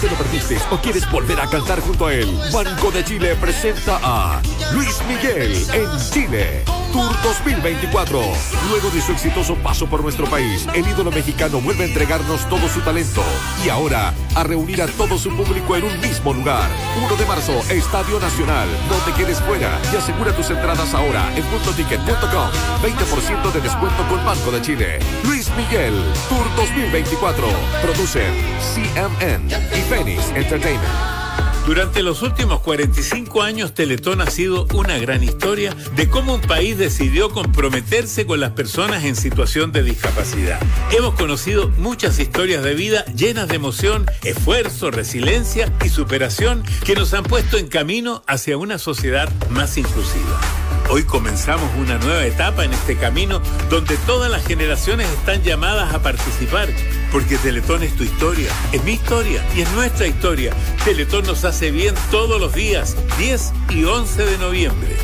Te 0.01 0.09
lo 0.09 0.15
perdiste 0.15 0.57
o 0.71 0.81
quieres 0.81 1.09
volver 1.11 1.39
a 1.39 1.47
cantar 1.47 1.79
junto 1.79 2.07
a 2.07 2.13
él, 2.15 2.27
Banco 2.51 2.89
de 2.89 3.05
Chile 3.05 3.35
presenta 3.35 3.99
a 4.01 4.41
Luis 4.73 4.99
Miguel 5.07 5.51
en 5.73 6.11
Chile. 6.11 6.80
Tour 6.91 7.15
2024. 7.23 8.21
Luego 8.69 8.89
de 8.89 9.01
su 9.01 9.13
exitoso 9.13 9.55
paso 9.55 9.87
por 9.87 10.03
nuestro 10.03 10.25
país, 10.25 10.67
el 10.73 10.85
ídolo 10.87 11.09
mexicano 11.09 11.61
vuelve 11.61 11.85
a 11.85 11.87
entregarnos 11.87 12.47
todo 12.49 12.67
su 12.67 12.81
talento 12.81 13.23
y 13.65 13.69
ahora 13.69 14.13
a 14.35 14.43
reunir 14.43 14.81
a 14.81 14.87
todo 14.87 15.17
su 15.17 15.29
público 15.35 15.77
en 15.77 15.85
un 15.85 15.99
mismo 16.01 16.33
lugar. 16.33 16.69
1 17.05 17.15
de 17.15 17.25
marzo, 17.25 17.53
Estadio 17.69 18.19
Nacional. 18.19 18.67
No 18.89 18.95
te 19.05 19.13
quedes 19.13 19.39
fuera 19.39 19.79
y 19.93 19.95
asegura 19.95 20.35
tus 20.35 20.49
entradas 20.49 20.93
ahora 20.93 21.31
en 21.35 21.43
puntoticket.com. 21.43 22.49
20% 22.81 23.51
de 23.53 23.61
descuento 23.61 24.07
con 24.09 24.25
Banco 24.25 24.51
de 24.51 24.61
Chile. 24.61 24.99
Luis 25.23 25.49
Miguel, 25.55 25.93
Tour 26.27 26.45
2024. 26.57 27.47
Producen 27.81 28.33
CMN 28.73 29.47
y 29.49 29.81
Phoenix 29.83 30.29
Entertainment. 30.35 31.20
Durante 31.65 32.01
los 32.01 32.23
últimos 32.23 32.61
45 32.61 33.43
años, 33.43 33.73
Teletón 33.75 34.19
ha 34.19 34.29
sido 34.29 34.65
una 34.73 34.97
gran 34.97 35.23
historia 35.23 35.75
de 35.95 36.09
cómo 36.09 36.33
un 36.33 36.41
país 36.41 36.77
decidió 36.77 37.29
comprometerse 37.29 38.25
con 38.25 38.39
las 38.39 38.51
personas 38.51 39.03
en 39.03 39.15
situación 39.15 39.71
de 39.71 39.83
discapacidad. 39.83 40.59
Hemos 40.91 41.13
conocido 41.13 41.69
muchas 41.77 42.17
historias 42.17 42.63
de 42.63 42.73
vida 42.73 43.05
llenas 43.15 43.47
de 43.47 43.55
emoción, 43.55 44.05
esfuerzo, 44.23 44.89
resiliencia 44.89 45.71
y 45.85 45.89
superación 45.89 46.63
que 46.83 46.95
nos 46.95 47.13
han 47.13 47.23
puesto 47.23 47.57
en 47.57 47.67
camino 47.67 48.23
hacia 48.25 48.57
una 48.57 48.79
sociedad 48.79 49.29
más 49.51 49.77
inclusiva. 49.77 50.60
Hoy 50.89 51.03
comenzamos 51.03 51.69
una 51.77 51.97
nueva 51.97 52.25
etapa 52.25 52.65
en 52.65 52.73
este 52.73 52.95
camino 52.95 53.41
donde 53.69 53.95
todas 54.05 54.29
las 54.29 54.45
generaciones 54.45 55.07
están 55.09 55.41
llamadas 55.43 55.93
a 55.93 56.01
participar, 56.01 56.67
porque 57.11 57.37
Teletón 57.37 57.83
es 57.83 57.95
tu 57.95 58.03
historia, 58.03 58.51
es 58.71 58.83
mi 58.83 58.93
historia 58.93 59.43
y 59.55 59.61
es 59.61 59.71
nuestra 59.71 60.07
historia. 60.07 60.53
Teletón 60.83 61.25
nos 61.25 61.45
hace 61.45 61.71
bien 61.71 61.95
todos 62.09 62.39
los 62.39 62.53
días, 62.53 62.95
10 63.17 63.53
y 63.69 63.83
11 63.85 64.25
de 64.25 64.37
noviembre. 64.37 64.95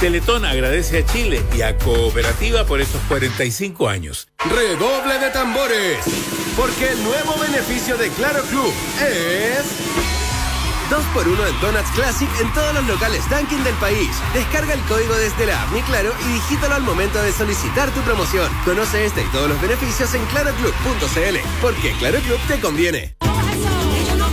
Teletón 0.00 0.44
agradece 0.44 0.98
a 0.98 1.06
Chile 1.06 1.42
y 1.56 1.62
a 1.62 1.76
Cooperativa 1.78 2.64
por 2.64 2.80
esos 2.80 3.00
45 3.08 3.88
años. 3.88 4.28
Redoble 4.48 5.18
de 5.18 5.30
tambores 5.30 5.98
porque 6.56 6.90
el 6.90 7.02
nuevo 7.02 7.34
beneficio 7.38 7.96
de 7.96 8.08
Claro 8.10 8.42
Club 8.44 8.72
es... 9.00 10.21
2x1 10.90 11.48
en 11.48 11.60
Donuts 11.60 11.90
Classic 11.94 12.28
en 12.40 12.52
todos 12.52 12.74
los 12.74 12.86
locales 12.86 13.28
Dunkin' 13.30 13.64
del 13.64 13.74
país. 13.76 14.10
Descarga 14.34 14.74
el 14.74 14.80
código 14.82 15.14
desde 15.16 15.46
la 15.46 15.62
app 15.62 15.72
Mi 15.72 15.82
Claro 15.82 16.12
y 16.26 16.32
digítalo 16.32 16.74
al 16.74 16.82
momento 16.82 17.22
de 17.22 17.32
solicitar 17.32 17.90
tu 17.90 18.00
promoción. 18.00 18.50
Conoce 18.64 19.04
este 19.04 19.22
y 19.22 19.26
todos 19.26 19.48
los 19.48 19.60
beneficios 19.60 20.14
en 20.14 20.24
claroclub.cl, 20.26 21.38
porque 21.60 21.92
Claro 21.98 22.18
Club 22.20 22.38
te 22.48 22.60
conviene. 22.60 23.21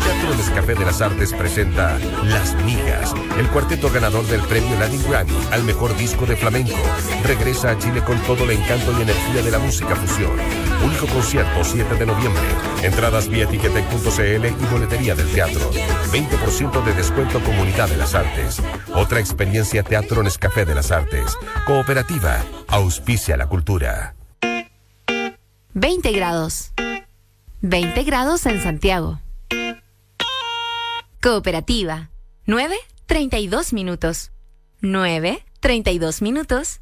Teatro 0.10 0.36
Nescafé 0.36 0.74
de 0.74 0.86
las 0.86 1.02
Artes 1.02 1.32
presenta 1.34 2.00
Las 2.24 2.56
Migas, 2.63 3.13
el 3.38 3.48
cuarteto 3.50 3.91
ganador 3.91 4.26
del 4.26 4.41
premio 4.41 4.76
Latin 4.80 5.04
Grammy 5.08 5.38
al 5.52 5.63
mejor 5.63 5.95
disco 5.98 6.26
de 6.26 6.36
flamenco. 6.36 6.80
Regresa 7.24 7.69
a 7.69 7.78
Chile 7.78 8.04
con 8.04 8.17
todo 8.24 8.43
el 8.45 8.58
encanto 8.58 8.91
y 8.98 9.04
energía 9.04 9.43
de 9.43 9.52
la 9.52 9.60
música 9.60 9.95
fusión. 9.95 10.32
Único 10.84 11.06
concierto 11.06 11.63
7 11.63 11.93
de 11.93 12.08
noviembre. 12.08 12.41
Entradas 12.82 13.28
vía 13.28 13.43
etiquetec.cl 13.43 14.48
y 14.48 14.72
boletería 14.72 15.13
del 15.13 15.32
teatro. 15.32 15.69
20% 16.12 16.84
de 16.84 16.93
descuento 16.93 17.39
Comunidad 17.43 17.88
de 17.88 17.98
las 17.98 18.15
Artes. 18.15 18.63
Otra 18.95 19.19
experiencia 19.19 19.84
Teatro 19.84 20.24
Nescafé 20.24 20.65
de 20.65 20.74
las 20.74 20.89
Artes. 20.89 21.38
Cooperativa. 21.67 22.43
Auspicia 22.67 23.38
la 23.38 23.45
cultura. 23.45 24.15
20 25.76 26.12
grados. 26.13 26.74
20 27.62 28.04
grados 28.06 28.48
en 28.48 28.60
Santiago. 28.63 29.19
Cooperativa. 31.21 32.12
9, 32.45 32.77
32 33.05 33.73
minutos. 33.73 34.32
9, 34.79 35.43
32 35.60 36.21
minutos. 36.21 36.79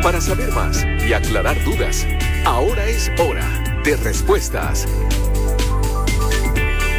Para 0.00 0.20
saber 0.20 0.52
más 0.52 0.86
y 1.04 1.12
aclarar 1.12 1.62
dudas, 1.64 2.06
ahora 2.44 2.86
es 2.86 3.10
hora 3.18 3.80
de 3.84 3.96
respuestas. 3.96 4.86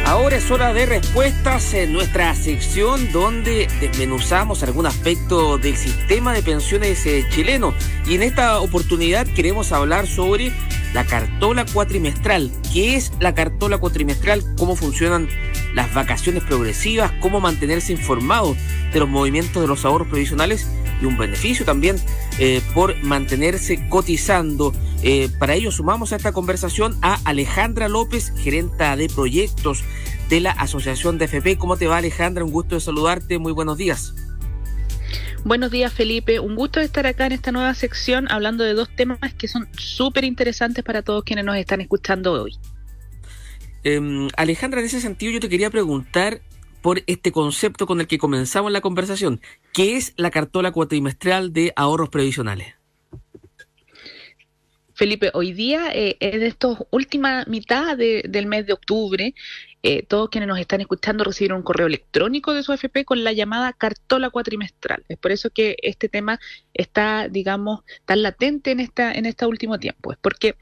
Ahora 0.04 0.36
es 0.36 0.50
hora 0.50 0.72
de 0.72 0.84
respuestas 0.84 1.72
en 1.74 1.92
nuestra 1.92 2.34
sección 2.34 3.12
donde 3.12 3.68
desmenuzamos 3.80 4.62
algún 4.62 4.86
aspecto 4.86 5.58
del 5.58 5.76
sistema 5.76 6.32
de 6.32 6.42
pensiones 6.42 7.06
eh, 7.06 7.24
chileno. 7.30 7.72
Y 8.06 8.16
en 8.16 8.22
esta 8.22 8.60
oportunidad 8.60 9.26
queremos 9.26 9.72
hablar 9.72 10.06
sobre 10.06 10.52
la 10.92 11.04
cartola 11.04 11.64
cuatrimestral. 11.72 12.50
¿Qué 12.72 12.96
es 12.96 13.12
la 13.20 13.34
cartola 13.34 13.78
cuatrimestral? 13.78 14.42
¿Cómo 14.58 14.76
funcionan 14.76 15.28
las 15.74 15.94
vacaciones 15.94 16.42
progresivas? 16.42 17.12
¿Cómo 17.20 17.40
mantenerse 17.40 17.92
informado 17.92 18.56
de 18.92 19.00
los 19.00 19.08
movimientos 19.08 19.62
de 19.62 19.68
los 19.68 19.84
ahorros 19.84 20.08
provisionales? 20.08 20.66
Y 21.00 21.06
un 21.06 21.16
beneficio 21.16 21.64
también 21.64 21.96
eh, 22.38 22.60
por 22.74 22.96
mantenerse 23.02 23.88
cotizando. 23.88 24.72
Eh, 25.02 25.28
para 25.38 25.54
ello 25.54 25.70
sumamos 25.70 26.12
a 26.12 26.16
esta 26.16 26.32
conversación 26.32 26.96
a 27.02 27.18
Alejandra 27.24 27.88
López, 27.88 28.32
gerenta 28.36 28.96
de 28.96 29.08
proyectos 29.08 29.84
de 30.28 30.40
la 30.40 30.52
Asociación 30.52 31.18
de 31.18 31.26
FP. 31.26 31.58
¿Cómo 31.58 31.76
te 31.76 31.86
va 31.86 31.98
Alejandra? 31.98 32.44
Un 32.44 32.52
gusto 32.52 32.74
de 32.76 32.80
saludarte. 32.80 33.38
Muy 33.38 33.52
buenos 33.52 33.76
días. 33.76 34.14
Buenos 35.44 35.72
días 35.72 35.92
Felipe, 35.92 36.38
un 36.38 36.54
gusto 36.54 36.78
de 36.78 36.86
estar 36.86 37.04
acá 37.04 37.26
en 37.26 37.32
esta 37.32 37.50
nueva 37.50 37.74
sección 37.74 38.30
hablando 38.30 38.62
de 38.62 38.74
dos 38.74 38.88
temas 38.94 39.18
que 39.34 39.48
son 39.48 39.68
súper 39.76 40.22
interesantes 40.22 40.84
para 40.84 41.02
todos 41.02 41.24
quienes 41.24 41.44
nos 41.44 41.56
están 41.56 41.80
escuchando 41.80 42.32
hoy. 42.32 42.56
Em, 43.82 44.28
Alejandra, 44.36 44.78
en 44.78 44.86
ese 44.86 45.00
sentido 45.00 45.32
yo 45.32 45.40
te 45.40 45.48
quería 45.48 45.68
preguntar 45.68 46.40
por 46.82 47.02
este 47.06 47.32
concepto 47.32 47.86
con 47.86 48.00
el 48.00 48.06
que 48.06 48.18
comenzamos 48.18 48.72
la 48.72 48.80
conversación. 48.80 49.40
¿Qué 49.72 49.96
es 49.96 50.12
la 50.16 50.30
cartola 50.30 50.72
cuatrimestral 50.72 51.52
de 51.52 51.72
ahorros 51.76 52.10
previsionales? 52.10 52.74
Felipe, 54.94 55.30
hoy 55.32 55.52
día, 55.52 55.90
eh, 55.94 56.16
en 56.20 56.42
esta 56.42 56.68
última 56.90 57.44
mitad 57.46 57.96
del 57.96 58.46
mes 58.46 58.66
de 58.66 58.72
octubre, 58.74 59.34
eh, 59.82 60.04
todos 60.06 60.28
quienes 60.28 60.46
nos 60.46 60.60
están 60.60 60.80
escuchando 60.80 61.24
recibieron 61.24 61.58
un 61.58 61.64
correo 61.64 61.88
electrónico 61.88 62.54
de 62.54 62.62
su 62.62 62.70
AFP 62.72 63.04
con 63.04 63.24
la 63.24 63.32
llamada 63.32 63.72
cartola 63.72 64.30
cuatrimestral. 64.30 65.02
Es 65.08 65.18
por 65.18 65.32
eso 65.32 65.50
que 65.50 65.76
este 65.82 66.08
tema 66.08 66.38
está, 66.72 67.28
digamos, 67.28 67.80
tan 68.04 68.22
latente 68.22 68.70
en 68.70 68.78
esta 68.78 69.12
en 69.12 69.26
este 69.26 69.44
último 69.46 69.78
tiempo. 69.80 70.12
Es 70.12 70.18
porque 70.20 70.54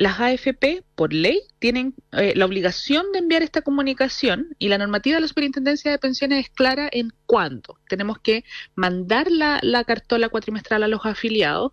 las 0.00 0.18
AFP, 0.18 0.82
por 0.94 1.12
ley, 1.12 1.42
tienen 1.58 1.94
eh, 2.12 2.32
la 2.34 2.46
obligación 2.46 3.12
de 3.12 3.18
enviar 3.18 3.42
esta 3.42 3.60
comunicación 3.60 4.56
y 4.58 4.68
la 4.68 4.78
normativa 4.78 5.16
de 5.16 5.20
la 5.20 5.28
Superintendencia 5.28 5.90
de 5.90 5.98
Pensiones 5.98 6.46
es 6.46 6.48
clara 6.48 6.88
en 6.90 7.12
cuándo. 7.26 7.78
Tenemos 7.86 8.18
que 8.18 8.42
mandar 8.74 9.30
la, 9.30 9.58
la 9.60 9.84
cartola 9.84 10.30
cuatrimestral 10.30 10.84
a 10.84 10.88
los 10.88 11.04
afiliados 11.04 11.72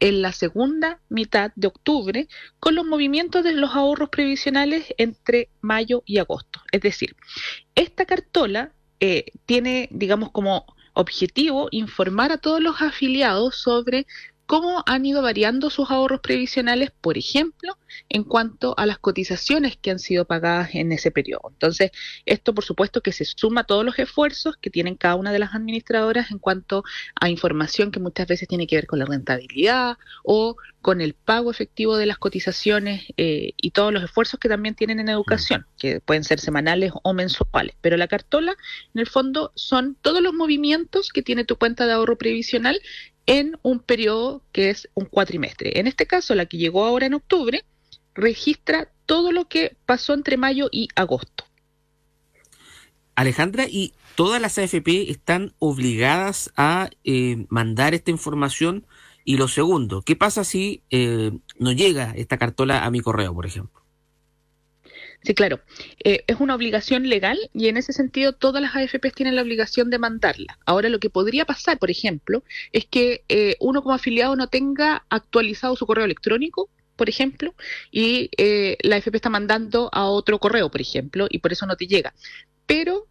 en 0.00 0.22
la 0.22 0.32
segunda 0.32 1.00
mitad 1.08 1.52
de 1.54 1.68
octubre 1.68 2.26
con 2.58 2.74
los 2.74 2.84
movimientos 2.84 3.44
de 3.44 3.52
los 3.52 3.70
ahorros 3.70 4.08
previsionales 4.08 4.92
entre 4.98 5.48
mayo 5.60 6.02
y 6.04 6.18
agosto. 6.18 6.60
Es 6.72 6.80
decir, 6.80 7.14
esta 7.76 8.06
cartola 8.06 8.72
eh, 8.98 9.26
tiene, 9.46 9.88
digamos, 9.92 10.32
como 10.32 10.66
objetivo 10.94 11.68
informar 11.70 12.32
a 12.32 12.38
todos 12.38 12.60
los 12.60 12.82
afiliados 12.82 13.54
sobre 13.54 14.04
cómo 14.48 14.82
han 14.86 15.04
ido 15.04 15.20
variando 15.20 15.68
sus 15.68 15.90
ahorros 15.90 16.20
previsionales, 16.20 16.90
por 17.02 17.18
ejemplo, 17.18 17.76
en 18.08 18.24
cuanto 18.24 18.74
a 18.78 18.86
las 18.86 18.98
cotizaciones 18.98 19.76
que 19.76 19.90
han 19.90 19.98
sido 19.98 20.24
pagadas 20.24 20.74
en 20.74 20.90
ese 20.90 21.10
periodo. 21.10 21.50
Entonces, 21.50 21.90
esto 22.24 22.54
por 22.54 22.64
supuesto 22.64 23.02
que 23.02 23.12
se 23.12 23.26
suma 23.26 23.60
a 23.60 23.64
todos 23.64 23.84
los 23.84 23.98
esfuerzos 23.98 24.56
que 24.56 24.70
tienen 24.70 24.94
cada 24.94 25.16
una 25.16 25.32
de 25.32 25.38
las 25.38 25.54
administradoras 25.54 26.30
en 26.30 26.38
cuanto 26.38 26.82
a 27.20 27.28
información 27.28 27.90
que 27.90 28.00
muchas 28.00 28.26
veces 28.26 28.48
tiene 28.48 28.66
que 28.66 28.76
ver 28.76 28.86
con 28.86 29.00
la 29.00 29.04
rentabilidad 29.04 29.98
o 30.24 30.56
con 30.80 31.02
el 31.02 31.12
pago 31.12 31.50
efectivo 31.50 31.98
de 31.98 32.06
las 32.06 32.16
cotizaciones 32.16 33.04
eh, 33.18 33.52
y 33.58 33.72
todos 33.72 33.92
los 33.92 34.02
esfuerzos 34.02 34.40
que 34.40 34.48
también 34.48 34.74
tienen 34.74 34.98
en 34.98 35.10
educación, 35.10 35.66
que 35.76 36.00
pueden 36.00 36.24
ser 36.24 36.40
semanales 36.40 36.92
o 37.02 37.12
mensuales. 37.12 37.76
Pero 37.82 37.98
la 37.98 38.08
cartola, 38.08 38.56
en 38.94 39.00
el 39.00 39.06
fondo, 39.06 39.52
son 39.56 39.94
todos 40.00 40.22
los 40.22 40.32
movimientos 40.32 41.10
que 41.10 41.20
tiene 41.20 41.44
tu 41.44 41.56
cuenta 41.56 41.86
de 41.86 41.92
ahorro 41.92 42.16
previsional 42.16 42.80
en 43.28 43.58
un 43.62 43.78
periodo 43.78 44.42
que 44.52 44.70
es 44.70 44.88
un 44.94 45.04
cuatrimestre. 45.04 45.78
En 45.78 45.86
este 45.86 46.06
caso, 46.06 46.34
la 46.34 46.46
que 46.46 46.56
llegó 46.56 46.84
ahora 46.86 47.06
en 47.06 47.14
octubre, 47.14 47.62
registra 48.14 48.90
todo 49.04 49.32
lo 49.32 49.48
que 49.48 49.76
pasó 49.84 50.14
entre 50.14 50.38
mayo 50.38 50.68
y 50.72 50.88
agosto. 50.96 51.44
Alejandra, 53.14 53.66
¿y 53.68 53.92
todas 54.16 54.40
las 54.40 54.58
AFP 54.58 55.10
están 55.10 55.52
obligadas 55.58 56.50
a 56.56 56.88
eh, 57.04 57.44
mandar 57.50 57.92
esta 57.92 58.10
información? 58.10 58.86
Y 59.24 59.36
lo 59.36 59.46
segundo, 59.46 60.00
¿qué 60.00 60.16
pasa 60.16 60.42
si 60.42 60.82
eh, 60.88 61.32
no 61.58 61.72
llega 61.72 62.12
esta 62.16 62.38
cartola 62.38 62.86
a 62.86 62.90
mi 62.90 63.00
correo, 63.00 63.34
por 63.34 63.44
ejemplo? 63.44 63.77
Sí, 65.28 65.34
claro. 65.34 65.60
Eh, 66.02 66.24
es 66.26 66.40
una 66.40 66.54
obligación 66.54 67.06
legal 67.06 67.38
y 67.52 67.68
en 67.68 67.76
ese 67.76 67.92
sentido 67.92 68.32
todas 68.32 68.62
las 68.62 68.74
AFPs 68.74 69.12
tienen 69.12 69.36
la 69.36 69.42
obligación 69.42 69.90
de 69.90 69.98
mandarla. 69.98 70.58
Ahora, 70.64 70.88
lo 70.88 71.00
que 71.00 71.10
podría 71.10 71.44
pasar, 71.44 71.78
por 71.78 71.90
ejemplo, 71.90 72.44
es 72.72 72.86
que 72.86 73.24
eh, 73.28 73.54
uno 73.60 73.82
como 73.82 73.94
afiliado 73.94 74.36
no 74.36 74.46
tenga 74.46 75.04
actualizado 75.10 75.76
su 75.76 75.84
correo 75.84 76.06
electrónico, 76.06 76.70
por 76.96 77.10
ejemplo, 77.10 77.54
y 77.90 78.30
eh, 78.38 78.78
la 78.80 78.96
AFP 78.96 79.16
está 79.16 79.28
mandando 79.28 79.90
a 79.92 80.06
otro 80.06 80.38
correo, 80.38 80.70
por 80.70 80.80
ejemplo, 80.80 81.26
y 81.28 81.40
por 81.40 81.52
eso 81.52 81.66
no 81.66 81.76
te 81.76 81.86
llega. 81.86 82.14
Pero 82.64 83.06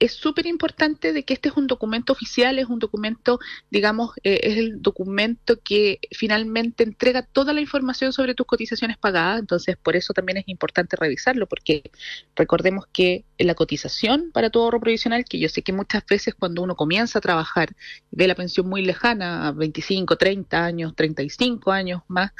es 0.00 0.12
súper 0.12 0.46
importante 0.46 1.12
de 1.12 1.24
que 1.24 1.34
este 1.34 1.50
es 1.50 1.56
un 1.56 1.66
documento 1.66 2.12
oficial, 2.14 2.58
es 2.58 2.66
un 2.66 2.78
documento, 2.78 3.38
digamos, 3.70 4.12
eh, 4.24 4.40
es 4.42 4.56
el 4.56 4.80
documento 4.80 5.60
que 5.62 6.00
finalmente 6.10 6.82
entrega 6.84 7.22
toda 7.22 7.52
la 7.52 7.60
información 7.60 8.12
sobre 8.12 8.34
tus 8.34 8.46
cotizaciones 8.46 8.96
pagadas, 8.96 9.40
entonces 9.40 9.76
por 9.76 9.96
eso 9.96 10.14
también 10.14 10.38
es 10.38 10.48
importante 10.48 10.96
revisarlo, 10.96 11.46
porque 11.46 11.90
recordemos 12.34 12.86
que 12.90 13.26
la 13.38 13.54
cotización 13.54 14.32
para 14.32 14.48
tu 14.48 14.60
ahorro 14.60 14.80
provisional, 14.80 15.24
que 15.26 15.38
yo 15.38 15.50
sé 15.50 15.62
que 15.62 15.74
muchas 15.74 16.04
veces 16.06 16.34
cuando 16.34 16.62
uno 16.62 16.76
comienza 16.76 17.18
a 17.18 17.22
trabajar 17.22 17.76
ve 18.10 18.26
la 18.26 18.34
pensión 18.34 18.68
muy 18.68 18.82
lejana, 18.82 19.48
a 19.48 19.52
25, 19.52 20.16
30 20.16 20.64
años, 20.64 20.96
35 20.96 21.72
años 21.72 22.02
más, 22.08 22.32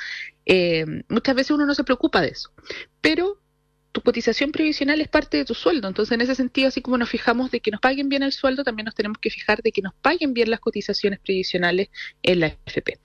eh, 0.46 0.86
muchas 1.10 1.34
veces 1.34 1.50
uno 1.50 1.66
no 1.66 1.74
se 1.74 1.84
preocupa 1.84 2.22
de 2.22 2.28
eso, 2.28 2.50
pero 3.02 3.38
tu 3.92 4.02
cotización 4.02 4.52
previsional 4.52 5.00
es 5.00 5.08
parte 5.08 5.36
de 5.36 5.44
tu 5.44 5.54
sueldo. 5.54 5.88
Entonces, 5.88 6.12
en 6.12 6.20
ese 6.20 6.34
sentido, 6.34 6.68
así 6.68 6.80
como 6.80 6.98
nos 6.98 7.08
fijamos 7.08 7.50
de 7.50 7.60
que 7.60 7.70
nos 7.70 7.80
paguen 7.80 8.08
bien 8.08 8.22
el 8.22 8.32
sueldo, 8.32 8.62
también 8.62 8.84
nos 8.84 8.94
tenemos 8.94 9.18
que 9.18 9.30
fijar 9.30 9.62
de 9.62 9.72
que 9.72 9.82
nos 9.82 9.94
paguen 9.94 10.32
bien 10.34 10.50
las 10.50 10.60
cotizaciones 10.60 11.18
previsionales 11.18 11.88
en 12.22 12.40
la 12.40 12.46
FP. 12.66 12.98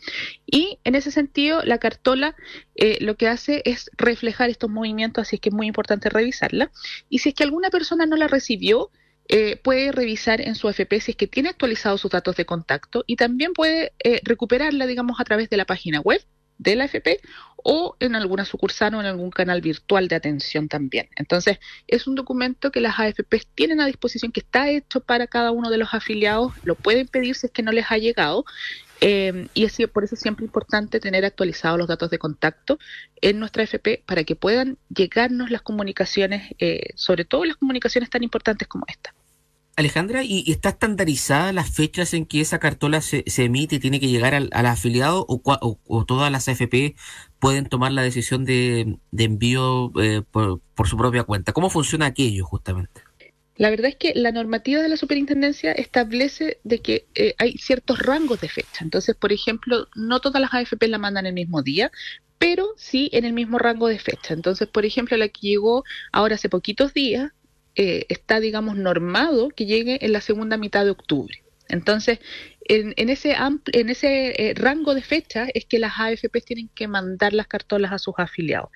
Y 0.46 0.80
en 0.84 0.96
ese 0.96 1.12
sentido, 1.12 1.64
la 1.64 1.80
cartola 1.80 2.36
eh, 2.76 2.98
lo 3.02 3.16
que 3.16 3.28
hace 3.28 3.62
es 3.66 3.90
reflejar 3.98 4.50
estos 4.50 4.70
movimientos, 4.70 5.24
así 5.24 5.38
es 5.38 5.42
que 5.42 5.50
es 5.50 5.56
muy 5.56 5.68
importante 5.68 6.10
revisarla. 6.10 6.72
Y 7.10 7.20
si 7.20 7.30
es 7.30 7.36
que 7.36 7.44
alguna 7.44 7.70
persona 7.70 8.06
no 8.06 8.16
la 8.16 8.28
recibió, 8.28 8.92
eh, 9.28 9.58
puede 9.58 9.92
revisar 9.92 10.40
en 10.40 10.54
su 10.54 10.70
FP 10.70 11.02
si 11.02 11.12
es 11.12 11.18
que 11.18 11.26
tiene 11.26 11.50
actualizados 11.50 12.00
sus 12.02 12.12
datos 12.12 12.36
de 12.36 12.46
contacto 12.46 13.04
y 13.08 13.16
también 13.16 13.54
puede 13.54 13.92
eh, 14.04 14.22
recuperarla, 14.24 14.86
digamos, 14.86 15.20
a 15.20 15.24
través 15.24 15.50
de 15.50 15.58
la 15.58 15.66
página 15.66 16.00
web 16.00 16.22
de 16.58 16.76
la 16.76 16.86
FP 16.86 17.20
o 17.68 17.96
en 18.00 18.16
alguna 18.16 18.46
sucursal 18.46 18.94
o 18.94 19.00
en 19.00 19.08
algún 19.08 19.32
canal 19.32 19.60
virtual 19.60 20.08
de 20.08 20.16
atención 20.16 20.68
también. 20.68 21.10
Entonces, 21.16 21.58
es 21.88 22.06
un 22.06 22.14
documento 22.14 22.72
que 22.72 22.80
las 22.80 23.00
AFPs 23.00 23.48
tienen 23.56 23.82
a 23.82 23.88
disposición, 23.88 24.32
que 24.32 24.42
está 24.42 24.70
hecho 24.70 25.00
para 25.00 25.26
cada 25.26 25.52
uno 25.52 25.72
de 25.72 25.80
los 25.80 25.94
afiliados, 25.94 26.54
lo 26.64 26.76
pueden 26.76 27.08
pedir 27.08 27.36
si 27.36 27.48
es 27.48 27.52
que 27.52 27.64
no 27.64 27.72
les 27.72 27.92
ha 27.92 27.98
llegado 27.98 28.46
Eh, 29.02 29.48
y 29.54 29.66
es 29.66 29.78
por 29.94 30.06
eso 30.06 30.16
es 30.16 30.22
siempre 30.22 30.46
importante 30.46 31.02
tener 31.02 31.26
actualizados 31.26 31.78
los 31.78 31.88
datos 31.88 32.10
de 32.10 32.18
contacto 32.18 32.80
en 33.22 33.40
nuestra 33.40 33.64
FP 33.64 34.04
para 34.06 34.24
que 34.24 34.38
puedan 34.38 34.78
llegarnos 34.90 35.52
las 35.52 35.62
comunicaciones, 35.62 36.54
eh, 36.60 36.94
sobre 36.96 37.26
todo 37.26 37.44
las 37.44 37.58
comunicaciones 37.58 38.10
tan 38.10 38.24
importantes 38.24 38.68
como 38.70 38.86
esta. 38.88 39.14
Alejandra, 39.78 40.24
¿y, 40.24 40.50
está 40.50 40.70
estandarizada 40.70 41.52
las 41.52 41.70
fechas 41.70 42.14
en 42.14 42.26
que 42.26 42.40
esa 42.40 42.60
cartola 42.60 43.02
se, 43.02 43.24
emite 43.38 43.76
y 43.76 43.80
tiene 43.80 44.00
que 44.00 44.08
llegar 44.08 44.34
al, 44.34 44.50
afiliado 44.54 45.26
o, 45.28 46.06
todas 46.06 46.32
las 46.32 46.48
AFP 46.48 46.96
pueden 47.40 47.66
tomar 47.68 47.92
la 47.92 48.02
decisión 48.02 48.46
de, 48.46 48.98
envío 49.18 49.92
eh, 50.02 50.22
por, 50.32 50.62
su 50.86 50.98
propia 50.98 51.24
cuenta? 51.24 51.52
¿Cómo 51.52 51.70
funciona 51.70 52.06
aquello 52.06 52.46
justamente? 52.46 53.02
La 53.58 53.70
verdad 53.70 53.88
es 53.88 53.96
que 53.96 54.14
la 54.16 54.32
normativa 54.32 54.82
de 54.82 54.90
la 54.90 54.98
superintendencia 54.98 55.72
establece 55.72 56.60
de 56.64 56.80
que 56.80 57.08
eh, 57.16 57.36
hay 57.38 57.58
ciertos 57.58 58.00
rangos 58.00 58.42
de 58.42 58.50
fecha. 58.50 58.82
Entonces, 58.82 59.16
por 59.16 59.32
ejemplo, 59.32 59.88
no 59.96 60.20
todas 60.20 60.42
las 60.42 60.54
AFP 60.54 60.88
la 60.88 60.98
mandan 60.98 61.26
el 61.26 61.34
mismo 61.34 61.62
día, 61.62 61.92
pero 62.38 62.68
sí 62.78 63.10
en 63.14 63.26
el 63.26 63.34
mismo 63.34 63.58
rango 63.58 63.88
de 63.88 64.00
fecha. 64.00 64.34
Entonces, 64.34 64.68
por 64.68 64.86
ejemplo, 64.86 65.18
la 65.18 65.30
que 65.30 65.48
llegó 65.48 65.84
ahora 66.12 66.36
hace 66.36 66.50
poquitos 66.50 66.94
días, 66.94 67.32
eh, 67.76 68.06
está, 68.10 68.40
digamos, 68.40 68.78
normado 68.78 69.50
que 69.50 69.66
llegue 69.66 70.04
en 70.06 70.14
la 70.14 70.22
segunda 70.22 70.58
mitad 70.58 70.86
de 70.86 70.92
octubre. 70.92 71.44
Entonces, 71.68 72.20
en, 72.68 73.10
ese, 73.10 73.36
en 73.74 73.90
ese 73.90 74.50
eh, 74.50 74.54
rango 74.56 74.96
de 74.96 75.02
fecha 75.02 75.48
es 75.54 75.66
que 75.66 75.80
las 75.80 75.94
AFP 76.00 76.42
tienen 76.42 76.70
que 76.74 76.88
mandar 76.88 77.34
las 77.34 77.48
cartolas 77.48 77.92
a 77.92 78.00
sus 78.00 78.16
afiliados. 78.18 78.70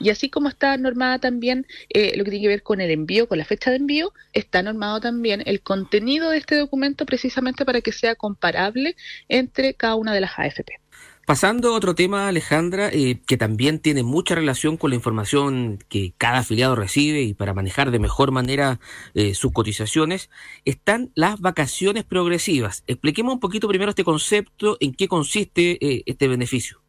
Y 0.00 0.10
así 0.10 0.30
como 0.30 0.48
está 0.48 0.76
normada 0.76 1.18
también 1.18 1.66
eh, 1.90 2.16
lo 2.16 2.24
que 2.24 2.30
tiene 2.30 2.44
que 2.44 2.48
ver 2.48 2.62
con 2.62 2.80
el 2.80 2.90
envío, 2.90 3.28
con 3.28 3.38
la 3.38 3.44
fecha 3.44 3.70
de 3.70 3.76
envío, 3.76 4.12
está 4.32 4.62
normado 4.62 5.00
también 5.00 5.42
el 5.44 5.60
contenido 5.60 6.30
de 6.30 6.38
este 6.38 6.56
documento 6.56 7.04
precisamente 7.04 7.64
para 7.64 7.80
que 7.80 7.92
sea 7.92 8.14
comparable 8.14 8.96
entre 9.28 9.74
cada 9.74 9.96
una 9.96 10.14
de 10.14 10.20
las 10.20 10.38
AFP. 10.38 10.80
Pasando 11.26 11.70
a 11.70 11.72
otro 11.72 11.96
tema, 11.96 12.28
Alejandra, 12.28 12.88
eh, 12.92 13.18
que 13.26 13.36
también 13.36 13.80
tiene 13.80 14.04
mucha 14.04 14.36
relación 14.36 14.76
con 14.76 14.90
la 14.90 14.96
información 14.96 15.80
que 15.88 16.12
cada 16.16 16.38
afiliado 16.38 16.76
recibe 16.76 17.22
y 17.22 17.34
para 17.34 17.52
manejar 17.52 17.90
de 17.90 17.98
mejor 17.98 18.30
manera 18.30 18.78
eh, 19.14 19.34
sus 19.34 19.50
cotizaciones, 19.50 20.30
están 20.64 21.10
las 21.16 21.40
vacaciones 21.40 22.04
progresivas. 22.04 22.84
Expliquemos 22.86 23.34
un 23.34 23.40
poquito 23.40 23.66
primero 23.66 23.90
este 23.90 24.04
concepto, 24.04 24.76
en 24.78 24.94
qué 24.94 25.08
consiste 25.08 25.84
eh, 25.84 26.04
este 26.06 26.28
beneficio. 26.28 26.80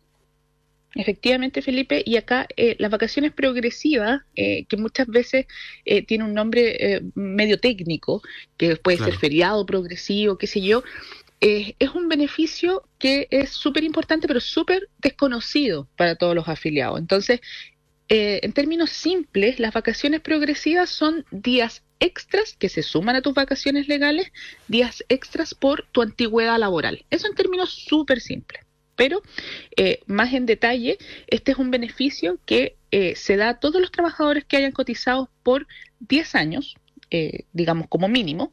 Efectivamente, 0.94 1.64
Felipe, 1.64 2.04
y 2.06 2.18
acá 2.18 2.48
las 2.80 2.90
vacaciones 2.90 3.32
progresivas, 3.32 4.22
que 4.34 4.78
muchas 4.78 5.06
veces 5.06 5.46
tiene 6.08 6.24
un 6.24 6.34
nombre 6.34 7.04
medio 7.14 7.60
técnico, 7.60 8.24
que 8.56 8.78
puede 8.78 8.98
ser 8.98 9.14
feriado 9.14 9.64
progresivo, 9.66 10.40
qué 10.40 10.48
sé 10.48 10.62
yo, 10.62 10.82
eh, 11.40 11.76
es 11.78 11.92
un 11.92 12.10
beneficio 12.10 12.84
que 12.98 13.28
es 13.30 13.52
súper 13.52 13.84
importante, 13.84 14.28
pero 14.28 14.40
súper 14.40 14.90
desconocido 14.98 15.88
para 15.96 16.16
todos 16.16 16.36
los 16.36 16.48
afiliados. 16.48 17.00
Entonces, 17.00 17.42
eh, 18.10 18.40
en 18.44 18.54
términos 18.54 18.90
simples, 18.90 19.60
las 19.60 19.74
vacaciones 19.74 20.22
progresivas 20.22 20.90
son 20.90 21.26
días 21.30 21.84
extras 22.00 22.56
que 22.58 22.70
se 22.70 22.82
suman 22.82 23.16
a 23.16 23.22
tus 23.22 23.34
vacaciones 23.34 23.88
legales, 23.88 24.32
días 24.68 25.04
extras 25.10 25.54
por 25.54 25.86
tu 25.92 26.02
antigüedad 26.02 26.58
laboral. 26.58 27.06
Eso 27.10 27.28
en 27.28 27.36
términos 27.36 27.72
súper 27.72 28.20
simples. 28.20 28.64
Pero 28.96 29.22
eh, 29.76 30.00
más 30.08 30.34
en 30.34 30.48
detalle, 30.48 30.98
este 31.28 31.52
es 31.52 31.60
un 31.60 31.70
beneficio 31.70 32.40
que 32.46 32.78
se 33.16 33.36
da 33.36 33.50
a 33.50 33.60
todos 33.60 33.80
los 33.80 33.92
trabajadores 33.92 34.46
que 34.46 34.58
hayan 34.58 34.72
cotizado 34.72 35.30
por 35.44 35.68
10 36.00 36.36
años 36.36 36.78
eh, 37.10 37.46
digamos, 37.54 37.88
como 37.88 38.08
mínimo, 38.08 38.52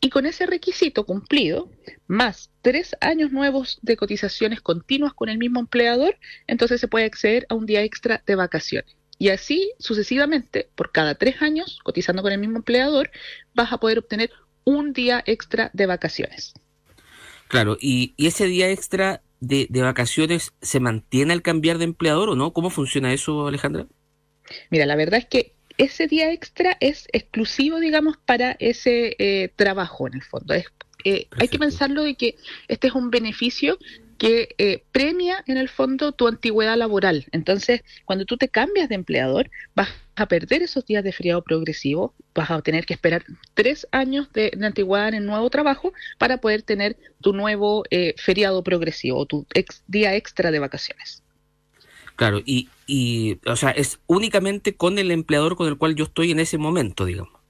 y 0.00 0.10
con 0.10 0.26
ese 0.26 0.46
requisito 0.46 1.06
cumplido, 1.06 1.70
más 2.06 2.50
tres 2.62 2.96
años 3.00 3.32
nuevos 3.32 3.78
de 3.82 3.96
cotizaciones 3.96 4.60
continuas 4.60 5.14
con 5.14 5.28
el 5.28 5.38
mismo 5.38 5.60
empleador, 5.60 6.18
entonces 6.46 6.80
se 6.80 6.88
puede 6.88 7.04
acceder 7.04 7.46
a 7.48 7.54
un 7.54 7.66
día 7.66 7.82
extra 7.82 8.22
de 8.26 8.34
vacaciones. 8.34 8.96
Y 9.18 9.28
así 9.28 9.72
sucesivamente, 9.78 10.68
por 10.74 10.90
cada 10.90 11.14
tres 11.14 11.42
años, 11.42 11.78
cotizando 11.84 12.22
con 12.22 12.32
el 12.32 12.38
mismo 12.38 12.56
empleador, 12.56 13.10
vas 13.54 13.72
a 13.72 13.78
poder 13.78 13.98
obtener 13.98 14.30
un 14.64 14.92
día 14.92 15.22
extra 15.26 15.70
de 15.72 15.86
vacaciones. 15.86 16.54
Claro, 17.46 17.76
y, 17.80 18.14
ese 18.18 18.46
día 18.46 18.68
extra 18.70 19.22
de, 19.38 19.66
de, 19.70 19.82
vacaciones 19.82 20.54
se 20.60 20.80
mantiene 20.80 21.34
al 21.34 21.42
cambiar 21.42 21.78
de 21.78 21.84
empleador 21.84 22.30
o 22.30 22.34
no? 22.34 22.52
¿Cómo 22.52 22.70
funciona 22.70 23.12
eso, 23.12 23.46
Alejandra? 23.46 23.86
Mira, 24.70 24.86
la 24.86 24.96
verdad 24.96 25.20
es 25.20 25.26
que 25.26 25.54
ese 25.78 26.06
día 26.06 26.32
extra 26.32 26.76
es 26.80 27.08
exclusivo, 27.12 27.80
digamos, 27.80 28.16
para 28.16 28.52
ese 28.58 29.16
eh, 29.18 29.52
trabajo 29.56 30.06
en 30.06 30.14
el 30.14 30.22
fondo. 30.22 30.54
Eh, 31.04 31.26
hay 31.38 31.48
que 31.48 31.58
pensarlo 31.58 32.02
de 32.02 32.14
que 32.14 32.36
este 32.68 32.88
es 32.88 32.94
un 32.94 33.10
beneficio 33.10 33.78
que 34.18 34.54
eh, 34.58 34.84
premia 34.92 35.42
en 35.48 35.56
el 35.56 35.68
fondo 35.68 36.12
tu 36.12 36.28
antigüedad 36.28 36.76
laboral. 36.76 37.26
Entonces, 37.32 37.82
cuando 38.04 38.24
tú 38.24 38.36
te 38.36 38.48
cambias 38.48 38.88
de 38.88 38.94
empleador, 38.94 39.50
vas 39.74 39.88
a 40.14 40.26
perder 40.26 40.62
esos 40.62 40.86
días 40.86 41.02
de 41.02 41.12
feriado 41.12 41.42
progresivo, 41.42 42.14
vas 42.34 42.50
a 42.50 42.62
tener 42.62 42.86
que 42.86 42.94
esperar 42.94 43.24
tres 43.54 43.88
años 43.90 44.32
de, 44.32 44.56
antigüedad 44.62 45.08
en 45.08 45.14
el 45.14 45.26
nuevo 45.26 45.50
trabajo 45.50 45.92
para 46.18 46.38
poder 46.38 46.62
tener 46.62 46.96
tu 47.20 47.32
nuevo 47.32 47.82
feriado 48.16 48.62
progresivo, 48.62 49.26
tu 49.26 49.44
día 49.88 50.14
extra 50.14 50.52
de 50.52 50.60
vacaciones. 50.60 51.21
Claro, 52.16 52.40
y, 52.44 52.68
y, 52.86 53.38
o 53.46 53.56
sea, 53.56 53.70
es 53.70 54.00
únicamente 54.06 54.76
con 54.76 54.98
el 54.98 55.10
empleador 55.10 55.56
con 55.56 55.68
el 55.68 55.78
cual 55.78 55.94
yo 55.94 56.04
estoy 56.04 56.30
en 56.30 56.40
ese 56.40 56.58
momento, 56.58 57.04
digamos. 57.04 57.42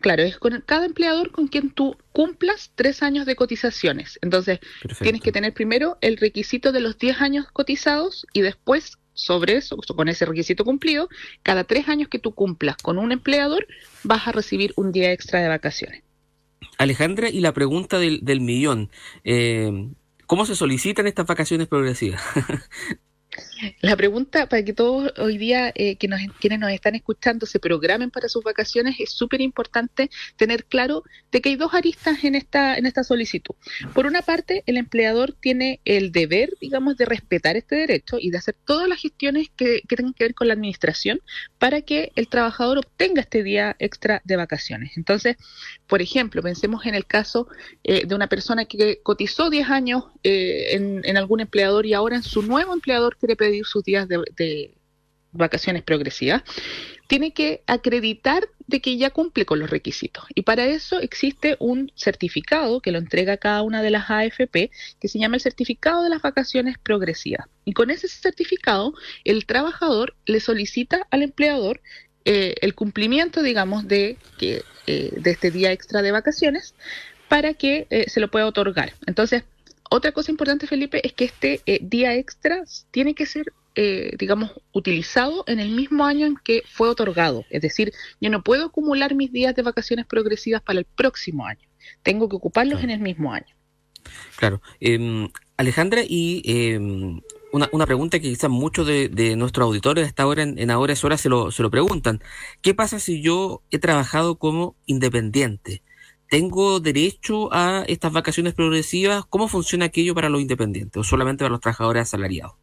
Claro, 0.00 0.22
es 0.22 0.38
con 0.38 0.62
cada 0.66 0.86
empleador 0.86 1.30
con 1.30 1.48
quien 1.48 1.70
tú 1.70 1.96
cumplas 2.12 2.72
tres 2.74 3.02
años 3.02 3.26
de 3.26 3.36
cotizaciones. 3.36 4.18
Entonces, 4.22 4.60
tienes 5.00 5.22
que 5.22 5.32
tener 5.32 5.52
primero 5.54 5.98
el 6.00 6.16
requisito 6.16 6.72
de 6.72 6.80
los 6.80 6.98
diez 6.98 7.20
años 7.20 7.46
cotizados 7.52 8.26
y 8.32 8.42
después, 8.42 8.98
sobre 9.14 9.56
eso, 9.56 9.76
con 9.76 10.08
ese 10.08 10.24
requisito 10.24 10.64
cumplido, 10.64 11.08
cada 11.42 11.64
tres 11.64 11.88
años 11.88 12.08
que 12.08 12.18
tú 12.18 12.34
cumplas 12.34 12.76
con 12.76 12.98
un 12.98 13.12
empleador, 13.12 13.66
vas 14.04 14.28
a 14.28 14.32
recibir 14.32 14.72
un 14.76 14.92
día 14.92 15.12
extra 15.12 15.40
de 15.40 15.48
vacaciones. 15.48 16.02
Alejandra, 16.78 17.28
y 17.28 17.40
la 17.40 17.52
pregunta 17.52 17.98
del, 17.98 18.20
del 18.24 18.40
millón. 18.40 18.90
Eh, 19.24 19.88
¿Cómo 20.26 20.46
se 20.46 20.56
solicitan 20.56 21.06
estas 21.06 21.26
vacaciones 21.26 21.68
progresivas? 21.68 22.22
La 23.80 23.96
pregunta 23.96 24.48
para 24.48 24.64
que 24.64 24.72
todos 24.72 25.12
hoy 25.18 25.38
día 25.38 25.72
eh, 25.74 25.96
que 25.96 26.08
nos, 26.08 26.20
quienes 26.40 26.58
nos 26.58 26.70
están 26.72 26.94
escuchando 26.94 27.46
se 27.46 27.60
programen 27.60 28.10
para 28.10 28.28
sus 28.28 28.42
vacaciones 28.42 28.96
es 28.98 29.12
súper 29.12 29.40
importante 29.40 30.10
tener 30.36 30.64
claro 30.64 31.04
de 31.30 31.40
que 31.40 31.50
hay 31.50 31.56
dos 31.56 31.72
aristas 31.72 32.24
en 32.24 32.34
esta 32.34 32.76
en 32.76 32.86
esta 32.86 33.04
solicitud. 33.04 33.54
Por 33.94 34.06
una 34.06 34.22
parte, 34.22 34.64
el 34.66 34.76
empleador 34.76 35.32
tiene 35.32 35.80
el 35.84 36.10
deber, 36.10 36.54
digamos, 36.60 36.96
de 36.96 37.04
respetar 37.04 37.56
este 37.56 37.76
derecho 37.76 38.16
y 38.18 38.30
de 38.30 38.38
hacer 38.38 38.56
todas 38.64 38.88
las 38.88 39.00
gestiones 39.00 39.48
que, 39.56 39.82
que 39.88 39.96
tengan 39.96 40.14
que 40.14 40.24
ver 40.24 40.34
con 40.34 40.48
la 40.48 40.54
administración 40.54 41.20
para 41.58 41.82
que 41.82 42.10
el 42.16 42.28
trabajador 42.28 42.78
obtenga 42.78 43.20
este 43.20 43.42
día 43.42 43.76
extra 43.78 44.22
de 44.24 44.36
vacaciones. 44.36 44.96
Entonces, 44.96 45.36
por 45.86 46.02
ejemplo, 46.02 46.42
pensemos 46.42 46.84
en 46.86 46.94
el 46.94 47.06
caso 47.06 47.48
eh, 47.84 48.06
de 48.06 48.14
una 48.14 48.28
persona 48.28 48.64
que 48.64 49.00
cotizó 49.02 49.50
10 49.50 49.70
años 49.70 50.04
eh, 50.24 50.74
en, 50.74 51.02
en 51.04 51.16
algún 51.16 51.40
empleador 51.40 51.86
y 51.86 51.94
ahora 51.94 52.16
en 52.16 52.22
su 52.22 52.42
nuevo 52.42 52.72
empleador 52.72 53.16
quiere 53.16 53.36
pedir 53.36 53.51
sus 53.64 53.84
días 53.84 54.08
de, 54.08 54.74
vacaciones 55.34 55.82
progresivas, 55.82 56.42
tiene 57.06 57.32
que 57.32 57.62
acreditar 57.66 58.46
de 58.66 58.82
que 58.82 58.98
ya 58.98 59.08
cumple 59.08 59.46
con 59.46 59.58
los 59.58 59.70
requisitos. 59.70 60.24
Y 60.34 60.42
para 60.42 60.66
eso 60.66 61.00
existe 61.00 61.56
un 61.58 61.90
certificado 61.94 62.80
que 62.80 62.92
lo 62.92 62.98
entrega 62.98 63.38
cada 63.38 63.62
una 63.62 63.82
de 63.82 63.90
las 63.90 64.10
AFP, 64.10 64.70
que 65.00 65.08
se 65.08 65.18
llama 65.18 65.36
el 65.36 65.40
certificado 65.40 66.02
de 66.02 66.10
las 66.10 66.20
vacaciones 66.20 66.76
progresivas. 66.76 67.46
Y 67.64 67.72
con 67.72 67.90
ese 67.90 68.08
certificado, 68.08 68.92
el 69.24 69.46
trabajador 69.46 70.14
le 70.26 70.40
solicita 70.40 71.06
al 71.10 71.22
empleador 71.22 71.80
eh, 72.24 72.54
el 72.60 72.74
cumplimiento, 72.74 73.42
digamos, 73.42 73.88
de, 73.88 74.16
que, 74.38 74.62
eh, 74.86 75.12
de 75.16 75.30
este 75.30 75.50
día 75.50 75.72
extra 75.72 76.02
de 76.02 76.12
vacaciones 76.12 76.74
para 77.28 77.54
que 77.54 77.86
eh, 77.90 78.08
se 78.08 78.20
lo 78.20 78.30
pueda 78.30 78.46
otorgar. 78.46 78.92
Entonces, 79.06 79.44
otra 79.92 80.12
cosa 80.12 80.30
importante, 80.30 80.66
Felipe, 80.66 81.06
es 81.06 81.12
que 81.12 81.24
este 81.24 81.60
eh, 81.66 81.78
día 81.82 82.14
extra 82.14 82.64
tiene 82.90 83.14
que 83.14 83.26
ser, 83.26 83.52
eh, 83.74 84.12
digamos, 84.18 84.50
utilizado 84.72 85.44
en 85.46 85.60
el 85.60 85.70
mismo 85.70 86.04
año 86.06 86.26
en 86.26 86.36
que 86.42 86.62
fue 86.66 86.88
otorgado. 86.88 87.44
Es 87.50 87.60
decir, 87.60 87.92
yo 88.20 88.30
no 88.30 88.42
puedo 88.42 88.66
acumular 88.66 89.14
mis 89.14 89.30
días 89.32 89.54
de 89.54 89.62
vacaciones 89.62 90.06
progresivas 90.06 90.62
para 90.62 90.78
el 90.78 90.86
próximo 90.86 91.46
año. 91.46 91.68
Tengo 92.02 92.28
que 92.28 92.36
ocuparlos 92.36 92.82
en 92.82 92.88
el 92.88 93.00
mismo 93.00 93.34
año. 93.34 93.54
Claro. 94.36 94.62
Em, 94.80 95.28
Alejandra, 95.58 96.02
y 96.08 96.42
em, 96.46 97.20
una, 97.52 97.86
pregunta 97.86 98.18
que 98.18 98.28
quizás 98.30 98.50
muchos 98.50 98.86
de, 98.86 99.36
nuestros 99.36 99.66
auditores 99.66 100.06
hasta 100.06 100.22
ahora 100.22 100.42
en, 100.42 100.58
en 100.58 100.70
ahora 100.70 100.94
es 100.94 101.04
hora 101.04 101.18
se 101.18 101.28
lo, 101.28 101.50
se 101.50 101.62
lo 101.62 101.70
preguntan. 101.70 102.22
¿Qué 102.62 102.72
pasa 102.72 102.98
si 102.98 103.20
yo 103.20 103.62
he 103.70 103.78
trabajado 103.78 104.36
como 104.36 104.74
independiente? 104.86 105.82
¿Tengo 106.32 106.80
derecho 106.80 107.52
a 107.52 107.84
estas 107.86 108.10
vacaciones 108.10 108.54
progresivas? 108.54 109.26
¿Cómo 109.26 109.48
funciona 109.48 109.84
aquello 109.84 110.14
para 110.14 110.30
los 110.30 110.40
independientes 110.40 110.98
o 110.98 111.04
solamente 111.04 111.44
para 111.44 111.50
los 111.50 111.60
trabajadores 111.60 112.04
asalariados? 112.04 112.54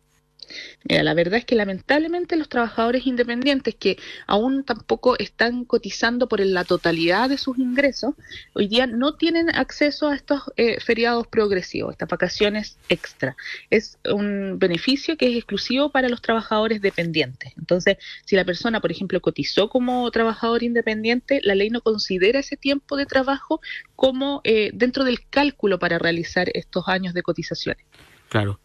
Mira, 0.83 1.03
la 1.03 1.13
verdad 1.13 1.39
es 1.39 1.45
que 1.45 1.55
lamentablemente 1.55 2.35
los 2.35 2.49
trabajadores 2.49 3.05
independientes 3.05 3.75
que 3.75 3.97
aún 4.27 4.63
tampoco 4.63 5.17
están 5.17 5.65
cotizando 5.65 6.27
por 6.27 6.39
la 6.39 6.63
totalidad 6.63 7.29
de 7.29 7.37
sus 7.37 7.57
ingresos, 7.57 8.15
hoy 8.53 8.67
día 8.67 8.87
no 8.87 9.15
tienen 9.15 9.49
acceso 9.55 10.07
a 10.07 10.15
estos 10.15 10.43
eh, 10.55 10.79
feriados 10.79 11.27
progresivos, 11.27 11.91
estas 11.91 12.09
vacaciones 12.09 12.77
extra. 12.87 13.35
Es 13.69 13.97
un 14.05 14.57
beneficio 14.57 15.17
que 15.17 15.29
es 15.29 15.37
exclusivo 15.37 15.91
para 15.91 16.09
los 16.09 16.21
trabajadores 16.21 16.81
dependientes. 16.81 17.53
Entonces, 17.57 17.97
si 18.25 18.35
la 18.35 18.45
persona, 18.45 18.79
por 18.79 18.91
ejemplo, 18.91 19.21
cotizó 19.21 19.69
como 19.69 20.09
trabajador 20.11 20.63
independiente, 20.63 21.41
la 21.43 21.55
ley 21.55 21.69
no 21.69 21.81
considera 21.81 22.39
ese 22.39 22.57
tiempo 22.57 22.97
de 22.97 23.05
trabajo 23.05 23.61
como 23.95 24.41
eh, 24.43 24.71
dentro 24.73 25.03
del 25.03 25.27
cálculo 25.29 25.79
para 25.79 25.99
realizar 25.99 26.49
estos 26.53 26.87
años 26.87 27.13
de 27.13 27.23
cotizaciones. 27.23 27.85
Claro. 28.29 28.59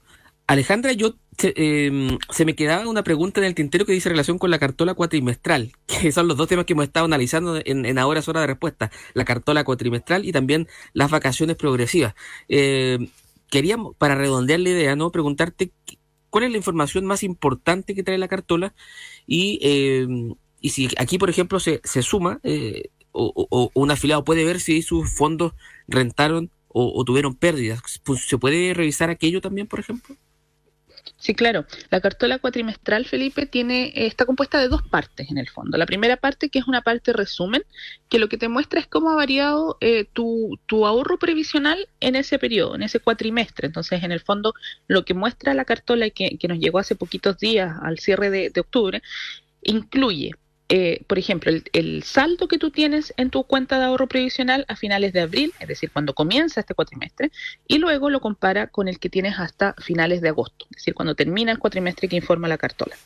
Alejandra, 0.46 0.92
yo 0.92 1.14
em, 1.42 2.18
se 2.30 2.44
me 2.44 2.54
quedaba 2.54 2.86
una 2.88 3.02
pregunta 3.02 3.40
en 3.40 3.46
el 3.46 3.54
tintero 3.54 3.86
que 3.86 3.92
dice 3.92 4.10
relación 4.10 4.38
con 4.38 4.50
la 4.50 4.58
cartola 4.58 4.94
cuatrimestral, 4.94 5.72
que 5.86 6.12
son 6.12 6.28
los 6.28 6.36
dos 6.36 6.48
temas 6.48 6.66
que 6.66 6.74
hemos 6.74 6.84
estado 6.84 7.06
analizando 7.06 7.60
en, 7.64 7.86
en 7.86 7.98
ahora 7.98 8.20
es 8.20 8.28
hora 8.28 8.42
de 8.42 8.48
respuesta, 8.48 8.90
la 9.14 9.24
cartola 9.24 9.64
cuatrimestral 9.64 10.24
y 10.24 10.32
también 10.32 10.68
las 10.92 11.10
vacaciones 11.10 11.56
progresivas. 11.56 12.14
Eh, 12.48 13.08
queríamos, 13.48 13.96
para 13.96 14.14
redondear 14.14 14.60
la 14.60 14.70
idea, 14.70 14.96
¿no? 14.96 15.10
preguntarte 15.10 15.72
cuál 16.28 16.44
es 16.44 16.50
la 16.50 16.58
información 16.58 17.06
más 17.06 17.22
importante 17.22 17.94
que 17.94 18.02
trae 18.02 18.18
la 18.18 18.28
cartola 18.28 18.74
y, 19.26 19.58
em, 19.62 20.34
y 20.60 20.70
si 20.70 20.88
aquí, 20.98 21.18
por 21.18 21.30
ejemplo, 21.30 21.58
se, 21.60 21.80
se 21.84 22.02
suma 22.02 22.40
eh, 22.42 22.90
o, 23.12 23.32
o, 23.50 23.70
un 23.74 23.90
afiliado 23.90 24.24
puede 24.24 24.44
ver 24.44 24.60
si 24.60 24.82
sus 24.82 25.10
fondos 25.14 25.54
rentaron 25.88 26.50
o, 26.76 27.04
tuvieron 27.04 27.36
pérdidas. 27.36 27.80
¿Se 28.26 28.36
puede 28.36 28.74
revisar 28.74 29.08
aquello 29.08 29.40
también, 29.40 29.68
por 29.68 29.78
ejemplo? 29.78 30.16
Sí, 31.16 31.34
claro. 31.34 31.66
La 31.90 32.00
cartola 32.00 32.38
cuatrimestral, 32.38 33.04
Felipe, 33.06 33.46
tiene 33.46 33.92
está 33.94 34.24
compuesta 34.26 34.58
de 34.60 34.68
dos 34.68 34.82
partes 34.82 35.30
en 35.30 35.38
el 35.38 35.48
fondo. 35.48 35.78
La 35.78 35.86
primera 35.86 36.16
parte, 36.16 36.48
que 36.48 36.58
es 36.58 36.66
una 36.66 36.82
parte 36.82 37.12
resumen, 37.12 37.62
que 38.08 38.18
lo 38.18 38.28
que 38.28 38.38
te 38.38 38.48
muestra 38.48 38.80
es 38.80 38.86
cómo 38.86 39.10
ha 39.10 39.14
variado 39.14 39.76
eh, 39.80 40.06
tu, 40.12 40.58
tu 40.66 40.86
ahorro 40.86 41.18
previsional 41.18 41.88
en 42.00 42.16
ese 42.16 42.38
periodo, 42.38 42.74
en 42.74 42.82
ese 42.82 43.00
cuatrimestre. 43.00 43.66
Entonces, 43.66 44.02
en 44.02 44.12
el 44.12 44.20
fondo, 44.20 44.54
lo 44.86 45.04
que 45.04 45.14
muestra 45.14 45.54
la 45.54 45.64
cartola 45.64 46.10
que, 46.10 46.36
que 46.38 46.48
nos 46.48 46.58
llegó 46.58 46.78
hace 46.78 46.94
poquitos 46.94 47.38
días 47.38 47.74
al 47.82 47.98
cierre 47.98 48.30
de 48.30 48.60
octubre, 48.60 49.02
incluye 49.62 50.32
eh, 50.70 51.02
por 51.06 51.18
ejemplo, 51.18 51.52
el, 51.72 52.02
saldo 52.04 52.48
que 52.48 52.58
tú 52.58 52.70
tienes 52.70 53.12
en 53.18 53.28
tu 53.28 53.44
cuenta 53.44 53.78
de 53.78 53.84
ahorro 53.84 54.08
previsional 54.08 54.64
a 54.68 54.76
finales 54.76 55.12
de 55.12 55.20
abril, 55.20 55.52
es 55.60 55.68
decir, 55.68 55.90
cuando 55.90 56.14
comienza 56.14 56.60
este 56.60 56.74
cuatrimestre, 56.74 57.30
y 57.66 57.78
luego 57.78 58.08
lo 58.08 58.20
compara 58.20 58.68
con 58.68 58.88
el 58.88 58.98
que 58.98 59.10
tienes 59.10 59.38
hasta 59.38 59.74
finales 59.74 60.22
de 60.22 60.30
agosto, 60.30 60.66
es 60.70 60.76
decir, 60.78 60.94
cuando 60.94 61.14
termina 61.14 61.52
el 61.52 61.58
cuatrimestre 61.58 62.08
que 62.08 62.16
informa 62.16 62.48
la 62.48 62.56
cartola. 62.56 62.96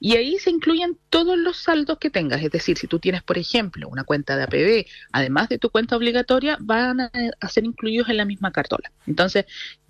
Y 0.00 0.16
ahí 0.16 0.38
se 0.38 0.50
incluyen 0.50 0.98
todos 1.10 1.36
los 1.36 1.58
saldos 1.58 1.98
que 1.98 2.08
tengas, 2.08 2.42
es 2.42 2.50
decir, 2.50 2.78
si 2.78 2.86
tú 2.86 2.98
tienes, 2.98 3.22
por 3.22 3.36
ejemplo, 3.36 3.88
una 3.88 4.04
cuenta 4.04 4.36
de 4.36 4.44
APB, 4.44 4.86
además 5.12 5.50
de 5.50 5.58
tu 5.58 5.68
cuenta 5.68 5.96
obligatoria, 5.96 6.56
van 6.60 7.00
a 7.00 7.48
ser 7.48 7.64
incluidos 7.64 8.08
en 8.08 8.16
la 8.16 8.24
misma 8.24 8.52
cartola. 8.52 8.90
Entonces, 9.06 9.44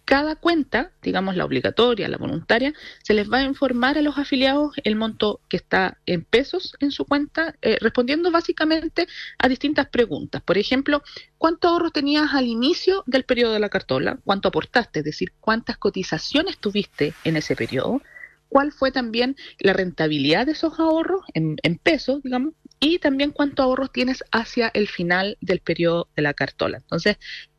cada 0.04 0.36
cuenta, 0.36 0.92
digamos 1.00 1.36
la 1.36 1.44
obligatoria, 1.44 2.08
la 2.08 2.16
voluntaria, 2.16 2.74
se 3.02 3.14
les 3.14 3.30
va 3.30 3.38
a 3.38 3.44
informar 3.44 3.98
a 3.98 4.02
los 4.02 4.18
afiliados 4.18 4.74
el 4.84 4.96
monto 4.96 5.40
que 5.48 5.56
está 5.56 5.98
en 6.06 6.24
pesos 6.24 6.74
en 6.80 6.90
su 6.90 7.04
cuenta, 7.04 7.54
eh, 7.62 7.78
respondiendo 7.80 8.30
básicamente 8.30 9.06
a 9.38 9.48
distintas 9.48 9.88
preguntas. 9.88 10.42
Por 10.42 10.58
ejemplo, 10.58 11.02
¿cuánto 11.38 11.68
ahorro 11.68 11.90
tenías 11.90 12.34
al 12.34 12.46
inicio 12.46 13.04
del 13.06 13.24
periodo 13.24 13.52
de 13.52 13.60
la 13.60 13.68
cartola? 13.68 14.18
¿Cuánto 14.24 14.48
aportaste? 14.48 15.00
Es 15.00 15.04
decir, 15.04 15.32
¿cuántas 15.40 15.78
cotizaciones 15.78 16.58
tuviste 16.58 17.14
en 17.24 17.36
ese 17.36 17.54
periodo? 17.54 18.02
¿Cuál 18.48 18.70
fue 18.72 18.92
también 18.92 19.36
la 19.60 19.72
rentabilidad 19.72 20.44
de 20.44 20.52
esos 20.52 20.78
ahorros 20.78 21.22
en, 21.32 21.56
en 21.62 21.78
pesos, 21.78 22.22
digamos? 22.22 22.52
Y 22.80 22.98
también 22.98 23.30
cuánto 23.30 23.62
ahorros 23.62 23.92
tienes 23.92 24.24
hacia 24.30 24.70
el 24.74 24.88
final 24.88 25.38
del 25.40 25.60
periodo 25.60 26.08
de 26.16 26.22
la 26.22 26.34
cartola. 26.34 26.78
Entonces, 26.78 27.16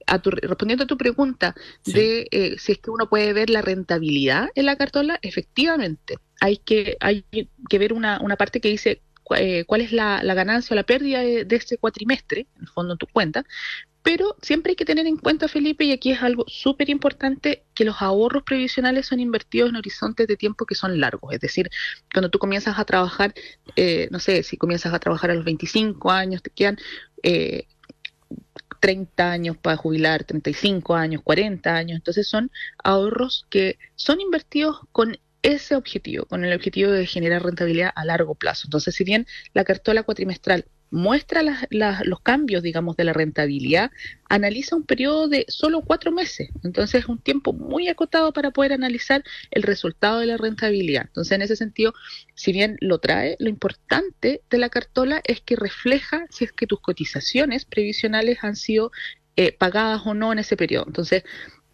a 0.07 0.19
tu, 0.19 0.31
respondiendo 0.31 0.83
a 0.83 0.87
tu 0.87 0.97
pregunta 0.97 1.55
sí. 1.83 1.93
de 1.93 2.27
eh, 2.31 2.55
si 2.57 2.73
es 2.73 2.77
que 2.79 2.91
uno 2.91 3.09
puede 3.09 3.33
ver 3.33 3.49
la 3.49 3.61
rentabilidad 3.61 4.49
en 4.55 4.65
la 4.65 4.75
cartola, 4.75 5.19
efectivamente, 5.21 6.17
hay 6.39 6.57
que, 6.57 6.97
hay 6.99 7.25
que 7.69 7.79
ver 7.79 7.93
una, 7.93 8.19
una 8.21 8.35
parte 8.35 8.59
que 8.59 8.69
dice 8.69 9.01
eh, 9.37 9.63
cuál 9.65 9.81
es 9.81 9.91
la, 9.91 10.21
la, 10.23 10.33
ganancia 10.33 10.73
o 10.73 10.75
la 10.75 10.83
pérdida 10.83 11.21
de, 11.21 11.45
de 11.45 11.55
este 11.55 11.77
cuatrimestre, 11.77 12.47
en 12.55 12.61
el 12.61 12.67
fondo 12.67 12.93
en 12.93 12.97
tu 12.97 13.07
cuenta, 13.07 13.45
pero 14.03 14.35
siempre 14.41 14.71
hay 14.71 14.75
que 14.75 14.83
tener 14.83 15.07
en 15.07 15.15
cuenta, 15.15 15.47
Felipe, 15.47 15.85
y 15.85 15.93
aquí 15.93 16.11
es 16.11 16.21
algo 16.21 16.43
súper 16.47 16.89
importante, 16.89 17.63
que 17.73 17.85
los 17.85 18.01
ahorros 18.01 18.43
previsionales 18.43 19.07
son 19.07 19.21
invertidos 19.21 19.69
en 19.69 19.77
horizontes 19.77 20.27
de 20.27 20.35
tiempo 20.35 20.65
que 20.65 20.75
son 20.75 20.99
largos. 20.99 21.33
Es 21.33 21.39
decir, 21.39 21.69
cuando 22.13 22.29
tú 22.29 22.37
comienzas 22.37 22.77
a 22.77 22.83
trabajar, 22.83 23.33
eh, 23.77 24.09
no 24.11 24.19
sé, 24.19 24.43
si 24.43 24.57
comienzas 24.57 24.93
a 24.93 24.99
trabajar 24.99 25.31
a 25.31 25.35
los 25.35 25.45
25 25.45 26.11
años, 26.11 26.43
te 26.43 26.49
quedan 26.49 26.77
eh, 27.23 27.65
30 28.83 29.31
años 29.31 29.55
para 29.55 29.77
jubilar, 29.77 30.25
35 30.25 30.93
años, 30.95 31.21
40 31.23 31.73
años. 31.73 31.95
Entonces 31.95 32.27
son 32.27 32.51
ahorros 32.83 33.47
que 33.49 33.79
son 33.95 34.19
invertidos 34.19 34.81
con 34.91 35.17
ese 35.41 35.77
objetivo, 35.77 36.25
con 36.25 36.43
el 36.43 36.53
objetivo 36.53 36.91
de 36.91 37.05
generar 37.05 37.43
rentabilidad 37.43 37.93
a 37.95 38.03
largo 38.03 38.35
plazo. 38.35 38.67
Entonces, 38.67 38.93
si 38.93 39.05
bien 39.05 39.25
la 39.53 39.63
cartola 39.63 40.03
cuatrimestral 40.03 40.65
muestra 40.93 41.41
las, 41.41 41.65
las, 41.71 42.05
los 42.05 42.19
cambios, 42.19 42.61
digamos, 42.61 42.95
de 42.95 43.03
la 43.03 43.13
rentabilidad, 43.13 43.89
analiza 44.29 44.75
un 44.75 44.85
periodo 44.85 45.27
de 45.27 45.43
solo 45.47 45.81
cuatro 45.81 46.11
meses. 46.11 46.49
Entonces 46.63 47.01
es 47.01 47.09
un 47.09 47.17
tiempo 47.17 47.51
muy 47.51 47.87
acotado 47.87 48.31
para 48.31 48.51
poder 48.51 48.73
analizar 48.73 49.23
el 49.49 49.63
resultado 49.63 50.19
de 50.19 50.27
la 50.27 50.37
rentabilidad. 50.37 51.05
Entonces, 51.07 51.31
en 51.31 51.41
ese 51.41 51.55
sentido, 51.55 51.95
si 52.35 52.53
bien 52.53 52.77
lo 52.79 52.99
trae, 52.99 53.35
lo 53.39 53.49
importante 53.49 54.41
de 54.47 54.57
la 54.59 54.69
cartola 54.69 55.21
es 55.23 55.41
que 55.41 55.55
refleja 55.55 56.27
si 56.29 56.45
es 56.45 56.51
que 56.51 56.67
tus 56.67 56.79
cotizaciones 56.79 57.65
previsionales 57.65 58.37
han 58.43 58.55
sido 58.55 58.91
eh, 59.35 59.51
pagadas 59.51 60.03
o 60.05 60.13
no 60.13 60.31
en 60.31 60.37
ese 60.37 60.55
periodo. 60.55 60.85
Entonces, 60.85 61.23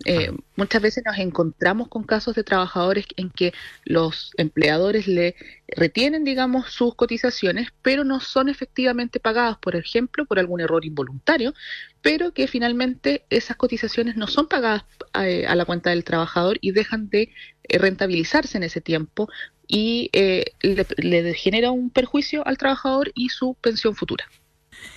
eh, 0.05 0.31
muchas 0.55 0.81
veces 0.81 1.03
nos 1.05 1.17
encontramos 1.17 1.89
con 1.89 2.03
casos 2.03 2.33
de 2.35 2.43
trabajadores 2.43 3.05
en 3.17 3.29
que 3.29 3.53
los 3.83 4.31
empleadores 4.37 5.07
le 5.07 5.35
retienen, 5.67 6.23
digamos, 6.23 6.71
sus 6.71 6.95
cotizaciones, 6.95 7.69
pero 7.81 8.05
no 8.05 8.21
son 8.21 8.47
efectivamente 8.47 9.19
pagadas, 9.19 9.57
por 9.57 9.75
ejemplo, 9.75 10.25
por 10.25 10.39
algún 10.39 10.61
error 10.61 10.85
involuntario, 10.85 11.53
pero 12.01 12.33
que 12.33 12.47
finalmente 12.47 13.25
esas 13.29 13.57
cotizaciones 13.57 14.15
no 14.15 14.27
son 14.27 14.47
pagadas 14.47 14.85
eh, 15.21 15.45
a 15.47 15.55
la 15.55 15.65
cuenta 15.65 15.89
del 15.89 16.05
trabajador 16.05 16.57
y 16.61 16.71
dejan 16.71 17.09
de 17.09 17.33
eh, 17.63 17.77
rentabilizarse 17.77 18.57
en 18.57 18.63
ese 18.63 18.79
tiempo 18.79 19.29
y 19.67 20.09
eh, 20.13 20.45
le, 20.61 20.85
le 20.97 21.33
genera 21.33 21.71
un 21.71 21.89
perjuicio 21.89 22.47
al 22.47 22.57
trabajador 22.57 23.11
y 23.15 23.29
su 23.29 23.55
pensión 23.61 23.95
futura. 23.95 24.25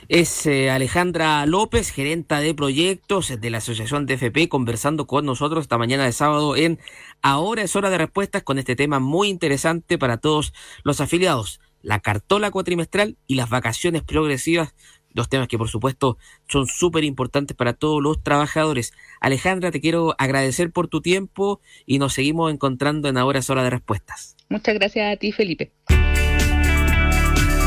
Es 0.09 0.47
eh, 0.47 0.71
Alejandra 0.71 1.47
López, 1.47 1.91
gerenta 1.91 2.41
de 2.41 2.55
proyectos 2.55 3.41
de 3.41 3.51
la 3.51 3.59
Asociación 3.59 4.07
DFP, 4.07 4.49
conversando 4.49 5.07
con 5.07 5.25
nosotros 5.25 5.63
esta 5.63 5.79
mañana 5.79 6.05
de 6.05 6.13
sábado 6.13 6.57
en 6.57 6.79
Ahora 7.23 7.63
es 7.63 7.77
hora 7.77 7.89
de 7.89 7.99
respuestas 7.99 8.43
con 8.43 8.59
este 8.59 8.77
tema 8.77 8.99
muy 8.99 9.29
interesante 9.29 9.97
para 9.99 10.19
todos 10.19 10.53
los 10.83 11.01
afiliados, 11.01 11.61
la 11.81 12.01
cartola 12.01 12.51
cuatrimestral 12.51 13.17
y 13.27 13.37
las 13.37 13.49
vacaciones 13.49 14.03
progresivas, 14.03 14.75
dos 15.15 15.29
temas 15.29 15.49
que 15.49 15.59
por 15.59 15.69
supuesto 15.69 16.19
son 16.49 16.67
súper 16.67 17.05
importantes 17.05 17.57
para 17.57 17.73
todos 17.73 18.03
los 18.03 18.23
trabajadores. 18.23 18.93
Alejandra, 19.21 19.71
te 19.71 19.81
quiero 19.81 20.15
agradecer 20.19 20.73
por 20.73 20.89
tu 20.89 21.01
tiempo 21.01 21.61
y 21.87 21.99
nos 21.99 22.15
seguimos 22.15 22.53
encontrando 22.53 23.09
en 23.09 23.17
Ahora 23.17 23.39
es 23.39 23.51
hora 23.51 23.63
de 23.63 23.71
respuestas. 23.71 24.37
Muchas 24.49 24.75
gracias 24.75 25.15
a 25.15 25.17
ti, 25.17 25.33
Felipe. 25.33 25.73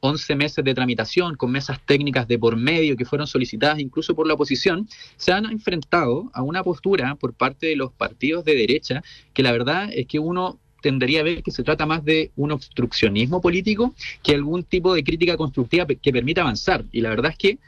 11 0.00 0.34
meses 0.36 0.64
de 0.64 0.72
tramitación, 0.72 1.36
con 1.36 1.52
mesas 1.52 1.78
técnicas 1.84 2.26
de 2.26 2.38
por 2.38 2.56
medio 2.56 2.96
que 2.96 3.04
fueron 3.04 3.26
solicitadas 3.26 3.78
incluso 3.78 4.14
por 4.14 4.26
la 4.26 4.32
oposición, 4.32 4.88
se 5.18 5.32
han 5.32 5.44
enfrentado 5.44 6.30
a 6.32 6.42
una 6.42 6.64
postura 6.64 7.16
por 7.16 7.34
parte 7.34 7.66
de 7.66 7.76
los 7.76 7.92
partidos 7.92 8.46
de 8.46 8.54
derecha 8.54 9.02
que 9.34 9.42
la 9.42 9.52
verdad 9.52 9.90
es 9.92 10.06
que 10.06 10.20
uno 10.20 10.58
tendería 10.80 11.20
a 11.20 11.24
ver 11.24 11.42
que 11.42 11.50
se 11.50 11.62
trata 11.62 11.86
más 11.86 12.04
de 12.04 12.30
un 12.36 12.52
obstruccionismo 12.52 13.40
político 13.40 13.94
que 14.22 14.34
algún 14.34 14.64
tipo 14.64 14.94
de 14.94 15.04
crítica 15.04 15.36
constructiva 15.36 15.86
que 15.86 16.12
permita 16.12 16.42
avanzar. 16.42 16.84
Y 16.92 17.00
la 17.00 17.10
verdad 17.10 17.32
es 17.32 17.38
que 17.38 17.58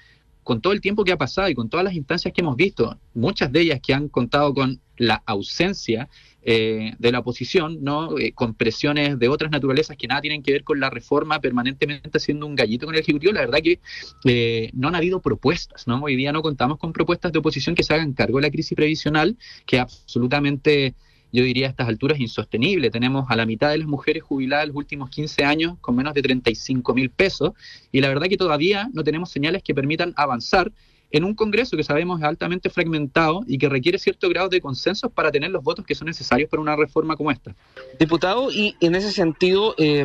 con 0.42 0.62
todo 0.62 0.72
el 0.72 0.80
tiempo 0.80 1.04
que 1.04 1.12
ha 1.12 1.18
pasado 1.18 1.48
y 1.50 1.54
con 1.54 1.68
todas 1.68 1.84
las 1.84 1.94
instancias 1.94 2.32
que 2.32 2.40
hemos 2.40 2.56
visto, 2.56 2.96
muchas 3.12 3.52
de 3.52 3.60
ellas 3.60 3.80
que 3.82 3.92
han 3.92 4.08
contado 4.08 4.54
con 4.54 4.80
la 4.96 5.22
ausencia 5.26 6.08
eh, 6.42 6.94
de 6.98 7.12
la 7.12 7.18
oposición, 7.18 7.84
¿no? 7.84 8.16
Eh, 8.16 8.32
con 8.32 8.54
presiones 8.54 9.18
de 9.18 9.28
otras 9.28 9.50
naturalezas 9.50 9.98
que 9.98 10.06
nada 10.06 10.22
tienen 10.22 10.42
que 10.42 10.52
ver 10.52 10.64
con 10.64 10.80
la 10.80 10.88
reforma, 10.88 11.40
permanentemente 11.40 12.16
haciendo 12.16 12.46
un 12.46 12.54
gallito 12.54 12.86
con 12.86 12.94
el 12.94 13.02
Ejecutivo, 13.02 13.34
la 13.34 13.40
verdad 13.40 13.58
que 13.62 13.80
eh, 14.24 14.70
no 14.72 14.88
han 14.88 14.94
habido 14.94 15.20
propuestas. 15.20 15.86
¿no? 15.86 16.02
Hoy 16.02 16.16
día 16.16 16.32
no 16.32 16.40
contamos 16.40 16.78
con 16.78 16.94
propuestas 16.94 17.32
de 17.32 17.40
oposición 17.40 17.74
que 17.74 17.82
se 17.82 17.92
hagan 17.92 18.14
cargo 18.14 18.38
de 18.38 18.42
la 18.42 18.50
crisis 18.50 18.74
previsional, 18.74 19.36
que 19.66 19.78
absolutamente 19.78 20.94
yo 21.32 21.44
diría 21.44 21.66
a 21.66 21.70
estas 21.70 21.88
alturas 21.88 22.20
insostenible. 22.20 22.90
Tenemos 22.90 23.26
a 23.28 23.36
la 23.36 23.46
mitad 23.46 23.70
de 23.70 23.78
las 23.78 23.88
mujeres 23.88 24.22
jubiladas 24.22 24.68
los 24.68 24.76
últimos 24.76 25.10
15 25.10 25.44
años 25.44 25.76
con 25.80 25.96
menos 25.96 26.14
de 26.14 26.22
35 26.22 26.94
mil 26.94 27.10
pesos 27.10 27.52
y 27.92 28.00
la 28.00 28.08
verdad 28.08 28.26
que 28.28 28.36
todavía 28.36 28.88
no 28.92 29.04
tenemos 29.04 29.30
señales 29.30 29.62
que 29.62 29.74
permitan 29.74 30.14
avanzar 30.16 30.72
en 31.10 31.24
un 31.24 31.34
Congreso 31.34 31.76
que 31.76 31.84
sabemos 31.84 32.20
es 32.20 32.26
altamente 32.26 32.68
fragmentado 32.70 33.42
y 33.46 33.58
que 33.58 33.68
requiere 33.68 33.98
cierto 33.98 34.28
grado 34.28 34.48
de 34.48 34.60
consenso 34.60 35.08
para 35.08 35.30
tener 35.30 35.50
los 35.50 35.62
votos 35.62 35.84
que 35.86 35.94
son 35.94 36.06
necesarios 36.06 36.50
para 36.50 36.60
una 36.60 36.76
reforma 36.76 37.16
como 37.16 37.30
esta. 37.30 37.54
Diputado, 37.98 38.50
y 38.52 38.76
en 38.80 38.94
ese 38.94 39.10
sentido, 39.10 39.74
eh, 39.78 40.04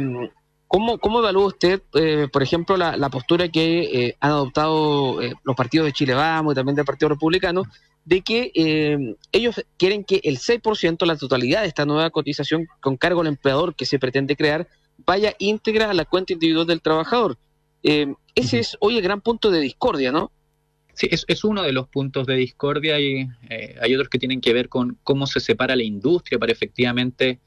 ¿cómo, 0.68 0.98
¿cómo, 0.98 1.20
evalúa 1.20 1.48
usted, 1.48 1.82
eh, 1.94 2.28
por 2.32 2.42
ejemplo, 2.42 2.78
la, 2.78 3.10
postura 3.10 3.50
que 3.50 3.82
eh, 3.82 4.18
han 4.20 4.32
adoptado 4.32 5.22
eh, 5.22 5.34
los 5.44 5.56
partidos 5.56 5.86
de 5.86 5.94
Chile 5.94 6.14
Vamos 6.14 6.54
y 6.54 6.56
también 6.56 6.76
del 6.76 6.86
Partido 6.86 7.10
Republicano 7.10 7.64
de 8.06 8.22
que 8.22 8.52
eh, 8.56 9.16
ellos 9.32 9.64
quieren 9.78 10.04
que 10.04 10.20
el 10.24 10.38
6%, 10.38 11.06
la 11.06 11.18
totalidad 11.18 11.62
de 11.62 11.68
esta 11.68 11.86
nueva 11.86 12.10
cotización 12.10 12.68
con 12.82 12.98
cargo 12.98 13.22
al 13.22 13.28
empleador 13.28 13.76
que 13.76 13.86
se 13.86 14.00
pretende 14.00 14.36
crear, 14.36 14.68
vaya 15.06 15.34
íntegra 15.40 15.90
a 15.90 15.94
la 15.94 16.06
cuenta 16.06 16.34
individual 16.34 16.68
del 16.68 16.82
trabajador. 16.82 17.38
Eh, 17.84 18.14
ese 18.36 18.60
es 18.60 18.78
hoy 18.80 18.98
el 18.98 19.04
gran 19.04 19.22
punto 19.22 19.52
de 19.52 19.60
discordia, 19.60 20.12
¿no? 20.12 20.32
Sí, 20.94 21.08
es, 21.10 21.26
es 21.28 21.44
uno 21.44 21.64
de 21.64 21.72
los 21.72 21.88
puntos 21.88 22.28
de 22.28 22.36
discordia 22.36 23.00
y 23.00 23.28
eh, 23.50 23.76
hay 23.82 23.96
otros 23.96 24.10
que 24.10 24.20
tienen 24.20 24.42
que 24.42 24.54
ver 24.54 24.70
con 24.70 24.98
cómo 25.04 25.26
se 25.26 25.40
separa 25.40 25.76
la 25.76 25.84
industria 25.84 26.38
para 26.38 26.52
efectivamente 26.52 27.40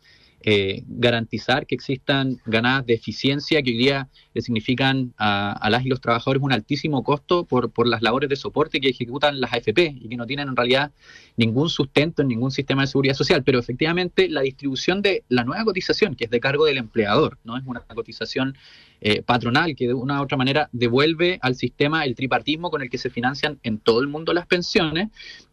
eh, 0.48 0.84
garantizar 0.86 1.66
que 1.66 1.74
existan 1.74 2.40
ganadas 2.46 2.86
de 2.86 2.94
eficiencia 2.94 3.60
que 3.62 3.70
hoy 3.70 3.78
día 3.78 4.08
le 4.32 4.42
significan 4.42 5.12
a, 5.18 5.68
las 5.68 5.84
y 5.84 5.88
los 5.88 6.00
trabajadores 6.00 6.40
un 6.40 6.52
altísimo 6.52 7.02
costo 7.02 7.44
por, 7.46 7.72
por 7.72 7.88
las 7.88 8.00
labores 8.00 8.30
de 8.30 8.36
soporte 8.36 8.80
que 8.80 8.90
ejecutan 8.90 9.40
las 9.40 9.52
AFP 9.52 9.96
y 10.00 10.08
que 10.08 10.16
no 10.16 10.24
tienen 10.24 10.46
en 10.46 10.54
realidad 10.54 10.92
ningún 11.36 11.68
sustento 11.68 12.22
en 12.22 12.28
ningún 12.28 12.52
sistema 12.52 12.82
de 12.82 12.86
seguridad 12.86 13.14
social. 13.14 13.42
Pero 13.42 13.58
efectivamente 13.58 14.28
la 14.28 14.42
distribución 14.42 15.02
de 15.02 15.24
la 15.28 15.42
nueva 15.42 15.64
cotización, 15.64 16.14
que 16.14 16.26
es 16.26 16.30
de 16.30 16.38
cargo 16.38 16.64
del 16.64 16.78
empleador, 16.78 17.38
no 17.42 17.56
es 17.56 17.64
una 17.66 17.80
cotización 17.80 18.56
eh, 19.00 19.22
patronal 19.22 19.74
que 19.74 19.88
de 19.88 19.94
una 19.94 20.20
u 20.20 20.22
otra 20.22 20.36
manera 20.36 20.68
devuelve 20.70 21.40
al 21.42 21.56
sistema 21.56 22.04
el 22.04 22.14
tripartismo 22.14 22.70
con 22.70 22.82
el 22.82 22.88
que 22.88 22.98
se 22.98 23.10
financian 23.10 23.58
en 23.64 23.78
todo 23.78 24.00
el 24.00 24.06
mundo 24.06 24.32
las 24.32 24.46
pensiones, 24.46 25.08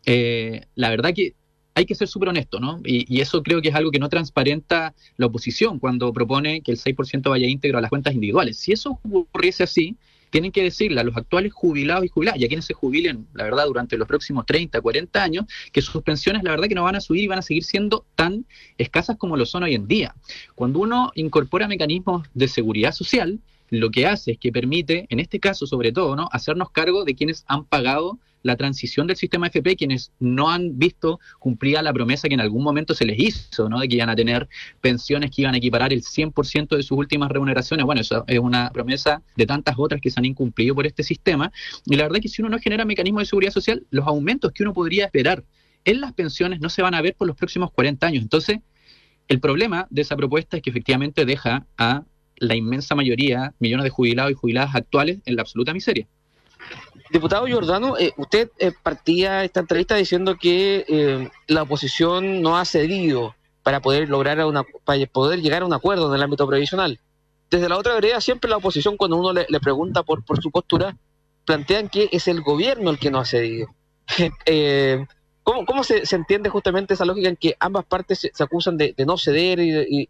eh, 0.05 0.67
la 0.75 0.91
verdad 0.91 1.15
que 1.15 1.33
hay 1.75 1.85
que 1.85 1.95
ser 1.95 2.07
súper 2.07 2.29
honesto, 2.29 2.59
¿no? 2.59 2.79
Y, 2.83 3.21
eso 3.21 3.41
creo 3.41 3.61
que 3.61 3.69
es 3.69 3.75
algo 3.75 3.91
que 3.91 3.99
no 3.99 4.09
transparenta 4.09 4.93
la 5.17 5.25
oposición 5.25 5.79
cuando 5.79 6.11
propone 6.13 6.61
que 6.61 6.71
el 6.71 6.77
6% 6.77 7.29
vaya 7.29 7.47
íntegro 7.47 7.77
a 7.77 7.81
las 7.81 7.89
cuentas 7.89 8.13
individuales. 8.13 8.57
Si 8.57 8.71
eso 8.71 8.99
ocurriese 9.03 9.63
así, 9.63 9.95
tienen 10.29 10.51
que 10.51 10.63
decirle 10.63 10.99
a 10.99 11.03
los 11.03 11.15
actuales 11.15 11.53
jubilados 11.53 12.05
y 12.05 12.07
jubiladas, 12.07 12.39
y 12.39 12.45
a 12.45 12.47
quienes 12.47 12.65
se 12.65 12.73
jubilen, 12.73 13.27
la 13.33 13.43
verdad, 13.43 13.65
durante 13.65 13.97
los 13.97 14.07
próximos 14.07 14.45
30, 14.45 14.81
40 14.81 15.23
años, 15.23 15.45
que 15.71 15.81
sus 15.81 16.01
pensiones, 16.01 16.43
la 16.43 16.51
verdad, 16.51 16.67
que 16.67 16.75
no 16.75 16.83
van 16.83 16.95
a 16.95 17.01
subir 17.01 17.23
y 17.23 17.27
van 17.27 17.39
a 17.39 17.43
seguir 17.43 17.63
siendo 17.63 18.05
tan 18.15 18.45
escasas 18.77 19.17
como 19.17 19.37
lo 19.37 19.45
son 19.45 19.63
hoy 19.63 19.75
en 19.75 19.87
día. 19.87 20.15
Cuando 20.55 20.79
uno 20.79 21.11
incorpora 21.15 21.67
mecanismos 21.67 22.27
de 22.33 22.47
seguridad 22.47 22.93
social, 22.93 23.39
lo 23.69 23.91
que 23.91 24.07
hace 24.07 24.31
es 24.33 24.37
que 24.37 24.51
permite, 24.51 25.07
en 25.09 25.19
este 25.19 25.39
caso 25.39 25.65
sobre 25.65 25.91
todo, 25.91 26.15
¿no? 26.15 26.29
hacernos 26.31 26.69
cargo 26.71 27.05
de 27.05 27.15
quienes 27.15 27.43
han 27.47 27.65
pagado 27.65 28.19
la 28.43 28.55
transición 28.55 29.07
del 29.07 29.17
sistema 29.17 29.47
FP, 29.47 29.75
quienes 29.75 30.11
no 30.19 30.51
han 30.51 30.77
visto 30.77 31.19
cumplida 31.39 31.81
la 31.81 31.93
promesa 31.93 32.27
que 32.27 32.33
en 32.35 32.41
algún 32.41 32.63
momento 32.63 32.93
se 32.93 33.05
les 33.05 33.17
hizo, 33.19 33.69
¿no? 33.69 33.79
de 33.79 33.87
que 33.87 33.95
iban 33.95 34.09
a 34.09 34.15
tener 34.15 34.47
pensiones 34.81 35.31
que 35.31 35.41
iban 35.41 35.55
a 35.55 35.57
equiparar 35.57 35.91
el 35.93 36.03
100% 36.03 36.75
de 36.75 36.83
sus 36.83 36.97
últimas 36.97 37.31
remuneraciones. 37.31 37.85
Bueno, 37.85 38.01
eso 38.01 38.23
es 38.27 38.39
una 38.39 38.69
promesa 38.71 39.23
de 39.35 39.45
tantas 39.45 39.75
otras 39.77 40.01
que 40.01 40.11
se 40.11 40.19
han 40.19 40.25
incumplido 40.25 40.75
por 40.75 40.85
este 40.85 41.03
sistema. 41.03 41.51
Y 41.85 41.95
la 41.95 42.03
verdad 42.03 42.17
es 42.17 42.23
que 42.23 42.29
si 42.29 42.41
uno 42.41 42.49
no 42.49 42.59
genera 42.59 42.85
mecanismos 42.85 43.23
de 43.23 43.25
seguridad 43.25 43.51
social, 43.51 43.85
los 43.89 44.05
aumentos 44.05 44.51
que 44.51 44.63
uno 44.63 44.73
podría 44.73 45.05
esperar 45.05 45.43
en 45.85 46.01
las 46.01 46.13
pensiones 46.13 46.59
no 46.59 46.69
se 46.69 46.81
van 46.81 46.93
a 46.93 47.01
ver 47.01 47.15
por 47.15 47.27
los 47.27 47.35
próximos 47.35 47.71
40 47.71 48.07
años. 48.07 48.23
Entonces, 48.23 48.59
el 49.27 49.39
problema 49.39 49.87
de 49.89 50.01
esa 50.01 50.15
propuesta 50.15 50.57
es 50.57 50.63
que 50.63 50.69
efectivamente 50.69 51.25
deja 51.25 51.65
a 51.77 52.03
la 52.37 52.55
inmensa 52.55 52.95
mayoría, 52.95 53.53
millones 53.59 53.85
de 53.85 53.89
jubilados 53.89 54.31
y 54.31 54.35
jubiladas 54.35 54.75
actuales, 54.75 55.19
en 55.25 55.35
la 55.35 55.41
absoluta 55.43 55.73
miseria. 55.73 56.07
Diputado 57.13 57.45
Giordano, 57.45 57.95
eh, 57.97 58.11
usted 58.17 58.49
eh, 58.57 58.71
partía 58.81 59.43
esta 59.43 59.59
entrevista 59.59 59.95
diciendo 59.95 60.35
que 60.35 60.83
eh, 60.87 61.29
la 61.45 61.61
oposición 61.61 62.41
no 62.41 62.57
ha 62.57 62.65
cedido 62.65 63.35
para 63.61 63.81
poder 63.81 64.09
lograr 64.09 64.37
llegar 65.37 65.61
a 65.61 65.65
un 65.65 65.73
acuerdo 65.73 66.09
en 66.09 66.15
el 66.15 66.23
ámbito 66.23 66.47
previsional. 66.47 66.99
Desde 67.51 67.69
la 67.69 67.77
otra 67.77 67.93
vereda, 67.93 68.19
siempre 68.19 68.49
la 68.49 68.57
oposición, 68.57 68.97
cuando 68.97 69.17
uno 69.17 69.31
le, 69.31 69.59
pregunta 69.59 70.01
por, 70.01 70.23
su 70.41 70.49
postura, 70.49 70.97
plantean 71.45 71.87
que 71.87 72.09
es 72.11 72.27
el 72.27 72.41
gobierno 72.41 72.89
el 72.89 72.97
que 72.97 73.11
no 73.11 73.19
ha 73.19 73.25
cedido. 73.25 73.67
¿Cómo, 75.43 75.83
se, 75.83 76.03
entiende 76.15 76.49
justamente 76.49 76.95
esa 76.95 77.05
lógica 77.05 77.29
en 77.29 77.35
que 77.35 77.55
ambas 77.59 77.85
partes 77.85 78.27
se, 78.33 78.43
acusan 78.43 78.75
de, 78.75 78.95
no 79.05 79.19
ceder 79.19 79.59
y 79.59 80.09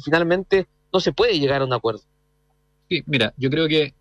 finalmente 0.00 0.68
no 0.92 1.00
se 1.00 1.12
puede 1.12 1.40
llegar 1.40 1.60
a 1.60 1.64
un 1.64 1.72
acuerdo. 1.72 2.02
Sí, 2.88 3.02
mira, 3.06 3.34
yo 3.36 3.50
creo 3.50 3.66
que 3.66 3.92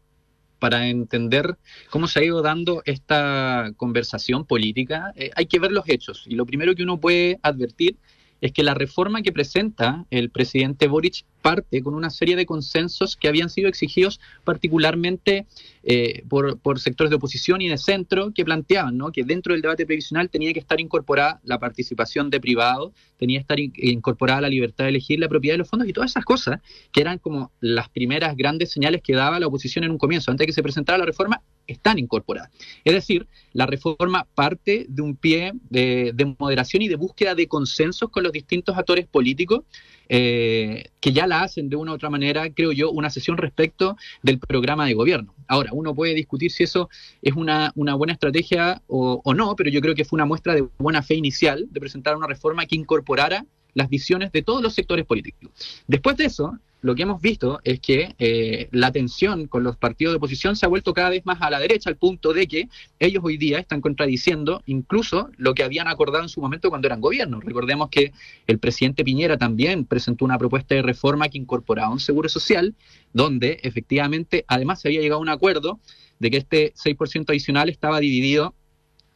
para 0.64 0.88
entender 0.88 1.58
cómo 1.90 2.08
se 2.08 2.22
ha 2.22 2.24
ido 2.24 2.42
dando 2.42 2.84
esta 2.86 3.74
conversación 3.76 4.46
política, 4.46 5.12
eh, 5.18 5.30
hay 5.36 5.46
que 5.46 5.60
ver 5.60 5.74
los 5.74 5.84
hechos. 5.90 6.24
Y 6.26 6.36
lo 6.36 6.46
primero 6.46 6.74
que 6.74 6.84
uno 6.84 7.02
puede 7.02 7.38
advertir 7.44 7.98
es 8.44 8.52
que 8.52 8.62
la 8.62 8.74
reforma 8.74 9.22
que 9.22 9.32
presenta 9.32 10.06
el 10.12 10.30
presidente 10.30 10.90
Boric 10.90 11.24
parte 11.42 11.82
con 11.82 11.94
una 11.94 12.10
serie 12.10 12.36
de 12.36 12.46
consensos 12.46 13.16
que 13.16 13.30
habían 13.30 13.50
sido 13.50 13.70
exigidos 13.70 14.20
particularmente 14.44 15.46
eh, 15.84 16.26
por, 16.28 16.60
sectores 16.78 17.10
de 17.10 17.16
oposición 17.16 17.62
y 17.62 17.70
de 17.70 17.78
centro 17.78 18.34
que 18.34 18.44
planteaban 18.44 18.98
¿no? 18.98 19.14
que 19.14 19.24
dentro 19.24 19.54
del 19.54 19.62
debate 19.62 19.86
previsional 19.86 20.30
tenía 20.30 20.52
que 20.52 20.60
estar 20.60 20.82
incorporada 20.82 21.40
la 21.46 21.58
participación 21.58 22.30
de 22.30 22.42
privados, 22.42 22.92
tenía 23.18 23.40
que 23.40 23.42
estar 23.44 23.60
incorporada 23.60 24.42
la 24.42 24.50
libertad 24.50 24.84
de 24.84 24.90
elegir 24.90 25.20
la 25.20 25.30
propiedad 25.30 25.54
de 25.54 25.60
los 25.60 25.70
fondos 25.70 25.88
y 25.88 25.94
todas 25.94 26.12
esas 26.12 26.26
cosas 26.26 26.60
que 26.92 27.00
eran 27.00 27.20
como 27.20 27.54
las 27.62 27.88
primeras 27.88 28.36
grandes 28.36 28.72
señales 28.72 29.02
que 29.02 29.14
daba 29.14 29.40
la 29.40 29.48
oposición 29.48 29.86
en 29.86 29.92
un 29.92 29.98
comienzo, 29.98 30.32
antes 30.32 30.44
de 30.44 30.48
que 30.48 30.54
se 30.54 30.64
presentara 30.64 30.98
la 30.98 31.06
reforma, 31.06 31.42
están 31.68 32.00
incorporadas. 32.00 32.50
Es 32.84 32.94
decir, 32.94 33.28
la 33.54 33.66
reforma 33.66 34.28
parte 34.36 34.86
de 34.90 35.02
un 35.02 35.16
pie 35.16 35.54
de, 35.70 36.36
moderación 36.38 36.82
y 36.82 36.88
de 36.88 36.96
búsqueda 36.96 37.36
de 37.36 37.48
consensos 37.48 38.10
con 38.10 38.24
los 38.24 38.32
distintos 38.32 38.78
actores 38.78 39.08
políticos 39.08 39.62
eh, 40.10 40.86
que 41.00 41.14
ya 41.14 41.28
la 41.28 41.44
hacen 41.44 41.70
de 41.70 41.76
una 41.76 41.92
u 41.92 41.96
otra 41.96 42.10
manera, 42.10 42.50
creo 42.50 42.72
yo, 42.72 42.92
una 42.92 43.10
sesión 43.10 43.38
respecto 43.38 43.98
del 44.22 44.40
programa 44.40 44.86
de 44.86 44.94
gobierno. 44.94 45.34
Ahora, 45.48 45.72
uno 45.74 45.96
puede 45.96 46.14
discutir 46.14 46.52
si 46.52 46.64
eso 46.64 46.90
es 47.22 47.34
una, 47.36 47.72
buena 47.76 48.14
estrategia 48.14 48.82
o, 48.88 49.22
o 49.24 49.34
no, 49.34 49.56
pero 49.56 49.70
yo 49.70 49.82
creo 49.82 49.96
que 49.96 50.06
fue 50.06 50.18
una 50.18 50.26
muestra 50.26 50.54
de 50.54 50.68
buena 50.78 51.02
fe 51.02 51.16
inicial 51.16 51.68
de 51.70 51.80
presentar 51.80 52.16
una 52.16 52.28
reforma 52.28 52.66
que 52.66 52.76
incorporara 52.76 53.46
las 53.74 53.90
visiones 53.90 54.32
de 54.32 54.44
todos 54.44 54.62
los 54.62 54.74
sectores 54.74 55.06
políticos. 55.06 55.52
Después 55.88 56.18
de 56.18 56.26
eso, 56.26 56.58
lo 56.84 56.96
que 56.96 57.04
hemos 57.04 57.22
visto 57.22 57.62
es 57.64 57.80
que 57.80 58.14
eh, 58.20 58.68
la 58.72 58.92
tensión 58.92 59.48
con 59.48 59.64
los 59.64 59.78
partidos 59.78 60.12
de 60.12 60.18
oposición 60.18 60.58
se 60.58 60.66
ha 60.66 60.70
vuelto 60.70 60.94
cada 60.94 61.10
vez 61.10 61.26
más 61.26 61.42
a 61.42 61.50
la 61.50 61.58
derecha, 61.60 61.90
al 61.90 61.96
punto 61.96 62.34
de 62.34 62.46
que 62.46 62.68
ellos 63.00 63.24
hoy 63.26 63.38
día 63.38 63.58
están 63.58 63.80
contradiciendo 63.80 64.62
incluso 64.66 65.30
lo 65.38 65.54
que 65.54 65.64
habían 65.64 65.88
acordado 65.88 66.24
en 66.24 66.30
su 66.30 66.42
momento 66.42 66.70
cuando 66.70 66.88
eran 66.88 67.00
gobierno. 67.00 67.40
Recordemos 67.40 67.90
que 67.90 68.12
el 68.48 68.60
presidente 68.60 69.06
Piñera 69.06 69.38
también 69.38 69.86
presentó 69.86 70.26
una 70.26 70.38
propuesta 70.38 70.76
de 70.76 70.82
reforma 70.82 71.30
que 71.30 71.38
incorporaba 71.38 71.90
un 71.90 72.02
seguro 72.02 72.28
social, 72.28 72.76
donde 73.14 73.62
efectivamente 73.64 74.44
además 74.50 74.82
se 74.82 74.90
había 74.90 75.00
llegado 75.00 75.20
a 75.20 75.22
un 75.22 75.30
acuerdo 75.30 75.80
de 76.20 76.32
que 76.32 76.38
este 76.38 76.74
6% 76.74 77.30
adicional 77.30 77.70
estaba 77.70 78.02
dividido 78.02 78.56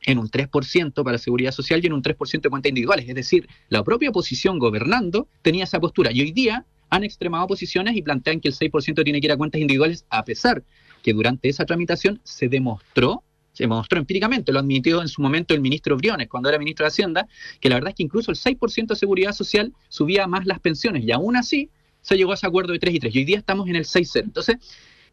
en 0.05 0.19
un 0.19 0.29
3% 0.29 1.03
para 1.03 1.17
seguridad 1.17 1.51
social 1.51 1.81
y 1.83 1.87
en 1.87 1.93
un 1.93 2.01
3% 2.01 2.41
de 2.41 2.49
cuentas 2.49 2.69
individuales. 2.69 3.09
Es 3.09 3.15
decir, 3.15 3.49
la 3.67 3.83
propia 3.83 4.09
oposición 4.09 4.57
gobernando 4.57 5.27
tenía 5.41 5.65
esa 5.65 5.81
postura. 5.81 6.13
Y 6.13 6.21
hoy 6.21 6.31
día 6.31 6.65
han 6.89 7.03
extremado 7.03 7.47
posiciones 7.47 7.95
y 7.95 8.01
plantean 8.01 8.39
que 8.39 8.47
el 8.47 8.55
6% 8.55 9.03
tiene 9.03 9.19
que 9.19 9.27
ir 9.27 9.31
a 9.31 9.37
cuentas 9.37 9.61
individuales, 9.61 10.05
a 10.09 10.23
pesar 10.23 10.63
que 11.01 11.13
durante 11.13 11.49
esa 11.49 11.65
tramitación 11.65 12.19
se 12.23 12.47
demostró, 12.47 13.23
se 13.53 13.63
demostró 13.63 13.99
empíricamente, 13.99 14.51
lo 14.51 14.59
admitió 14.59 15.01
en 15.01 15.07
su 15.07 15.21
momento 15.21 15.53
el 15.53 15.61
ministro 15.61 15.97
Briones, 15.97 16.27
cuando 16.27 16.49
era 16.49 16.59
ministro 16.59 16.83
de 16.83 16.89
Hacienda, 16.89 17.27
que 17.59 17.69
la 17.69 17.75
verdad 17.75 17.89
es 17.89 17.95
que 17.95 18.03
incluso 18.03 18.31
el 18.31 18.37
6% 18.37 18.87
de 18.87 18.95
seguridad 18.95 19.31
social 19.31 19.73
subía 19.89 20.27
más 20.27 20.45
las 20.45 20.59
pensiones 20.59 21.03
y 21.03 21.11
aún 21.11 21.35
así 21.35 21.69
se 22.01 22.15
llegó 22.15 22.31
a 22.31 22.35
ese 22.35 22.47
acuerdo 22.47 22.73
de 22.73 22.79
3 22.79 22.95
y 22.95 22.99
3 22.99 23.15
y 23.15 23.17
hoy 23.19 23.25
día 23.25 23.37
estamos 23.37 23.67
en 23.67 23.75
el 23.75 23.85
6-0. 23.85 24.23
Entonces, 24.23 24.57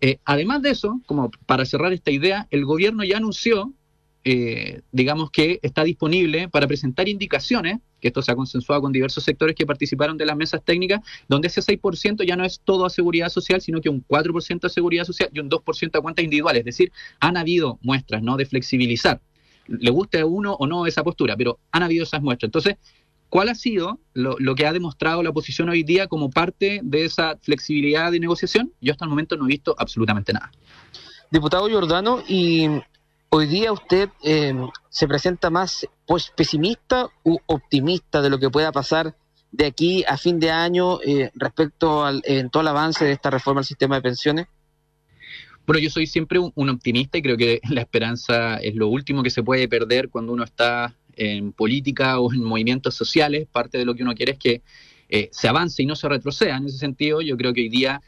eh, 0.01 0.19
además 0.25 0.63
de 0.63 0.71
eso, 0.71 1.01
como 1.07 1.31
para 1.47 1.65
cerrar 1.65 1.93
esta 1.93 2.11
idea, 2.11 2.47
el 2.51 2.65
gobierno 2.65 3.03
ya 3.05 3.17
anunció 3.17 3.73
eh, 4.27 4.81
digamos 4.91 5.31
que 5.31 5.61
está 5.63 5.85
disponible 5.85 6.49
para 6.49 6.67
presentar 6.67 7.11
indicaciones, 7.11 7.81
que 8.05 8.09
esto 8.09 8.21
se 8.21 8.31
ha 8.31 8.37
consensuado 8.37 8.83
con 8.83 8.93
diversos 8.93 9.25
sectores 9.25 9.57
que 9.57 9.65
participaron 9.65 10.19
de 10.19 10.27
las 10.27 10.37
mesas 10.37 10.63
técnicas, 10.63 11.01
donde 11.27 11.49
ese 11.49 11.63
6% 11.63 12.23
ya 12.27 12.37
no 12.37 12.45
es 12.45 12.61
todo 12.63 12.85
a 12.85 12.91
seguridad 12.91 13.31
social, 13.31 13.63
sino 13.63 13.81
que 13.81 13.89
un 13.89 14.07
4% 14.07 14.63
a 14.63 14.69
seguridad 14.69 15.07
social 15.07 15.31
y 15.33 15.41
un 15.41 15.49
2% 15.49 15.99
a 15.99 16.03
cuentas 16.03 16.23
individuales. 16.23 16.61
Es 16.61 16.67
decir, 16.67 16.93
han 17.19 17.39
habido 17.39 17.79
muestras 17.81 18.23
¿no? 18.23 18.37
de 18.37 18.45
flexibilizar. 18.45 19.23
Le 19.69 19.91
guste 19.91 20.21
a 20.21 20.27
uno 20.27 20.53
o 20.53 20.67
no 20.67 20.87
esa 20.87 21.03
postura, 21.03 21.35
pero 21.35 21.59
han 21.73 21.83
habido 21.83 22.03
esas 22.03 22.21
muestras. 22.21 22.49
Entonces, 22.49 22.77
¿cuál 23.31 23.49
ha 23.49 23.55
sido 23.55 23.99
lo, 24.13 24.37
lo, 24.39 24.55
que 24.55 24.67
ha 24.67 24.75
demostrado 24.75 25.23
la 25.23 25.31
oposición 25.31 25.71
hoy 25.71 25.83
día 25.83 26.07
como 26.07 26.29
parte 26.29 26.81
de 26.83 27.07
esa 27.07 27.39
flexibilidad 27.41 28.13
de 28.13 28.21
negociación? 28.21 28.71
Yo 28.83 28.93
hasta 28.93 29.07
el 29.07 29.09
momento 29.09 29.39
no 29.39 29.47
he 29.47 29.49
visto 29.49 29.75
absolutamente 29.79 30.35
nada. 30.35 30.53
Diputado 31.31 31.69
Giordano, 31.69 32.23
y 32.29 32.69
hoy 33.35 33.47
día 33.49 33.73
usted 33.73 34.11
eh, 34.23 34.55
se 34.91 35.09
presenta 35.09 35.51
más 35.51 35.89
pues, 36.07 36.31
pesimista 36.37 37.09
u 37.25 37.37
optimista 37.47 38.23
de 38.23 38.31
lo 38.31 38.39
que 38.39 38.49
pueda 38.49 38.71
pasar 38.71 39.17
de 39.51 39.67
aquí 39.67 40.05
a 40.07 40.17
fin 40.17 40.39
de 40.39 40.53
año 40.53 41.01
eh, 41.03 41.33
respecto 41.35 42.05
al 42.05 42.23
eventual 42.25 42.69
avance 42.69 43.05
de 43.05 43.11
esta 43.11 43.31
reforma 43.31 43.61
al 43.61 43.65
sistema 43.65 43.97
de 43.97 44.03
pensiones? 44.03 44.47
Bueno, 45.67 45.81
yo 45.81 45.91
soy 45.91 46.07
siempre 46.07 46.39
un, 46.39 46.69
optimista 46.69 47.19
y 47.19 47.23
creo 47.23 47.37
que 47.37 47.61
la 47.71 47.81
esperanza 47.81 48.59
es 48.59 48.77
lo 48.77 48.87
último 48.87 49.25
que 49.25 49.31
se 49.31 49.43
puede 49.43 49.67
perder 49.67 50.11
cuando 50.11 50.33
uno 50.33 50.45
está 50.45 50.95
en 51.17 51.53
política 51.53 52.21
o 52.21 52.33
en 52.33 52.45
movimientos 52.45 52.95
sociales. 52.95 53.49
Parte 53.51 53.79
de 53.79 53.85
lo 53.85 53.97
que 53.97 54.05
uno 54.05 54.15
quiere 54.15 54.33
es 54.33 54.39
que 54.39 54.63
eh, 55.09 55.29
se 55.33 55.49
avance 55.49 55.83
y 55.83 55.87
no 55.87 55.97
se 55.97 56.09
retroceda. 56.09 56.57
En 56.57 56.67
ese 56.67 56.79
sentido, 56.79 57.21
yo 57.21 57.37
creo 57.37 57.53
que 57.53 57.63
hoy 57.63 57.69
día 57.69 58.01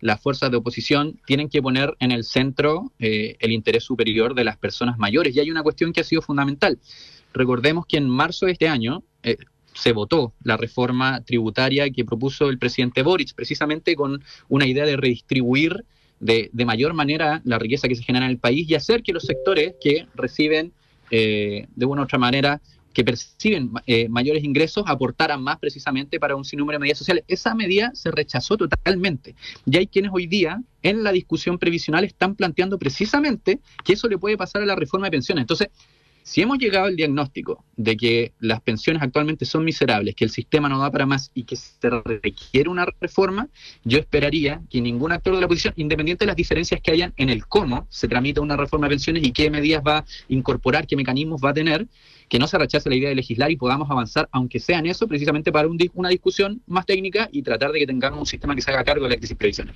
las 0.00 0.20
fuerzas 0.20 0.50
de 0.50 0.56
oposición 0.56 1.20
tienen 1.26 1.48
que 1.48 1.62
poner 1.62 1.94
en 2.00 2.10
el 2.12 2.24
centro 2.24 2.92
eh, 2.98 3.36
el 3.40 3.52
interés 3.52 3.84
superior 3.84 4.34
de 4.34 4.44
las 4.44 4.56
personas 4.56 4.98
mayores. 4.98 5.34
Y 5.34 5.40
hay 5.40 5.50
una 5.50 5.62
cuestión 5.62 5.92
que 5.92 6.00
ha 6.00 6.04
sido 6.04 6.22
fundamental. 6.22 6.78
Recordemos 7.32 7.86
que 7.86 7.98
en 7.98 8.08
marzo 8.08 8.46
de 8.46 8.52
este 8.52 8.68
año 8.68 9.02
eh, 9.22 9.36
se 9.74 9.92
votó 9.92 10.34
la 10.42 10.56
reforma 10.56 11.22
tributaria 11.22 11.90
que 11.90 12.04
propuso 12.04 12.48
el 12.48 12.58
presidente 12.58 13.02
Boric, 13.02 13.34
precisamente 13.34 13.94
con 13.94 14.22
una 14.48 14.66
idea 14.66 14.84
de 14.84 14.96
redistribuir 14.96 15.84
de, 16.18 16.50
mayor 16.66 16.92
manera 16.92 17.40
la 17.44 17.58
riqueza 17.58 17.88
que 17.88 17.94
se 17.94 18.02
genera 18.02 18.26
en 18.26 18.32
el 18.32 18.38
país 18.38 18.68
y 18.68 18.74
hacer 18.74 19.02
que 19.02 19.12
los 19.12 19.22
sectores 19.22 19.74
que 19.80 20.06
reciben 20.14 20.72
eh, 21.10 21.66
de 21.74 21.86
una 21.86 22.02
u 22.02 22.04
otra 22.04 22.18
manera 22.18 22.60
que 22.92 23.04
perciben 23.04 23.70
eh, 23.86 24.08
mayores 24.08 24.44
ingresos 24.44 24.84
aportaran 24.86 25.42
más 25.42 25.58
precisamente 25.58 26.18
para 26.18 26.36
un 26.36 26.44
sinnúmero 26.44 26.76
de 26.76 26.80
medidas 26.80 26.98
sociales. 26.98 27.24
Esa 27.28 27.54
medida 27.54 27.90
se 27.94 28.10
rechazó 28.10 28.56
totalmente. 28.56 29.34
Y 29.66 29.76
hay 29.76 29.86
quienes 29.86 30.10
hoy 30.12 30.26
día 30.26 30.62
en 30.82 31.02
la 31.02 31.12
discusión 31.12 31.58
previsional 31.58 32.04
están 32.04 32.34
planteando 32.34 32.78
precisamente 32.78 33.60
que 33.84 33.92
eso 33.92 34.08
le 34.08 34.18
puede 34.18 34.36
pasar 34.36 34.62
a 34.62 34.66
la 34.66 34.76
reforma 34.76 35.06
de 35.06 35.12
pensiones. 35.12 35.42
Entonces, 35.42 35.68
si 36.30 36.42
hemos 36.42 36.58
llegado 36.58 36.86
al 36.86 36.94
diagnóstico 36.94 37.64
de 37.76 37.96
que 37.96 38.32
las 38.38 38.60
pensiones 38.60 39.02
actualmente 39.02 39.44
son 39.44 39.64
miserables, 39.64 40.14
que 40.14 40.24
el 40.24 40.30
sistema 40.30 40.68
no 40.68 40.78
da 40.78 40.88
para 40.88 41.04
más 41.04 41.32
y 41.34 41.42
que 41.42 41.56
se 41.56 41.90
requiere 41.90 42.68
una 42.68 42.86
reforma, 43.00 43.48
yo 43.82 43.98
esperaría 43.98 44.62
que 44.70 44.80
ningún 44.80 45.10
actor 45.10 45.34
de 45.34 45.40
la 45.40 45.46
oposición, 45.46 45.74
independiente 45.76 46.24
de 46.24 46.28
las 46.28 46.36
diferencias 46.36 46.80
que 46.80 46.92
hayan 46.92 47.12
en 47.16 47.30
el 47.30 47.48
cómo 47.48 47.88
se 47.90 48.06
tramita 48.06 48.40
una 48.40 48.56
reforma 48.56 48.86
de 48.86 48.90
pensiones 48.90 49.24
y 49.26 49.32
qué 49.32 49.50
medidas 49.50 49.82
va 49.84 49.98
a 49.98 50.04
incorporar, 50.28 50.86
qué 50.86 50.94
mecanismos 50.94 51.40
va 51.44 51.50
a 51.50 51.54
tener, 51.54 51.88
que 52.28 52.38
no 52.38 52.46
se 52.46 52.58
rechace 52.58 52.88
la 52.88 52.94
idea 52.94 53.08
de 53.08 53.16
legislar 53.16 53.50
y 53.50 53.56
podamos 53.56 53.90
avanzar, 53.90 54.28
aunque 54.30 54.60
sea 54.60 54.78
en 54.78 54.86
eso, 54.86 55.08
precisamente 55.08 55.50
para 55.50 55.66
una 55.94 56.10
discusión 56.10 56.62
más 56.68 56.86
técnica 56.86 57.28
y 57.32 57.42
tratar 57.42 57.72
de 57.72 57.80
que 57.80 57.88
tengamos 57.88 58.20
un 58.20 58.26
sistema 58.26 58.54
que 58.54 58.62
se 58.62 58.70
haga 58.70 58.84
cargo 58.84 59.02
de 59.02 59.10
la 59.10 59.16
crisis 59.16 59.36
previsional. 59.36 59.74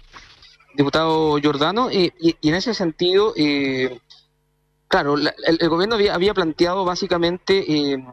Diputado 0.76 1.36
Giordano, 1.38 1.90
y, 1.90 2.12
en 2.20 2.54
ese 2.54 2.74
sentido, 2.74 3.32
eh, 3.36 3.98
claro, 4.88 5.16
el, 5.16 5.68
gobierno 5.68 5.96
había, 6.12 6.34
planteado 6.34 6.84
básicamente 6.84 7.64
eh, 7.72 8.04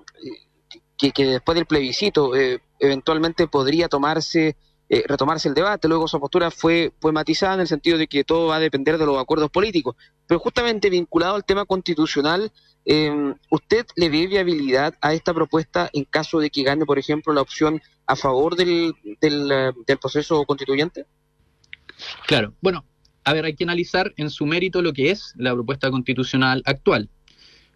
que, 0.97 1.25
después 1.25 1.55
del 1.55 1.65
plebiscito 1.65 2.35
eh, 2.35 2.61
eventualmente 2.79 3.47
podría 3.47 3.87
tomarse 3.87 4.55
retomarse 5.07 5.47
el 5.47 5.53
debate. 5.53 5.87
Luego 5.87 6.05
su 6.05 6.19
postura 6.19 6.51
fue, 6.51 6.91
fue 6.99 7.13
matizada 7.13 7.53
en 7.53 7.61
el 7.61 7.67
sentido 7.67 7.97
de 7.97 8.07
que 8.07 8.25
todo 8.25 8.47
va 8.47 8.57
a 8.57 8.59
depender 8.59 8.97
de 8.97 9.05
los 9.05 9.17
acuerdos 9.17 9.49
políticos. 9.49 9.95
Pero 10.27 10.41
justamente 10.41 10.89
vinculado 10.89 11.35
al 11.35 11.45
tema 11.45 11.63
constitucional, 11.63 12.51
eh, 12.85 13.35
¿Usted 13.49 13.85
le 13.95 14.09
ve 14.09 14.27
viabilidad 14.27 14.95
a 15.01 15.13
esta 15.13 15.33
propuesta 15.33 15.89
en 15.93 16.03
caso 16.05 16.39
de 16.39 16.49
que 16.49 16.63
gane, 16.63 16.85
por 16.85 16.97
ejemplo, 16.97 17.33
la 17.33 17.41
opción 17.41 17.81
a 18.07 18.15
favor 18.15 18.55
del, 18.55 18.93
del, 19.21 19.51
eh, 19.51 19.71
del, 19.85 19.97
proceso 19.99 20.43
constituyente? 20.45 21.05
Claro, 22.25 22.53
bueno, 22.61 22.83
a 23.23 23.33
ver, 23.33 23.45
hay 23.45 23.55
que 23.55 23.63
analizar 23.63 24.13
en 24.17 24.29
su 24.29 24.45
mérito 24.45 24.81
lo 24.81 24.93
que 24.93 25.11
es 25.11 25.33
la 25.37 25.53
propuesta 25.53 25.91
constitucional 25.91 26.61
actual. 26.65 27.09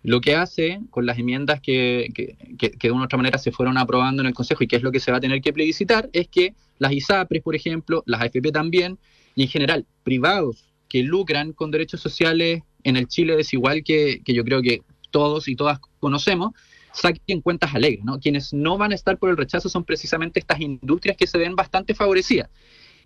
Lo 0.04 0.22
que 0.22 0.36
hace 0.36 0.82
con 0.92 1.06
las 1.06 1.18
enmiendas 1.18 1.62
que, 1.62 2.10
que, 2.14 2.36
que, 2.58 2.88
de 2.88 2.92
una 2.92 3.02
u 3.02 3.06
otra 3.06 3.18
manera 3.18 3.38
se 3.38 3.52
fueron 3.52 3.78
aprobando 3.78 4.22
en 4.22 4.28
el 4.28 4.34
Consejo 4.34 4.64
y 4.64 4.68
que 4.68 4.76
es 4.76 4.84
lo 4.84 4.92
que 4.92 5.00
se 5.00 5.12
va 5.12 5.18
a 5.18 5.22
tener 5.22 5.42
que 5.42 5.54
plebiscitar, 5.54 6.10
es 6.14 6.28
que 6.28 6.54
las 6.78 6.92
ISAPRES, 6.92 7.42
por 7.42 7.56
ejemplo, 7.56 8.04
las 8.06 8.22
AFP 8.22 8.52
también, 8.52 9.00
y 9.36 9.44
en 9.44 9.50
general 9.50 9.86
privados 10.04 10.66
que 10.88 11.02
lucran 11.02 11.54
con 11.54 11.72
derechos 11.72 12.02
sociales 12.02 12.62
en 12.84 12.98
el 12.98 13.08
Chile 13.08 13.36
desigual 13.36 13.84
que, 13.84 14.22
que 14.24 14.34
yo 14.34 14.44
creo 14.44 14.62
que 14.62 14.82
todos 15.10 15.48
y 15.48 15.56
todas 15.56 15.80
conocemos, 16.00 16.52
saquen 16.94 17.42
cuentas 17.42 17.74
alegres, 17.74 18.06
¿no? 18.06 18.20
Quienes 18.20 18.54
no 18.54 18.78
van 18.78 18.92
a 18.92 18.96
estar 18.96 19.18
por 19.18 19.30
el 19.30 19.38
rechazo 19.38 19.70
son 19.70 19.84
precisamente 19.84 20.40
estas 20.40 20.60
industrias 20.60 21.18
que 21.18 21.28
se 21.28 21.38
ven 21.38 21.56
bastante 21.56 21.94
favorecidas. 21.94 22.50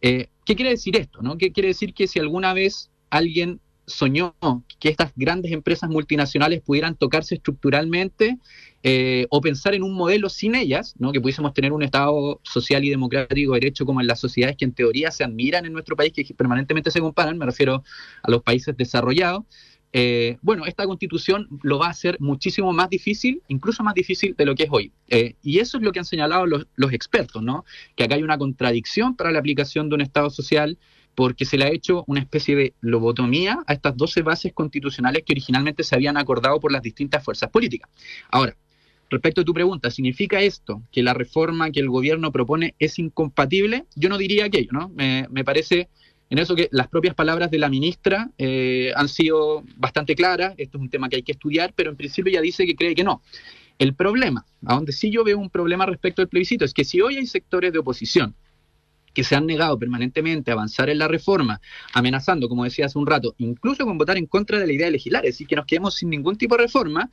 Eh, 0.01 0.27
¿Qué 0.45 0.55
quiere 0.55 0.71
decir 0.71 0.95
esto? 0.97 1.21
No? 1.21 1.37
¿Qué 1.37 1.51
quiere 1.51 1.69
decir 1.69 1.93
que 1.93 2.07
si 2.07 2.19
alguna 2.19 2.53
vez 2.53 2.89
alguien 3.09 3.59
soñó 3.89 4.35
que 4.79 4.89
estas 4.89 5.11
grandes 5.15 5.51
empresas 5.51 5.89
multinacionales 5.89 6.61
pudieran 6.61 6.95
tocarse 6.95 7.35
estructuralmente 7.35 8.37
eh, 8.83 9.25
o 9.29 9.41
pensar 9.41 9.73
en 9.73 9.83
un 9.83 9.93
modelo 9.93 10.29
sin 10.29 10.55
ellas, 10.55 10.95
¿no? 10.99 11.11
que 11.11 11.19
pudiésemos 11.19 11.53
tener 11.53 11.73
un 11.73 11.83
Estado 11.83 12.39
social 12.43 12.85
y 12.85 12.89
democrático 12.89 13.53
de 13.53 13.59
derecho 13.59 13.85
como 13.85 13.99
en 13.99 14.07
las 14.07 14.19
sociedades 14.19 14.55
que 14.55 14.65
en 14.65 14.73
teoría 14.73 15.11
se 15.11 15.23
admiran 15.23 15.65
en 15.65 15.73
nuestro 15.73 15.95
país, 15.95 16.13
que 16.13 16.23
permanentemente 16.33 16.91
se 16.91 17.01
comparan, 17.01 17.37
me 17.37 17.45
refiero 17.45 17.83
a 18.23 18.31
los 18.31 18.41
países 18.41 18.77
desarrollados, 18.77 19.43
eh, 19.91 20.37
bueno, 20.41 20.65
esta 20.65 20.85
constitución 20.85 21.47
lo 21.63 21.79
va 21.79 21.87
a 21.87 21.91
hacer 21.91 22.17
muchísimo 22.19 22.71
más 22.73 22.89
difícil, 22.89 23.41
incluso 23.47 23.83
más 23.83 23.95
difícil 23.95 24.35
de 24.37 24.45
lo 24.45 24.55
que 24.55 24.63
es 24.63 24.69
hoy. 24.71 24.91
Eh, 25.07 25.35
y 25.41 25.59
eso 25.59 25.77
es 25.77 25.83
lo 25.83 25.91
que 25.91 25.99
han 25.99 26.05
señalado 26.05 26.45
los, 26.45 26.93
expertos, 26.93 27.41
¿no? 27.41 27.65
Que 27.95 28.03
acá 28.03 28.15
hay 28.15 28.23
una 28.23 28.37
contradicción 28.37 29.15
para 29.15 29.31
la 29.31 29.39
aplicación 29.39 29.89
de 29.89 29.95
un 29.95 30.01
Estado 30.01 30.29
social 30.29 30.77
porque 31.15 31.45
se 31.45 31.57
le 31.57 31.65
ha 31.65 31.69
hecho 31.69 32.03
una 32.07 32.19
especie 32.19 32.55
de 32.55 32.73
lobotomía 32.81 33.59
a 33.67 33.73
estas 33.73 33.97
12 33.97 34.21
bases 34.21 34.53
constitucionales 34.53 35.23
que 35.25 35.33
originalmente 35.33 35.83
se 35.83 35.95
habían 35.95 36.17
acordado 36.17 36.59
por 36.59 36.71
las 36.71 36.81
distintas 36.81 37.23
fuerzas 37.23 37.49
políticas. 37.49 37.89
Ahora, 38.29 38.55
respecto 39.09 39.41
a 39.41 39.43
tu 39.43 39.53
pregunta, 39.53 39.91
¿significa 39.91 40.39
esto 40.39 40.83
que 40.91 41.03
la 41.03 41.13
reforma 41.13 41.71
que 41.71 41.79
el 41.79 41.89
gobierno 41.89 42.31
propone 42.31 42.75
es 42.79 42.99
incompatible? 42.99 43.85
Yo 43.95 44.07
no 44.07 44.17
diría 44.17 44.45
aquello, 44.45 44.69
¿no? 44.71 44.89
Me, 44.89 45.27
me 45.29 45.43
parece 45.43 45.89
en 46.29 46.37
eso 46.37 46.55
que 46.55 46.69
las 46.71 46.87
propias 46.87 47.15
palabras 47.15 47.49
de 47.49 47.57
la 47.57 47.69
ministra 47.69 48.29
eh, 48.37 48.91
han 48.95 49.09
sido 49.09 49.63
bastante 49.77 50.15
claras, 50.15 50.53
esto 50.57 50.77
es 50.77 50.81
un 50.81 50.89
tema 50.89 51.09
que 51.09 51.17
hay 51.17 51.23
que 51.23 51.31
estudiar, 51.31 51.73
pero 51.75 51.89
en 51.89 51.95
principio 51.95 52.31
ya 52.31 52.41
dice 52.41 52.65
que 52.65 52.75
cree 52.75 52.93
que 52.93 53.03
no. 53.03 53.21
El 53.79 53.95
problema, 53.95 54.45
a 54.65 54.75
donde 54.75 54.91
sí 54.91 55.09
yo 55.09 55.23
veo 55.23 55.39
un 55.39 55.49
problema 55.49 55.85
respecto 55.85 56.21
al 56.21 56.27
plebiscito, 56.27 56.65
es 56.65 56.73
que 56.73 56.83
si 56.83 57.01
hoy 57.01 57.17
hay 57.17 57.25
sectores 57.25 57.73
de 57.73 57.79
oposición 57.79 58.35
que 59.13 59.23
se 59.23 59.35
han 59.35 59.47
negado 59.47 59.79
permanentemente 59.79 60.51
a 60.51 60.53
avanzar 60.53 60.89
en 60.89 60.99
la 60.99 61.07
reforma, 61.07 61.61
amenazando, 61.93 62.47
como 62.47 62.63
decía 62.63 62.85
hace 62.85 62.99
un 62.99 63.07
rato, 63.07 63.33
incluso 63.39 63.85
con 63.85 63.97
votar 63.97 64.17
en 64.17 64.27
contra 64.27 64.59
de 64.59 64.67
la 64.67 64.73
idea 64.73 64.85
de 64.85 64.91
legislar, 64.91 65.25
es 65.25 65.33
decir, 65.33 65.47
que 65.47 65.55
nos 65.55 65.65
quedemos 65.65 65.95
sin 65.95 66.09
ningún 66.09 66.37
tipo 66.37 66.55
de 66.55 66.63
reforma, 66.63 67.09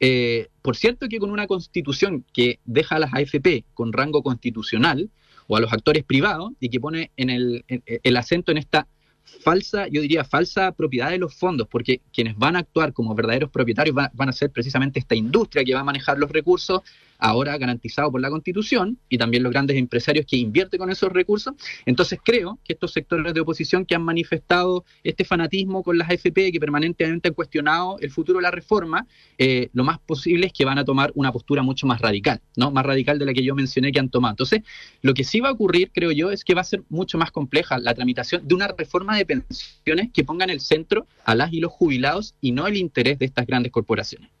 eh, 0.00 0.48
por 0.60 0.76
cierto 0.76 1.08
que 1.08 1.18
con 1.18 1.30
una 1.30 1.46
constitución 1.46 2.24
que 2.32 2.58
deja 2.64 2.96
a 2.96 2.98
las 2.98 3.14
AFP 3.14 3.64
con 3.74 3.92
rango 3.92 4.22
constitucional, 4.22 5.08
o 5.46 5.56
a 5.56 5.60
los 5.60 5.72
actores 5.72 6.04
privados 6.04 6.52
y 6.60 6.68
que 6.68 6.80
pone 6.80 7.10
en 7.16 7.30
el, 7.30 7.64
el 7.68 8.16
acento 8.16 8.52
en 8.52 8.58
esta 8.58 8.86
falsa, 9.26 9.86
yo 9.88 10.00
diría 10.00 10.24
falsa 10.24 10.72
propiedad 10.72 11.10
de 11.10 11.18
los 11.18 11.34
fondos, 11.34 11.66
porque 11.68 12.00
quienes 12.12 12.36
van 12.36 12.56
a 12.56 12.60
actuar 12.60 12.92
como 12.92 13.14
verdaderos 13.14 13.50
propietarios 13.50 13.94
van, 13.94 14.28
a 14.28 14.32
ser 14.32 14.50
precisamente 14.50 14.98
esta 14.98 15.14
industria 15.14 15.64
que 15.64 15.74
va 15.74 15.80
a 15.80 15.84
manejar 15.84 16.18
los 16.18 16.30
recursos 16.30 16.82
ahora 17.18 17.56
garantizado 17.58 18.10
por 18.10 18.20
la 18.20 18.30
Constitución, 18.30 18.98
y 19.08 19.18
también 19.18 19.42
los 19.42 19.52
grandes 19.52 19.76
empresarios 19.76 20.26
que 20.26 20.36
invierten 20.36 20.78
con 20.78 20.90
esos 20.90 21.12
recursos. 21.12 21.54
Entonces 21.84 22.18
creo 22.22 22.58
que 22.64 22.72
estos 22.72 22.92
sectores 22.92 23.34
de 23.34 23.40
oposición 23.40 23.84
que 23.84 23.94
han 23.94 24.02
manifestado 24.02 24.84
este 25.04 25.24
fanatismo 25.24 25.82
con 25.82 25.98
las 25.98 26.10
AFP, 26.10 26.52
que 26.52 26.60
permanentemente 26.60 27.28
han 27.28 27.34
cuestionado 27.34 27.98
el 28.00 28.10
futuro 28.10 28.38
de 28.38 28.42
la 28.42 28.50
reforma, 28.50 29.06
eh, 29.38 29.68
lo 29.72 29.84
más 29.84 29.98
posible 29.98 30.46
es 30.46 30.52
que 30.52 30.64
van 30.64 30.78
a 30.78 30.84
tomar 30.84 31.12
una 31.14 31.32
postura 31.32 31.62
mucho 31.62 31.86
más 31.86 32.00
radical, 32.00 32.40
¿no? 32.56 32.70
Más 32.70 32.84
radical 32.84 33.18
de 33.18 33.26
la 33.26 33.34
que 33.34 33.42
yo 33.42 33.54
mencioné 33.54 33.92
que 33.92 33.98
han 33.98 34.08
tomado. 34.08 34.32
Entonces, 34.32 34.62
lo 35.02 35.14
que 35.14 35.24
sí 35.24 35.40
va 35.40 35.48
a 35.48 35.52
ocurrir, 35.52 35.90
creo 35.92 36.12
yo, 36.12 36.30
es 36.30 36.44
que 36.44 36.54
va 36.54 36.60
a 36.60 36.64
ser 36.64 36.82
mucho 36.88 37.18
más 37.18 37.30
compleja 37.30 37.78
la 37.78 37.94
tramitación 37.94 38.46
de 38.46 38.54
una 38.54 38.68
reforma 38.68 39.16
de 39.16 39.26
pensiones 39.26 40.10
que 40.12 40.24
ponga 40.24 40.44
en 40.44 40.50
el 40.50 40.60
centro 40.60 41.06
a 41.24 41.34
las 41.34 41.52
y 41.52 41.60
los 41.60 41.72
jubilados 41.72 42.34
y 42.40 42.52
no 42.52 42.66
el 42.66 42.76
interés 42.76 43.18
de 43.18 43.26
estas 43.26 43.46
grandes 43.46 43.72
corporaciones 43.72 44.35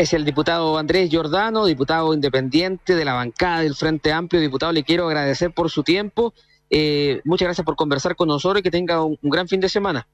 es 0.00 0.14
el 0.14 0.24
diputado 0.24 0.78
Andrés 0.78 1.10
Giordano, 1.10 1.66
diputado 1.66 2.14
independiente 2.14 2.94
de 2.94 3.04
la 3.04 3.12
bancada 3.12 3.60
del 3.60 3.74
Frente 3.74 4.12
Amplio. 4.12 4.40
Diputado, 4.40 4.72
le 4.72 4.82
quiero 4.82 5.06
agradecer 5.06 5.52
por 5.52 5.70
su 5.70 5.82
tiempo. 5.82 6.32
Eh, 6.70 7.20
muchas 7.24 7.46
gracias 7.46 7.66
por 7.66 7.76
conversar 7.76 8.16
con 8.16 8.28
nosotros 8.28 8.60
y 8.60 8.62
que 8.62 8.70
tenga 8.70 9.04
un, 9.04 9.18
gran 9.22 9.46
fin 9.46 9.60
de 9.60 9.68
semana. 9.68 10.08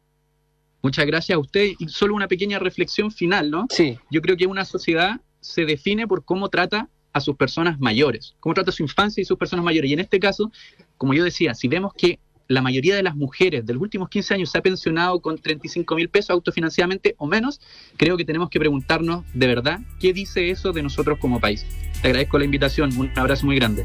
Muchas 0.83 1.07
gracias 1.07 1.37
a 1.37 1.39
usted. 1.39 1.71
Y 1.79 1.89
solo 1.89 2.17
una 2.17 2.27
pequeña 2.27 2.59
reflexión 2.59 3.13
final, 3.13 3.49
¿no? 3.49 3.67
Sí. 3.71 3.97
Yo 4.11 4.21
creo 4.23 4.37
que 4.37 4.47
una 4.47 4.65
sociedad 4.65 5.21
se 5.41 5.65
define 5.65 6.09
por 6.09 6.25
cómo 6.25 6.49
trata 6.49 6.89
a 7.13 7.21
sus 7.21 7.37
personas 7.37 7.79
mayores, 7.79 8.35
cómo 8.41 8.55
trata 8.55 8.73
su 8.73 8.83
infancia 8.83 9.23
y 9.23 9.25
sus 9.25 9.39
personas 9.39 9.65
mayores. 9.65 9.89
Y 9.89 9.95
en 9.95 10.01
este 10.01 10.19
caso, 10.19 10.51
como 10.97 11.15
yo 11.15 11.23
decía, 11.23 11.55
si 11.55 11.69
vemos 11.69 11.95
que 11.95 12.19
la 12.49 12.63
mayoría 12.63 12.95
de 12.97 13.03
las 13.03 13.17
mujeres 13.17 13.67
de 13.67 13.75
los 13.75 13.83
últimos 13.83 14.09
15 14.09 14.35
años 14.35 14.51
se 14.51 14.59
ha 14.59 14.63
pensionado 14.63 15.21
con 15.21 15.39
35 15.39 15.95
mil 15.95 16.09
pesos 16.09 16.31
autofinanciadamente 16.31 17.15
o 17.19 17.27
menos, 17.27 17.61
creo 17.97 18.17
que 18.17 18.25
tenemos 18.25 18.51
que 18.51 18.59
preguntarnos 18.59 19.25
de 19.35 19.47
verdad 19.47 19.81
qué 20.01 20.13
dice 20.13 20.51
eso 20.51 20.73
de 20.73 20.83
nosotros 20.83 21.19
como 21.19 21.41
país. 21.41 21.67
Te 22.03 22.09
agradezco 22.09 22.39
la 22.39 22.45
invitación, 22.45 22.97
un 22.97 23.11
abrazo 23.17 23.47
muy 23.47 23.57
grande. 23.57 23.85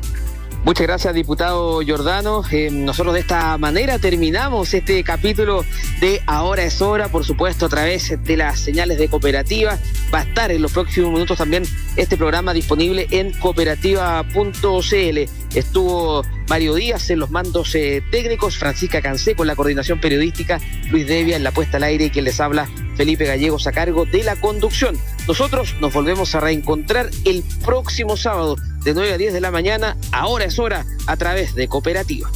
Muchas 0.64 0.86
gracias, 0.86 1.16
diputado 1.16 1.82
Giordano. 1.82 2.44
Eh, 2.52 2.70
nosotros 2.72 3.16
de 3.16 3.22
esta 3.22 3.58
manera 3.58 3.98
terminamos 3.98 4.72
este 4.76 5.04
capítulo 5.04 5.66
de 6.00 6.22
Ahora 6.28 6.64
es 6.64 6.84
hora, 6.84 7.08
por 7.08 7.26
supuesto, 7.26 7.66
a 7.66 7.70
través 7.70 8.24
de 8.24 8.38
las 8.38 8.60
señales 8.60 9.00
de 9.00 9.10
cooperativa. 9.10 9.80
Va 10.14 10.20
a 10.20 10.22
estar 10.22 10.52
en 10.52 10.62
los 10.62 10.72
próximos 10.72 11.12
minutos 11.12 11.40
también 11.40 11.64
este 11.96 12.16
programa 12.16 12.54
disponible 12.54 13.08
en 13.10 13.32
cooperativa.cl. 13.40 15.18
Estuvo 15.56 16.22
Mario 16.52 16.76
Díaz 16.76 17.10
en 17.10 17.20
los 17.20 17.32
mandos 17.32 17.74
eh, 17.76 18.04
técnicos, 18.12 18.58
Francisca 18.58 19.02
Cancé 19.02 19.36
con 19.36 19.48
la 19.48 19.56
coordinación 19.56 20.02
periodística, 20.02 20.60
Luis 20.90 21.08
Devia 21.08 21.38
en 21.38 21.46
la 21.46 21.52
puesta 21.52 21.78
al 21.78 21.84
aire 21.84 22.08
y 22.08 22.10
quien 22.10 22.26
les 22.26 22.42
habla, 22.42 22.68
Felipe 22.98 23.24
Gallegos 23.24 23.68
a 23.68 23.72
cargo 23.72 24.04
de 24.04 24.22
la 24.26 24.36
conducción. 24.36 24.98
Nosotros 25.30 25.76
nos 25.80 25.94
volvemos 25.94 26.36
a 26.36 26.42
reencontrar 26.42 27.10
el 27.24 27.46
próximo 27.64 28.18
sábado 28.18 28.58
de 28.84 28.94
9 28.94 29.14
a 29.14 29.18
10 29.18 29.32
de 29.32 29.40
la 29.40 29.50
mañana. 29.50 29.96
Ahora 30.12 30.44
es 30.44 30.60
hora 30.60 30.86
a 31.08 31.16
través 31.16 31.56
de 31.56 31.70
Cooperativa. 31.70 32.30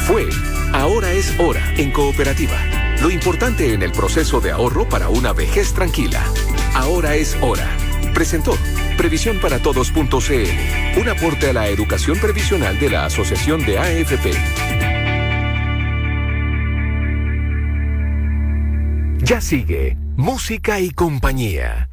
Fue 0.00 0.28
Ahora 0.74 1.10
es 1.10 1.32
hora 1.40 1.62
en 1.78 1.90
Cooperativa. 1.90 2.58
Lo 3.00 3.10
importante 3.10 3.72
en 3.72 3.82
el 3.82 3.92
proceso 3.92 4.42
de 4.42 4.50
ahorro 4.50 4.86
para 4.86 5.08
una 5.08 5.32
vejez 5.32 5.72
tranquila. 5.72 6.22
Ahora 6.74 7.14
es 7.14 7.34
hora. 7.40 7.66
Presentó 8.14 8.56
Previsión 8.96 9.40
para 9.40 9.58
un 10.96 11.08
aporte 11.08 11.50
a 11.50 11.52
la 11.52 11.68
educación 11.68 12.16
previsional 12.18 12.78
de 12.78 12.88
la 12.88 13.06
Asociación 13.06 13.66
de 13.66 13.78
AFP. 13.78 14.30
Ya 19.18 19.40
sigue 19.40 19.96
Música 20.16 20.78
y 20.78 20.90
Compañía 20.90 21.88